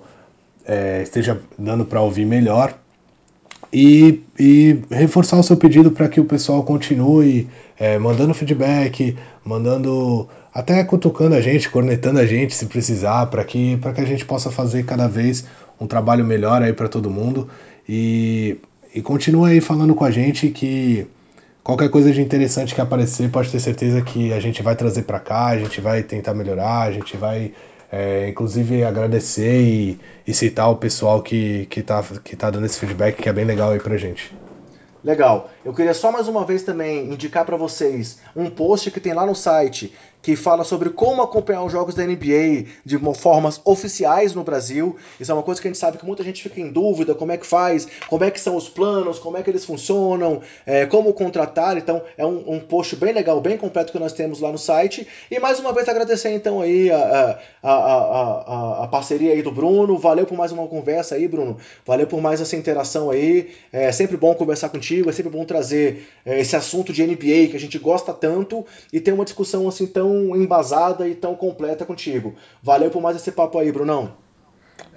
é, 0.66 1.04
esteja 1.04 1.42
dando 1.60 1.84
para 1.84 2.00
ouvir 2.00 2.26
melhor 2.26 2.74
e, 3.74 4.24
e 4.40 4.80
reforçar 4.90 5.38
o 5.38 5.44
seu 5.44 5.58
pedido 5.58 5.92
para 5.92 6.08
que 6.08 6.22
o 6.22 6.26
pessoal 6.26 6.64
continue 6.64 7.50
é, 7.78 7.98
mandando 7.98 8.34
feedback, 8.34 9.18
mandando 9.44 10.30
até 10.54 10.82
cutucando 10.86 11.36
a 11.36 11.42
gente, 11.42 11.70
cornetando 11.70 12.20
a 12.20 12.26
gente 12.26 12.56
se 12.56 12.66
precisar, 12.68 13.26
para 13.26 13.44
que, 13.44 13.78
que 13.78 14.02
a 14.02 14.06
gente 14.06 14.24
possa 14.24 14.50
fazer 14.50 14.86
cada 14.86 15.08
vez 15.08 15.46
um 15.78 15.86
trabalho 15.86 16.24
melhor 16.24 16.64
aí 16.64 16.72
para 16.72 16.88
todo 16.88 17.10
mundo. 17.10 17.50
E, 17.88 18.58
e 18.94 19.02
continua 19.02 19.50
aí 19.50 19.60
falando 19.60 19.94
com 19.94 20.06
a 20.06 20.12
gente 20.12 20.48
que 20.48 21.06
qualquer 21.66 21.90
coisa 21.90 22.14
de 22.14 22.22
interessante 22.22 22.76
que 22.76 22.80
aparecer, 22.80 23.28
pode 23.32 23.50
ter 23.50 23.60
certeza 23.60 24.00
que 24.00 24.32
a 24.32 24.40
gente 24.40 24.62
vai 24.62 24.76
trazer 24.76 25.02
para 25.02 25.20
cá, 25.20 25.48
a 25.48 25.58
gente 25.58 25.82
vai 25.82 26.04
tentar 26.04 26.36
melhorar, 26.36 26.84
a 26.84 26.92
gente 26.92 27.18
vai 27.18 27.54
é, 27.92 28.30
inclusive 28.30 28.84
agradecer 28.84 29.62
e, 29.62 30.00
e, 30.28 30.34
citar 30.34 30.70
o 30.70 30.76
pessoal 30.76 31.24
que, 31.24 31.66
que, 31.66 31.82
tá, 31.82 32.04
que 32.24 32.36
tá 32.36 32.52
dando 32.52 32.68
esse 32.68 32.80
feedback 32.80 33.20
que 33.20 33.28
é 33.28 33.34
bem 33.34 33.46
legal 33.46 33.72
aí 33.72 33.80
pra 33.80 33.98
gente. 33.98 34.32
Legal. 35.04 35.50
Eu 35.64 35.74
queria 35.74 35.94
só 35.96 36.12
mais 36.12 36.28
uma 36.28 36.46
vez 36.46 36.62
também 36.62 37.12
indicar 37.12 37.46
para 37.46 37.58
vocês 37.58 38.20
um 38.36 38.48
post 38.48 38.92
que 38.92 39.00
tem 39.00 39.14
lá 39.14 39.26
no 39.26 39.36
site 39.36 39.92
que 40.26 40.36
fala 40.36 40.64
sobre 40.64 40.90
como 40.90 41.22
acompanhar 41.22 41.64
os 41.64 41.72
jogos 41.72 41.94
da 41.94 42.04
NBA 42.04 42.66
de 42.84 42.98
formas 43.14 43.62
oficiais 43.64 44.34
no 44.34 44.44
Brasil. 44.44 44.96
Isso 45.20 45.32
é 45.32 45.36
uma 45.36 45.44
coisa 45.44 45.62
que 45.62 45.68
a 45.68 45.70
gente 45.70 45.80
sabe 45.80 46.00
que 46.00 46.06
muita 46.06 46.24
gente 46.24 46.42
fica 46.42 46.60
em 46.60 46.72
dúvida, 46.72 47.14
como 47.14 47.32
é 47.32 47.38
que 47.38 47.46
faz, 47.46 47.88
como 48.10 48.24
é 48.24 48.32
que 48.32 48.40
são 48.40 48.56
os 48.56 48.68
planos, 48.68 49.20
como 49.20 49.38
é 49.38 49.44
que 49.44 49.52
eles 49.52 49.64
funcionam, 49.64 50.42
é, 50.66 50.88
como 50.88 51.14
contratar. 51.14 51.78
Então 51.78 52.02
é 52.18 52.26
um, 52.26 52.56
um, 52.56 52.60
post 52.60 52.96
bem 52.96 53.14
legal, 53.14 53.40
bem 53.40 53.56
completo 53.56 53.92
que 53.92 54.00
nós 54.00 54.14
temos 54.14 54.40
lá 54.40 54.52
no 54.52 54.58
site. 54.58 55.08
E 55.30 55.40
mais 55.40 55.60
uma 55.60 55.72
vez 55.72 55.88
agradecer 55.88 56.32
então 56.32 56.60
aí 56.60 56.90
a, 56.90 57.40
a, 57.62 57.72
a, 57.72 58.84
a, 58.86 58.88
parceria 58.88 59.32
aí 59.32 59.44
do 59.44 59.52
Bruno. 59.52 59.96
Valeu 59.96 60.26
por 60.26 60.36
mais 60.36 60.52
uma 60.52 60.68
conversa 60.68 61.14
aí, 61.14 61.28
Bruno. 61.28 61.56
Valeu 61.86 62.08
por 62.08 62.20
mais 62.20 62.42
essa 62.42 62.56
interação 62.56 63.12
aí. 63.12 63.52
É 63.72 63.92
sempre 63.92 64.18
bom 64.18 64.34
conversar 64.34 64.70
contigo, 64.70 65.08
é 65.08 65.14
sempre 65.14 65.32
bom 65.32 65.46
trazer 65.46 66.08
é, 66.26 66.40
esse 66.40 66.56
assunto 66.56 66.92
de 66.92 67.06
NBA 67.06 67.50
que 67.52 67.56
a 67.56 67.60
gente 67.60 67.78
gosta 67.78 68.12
tanto 68.12 68.66
e 68.92 69.00
ter 69.00 69.12
uma 69.12 69.24
discussão 69.24 69.68
assim 69.68 69.86
tão 70.16 70.36
embasada 70.36 71.08
e 71.08 71.16
tão 71.16 71.36
completa 71.36 71.86
contigo. 71.86 72.36
Valeu 72.64 72.90
por 72.90 73.02
mais 73.02 73.18
esse 73.18 73.32
papo 73.32 73.60
aí, 73.60 73.72
Brunão. 73.72 74.14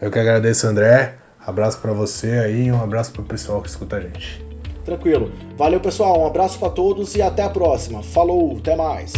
Eu 0.00 0.10
que 0.10 0.18
agradeço, 0.18 0.66
André. 0.66 1.16
Abraço 1.44 1.80
para 1.80 1.92
você 1.92 2.30
aí 2.30 2.66
e 2.66 2.72
um 2.72 2.82
abraço 2.82 3.12
pro 3.12 3.22
pessoal 3.22 3.62
que 3.62 3.68
escuta 3.68 3.96
a 3.96 4.00
gente. 4.00 4.44
Tranquilo. 4.84 5.32
Valeu, 5.56 5.80
pessoal. 5.80 6.20
Um 6.20 6.26
abraço 6.26 6.58
para 6.58 6.70
todos 6.70 7.14
e 7.14 7.22
até 7.22 7.42
a 7.42 7.50
próxima. 7.50 8.02
Falou, 8.02 8.56
até 8.58 8.76
mais. 8.76 9.12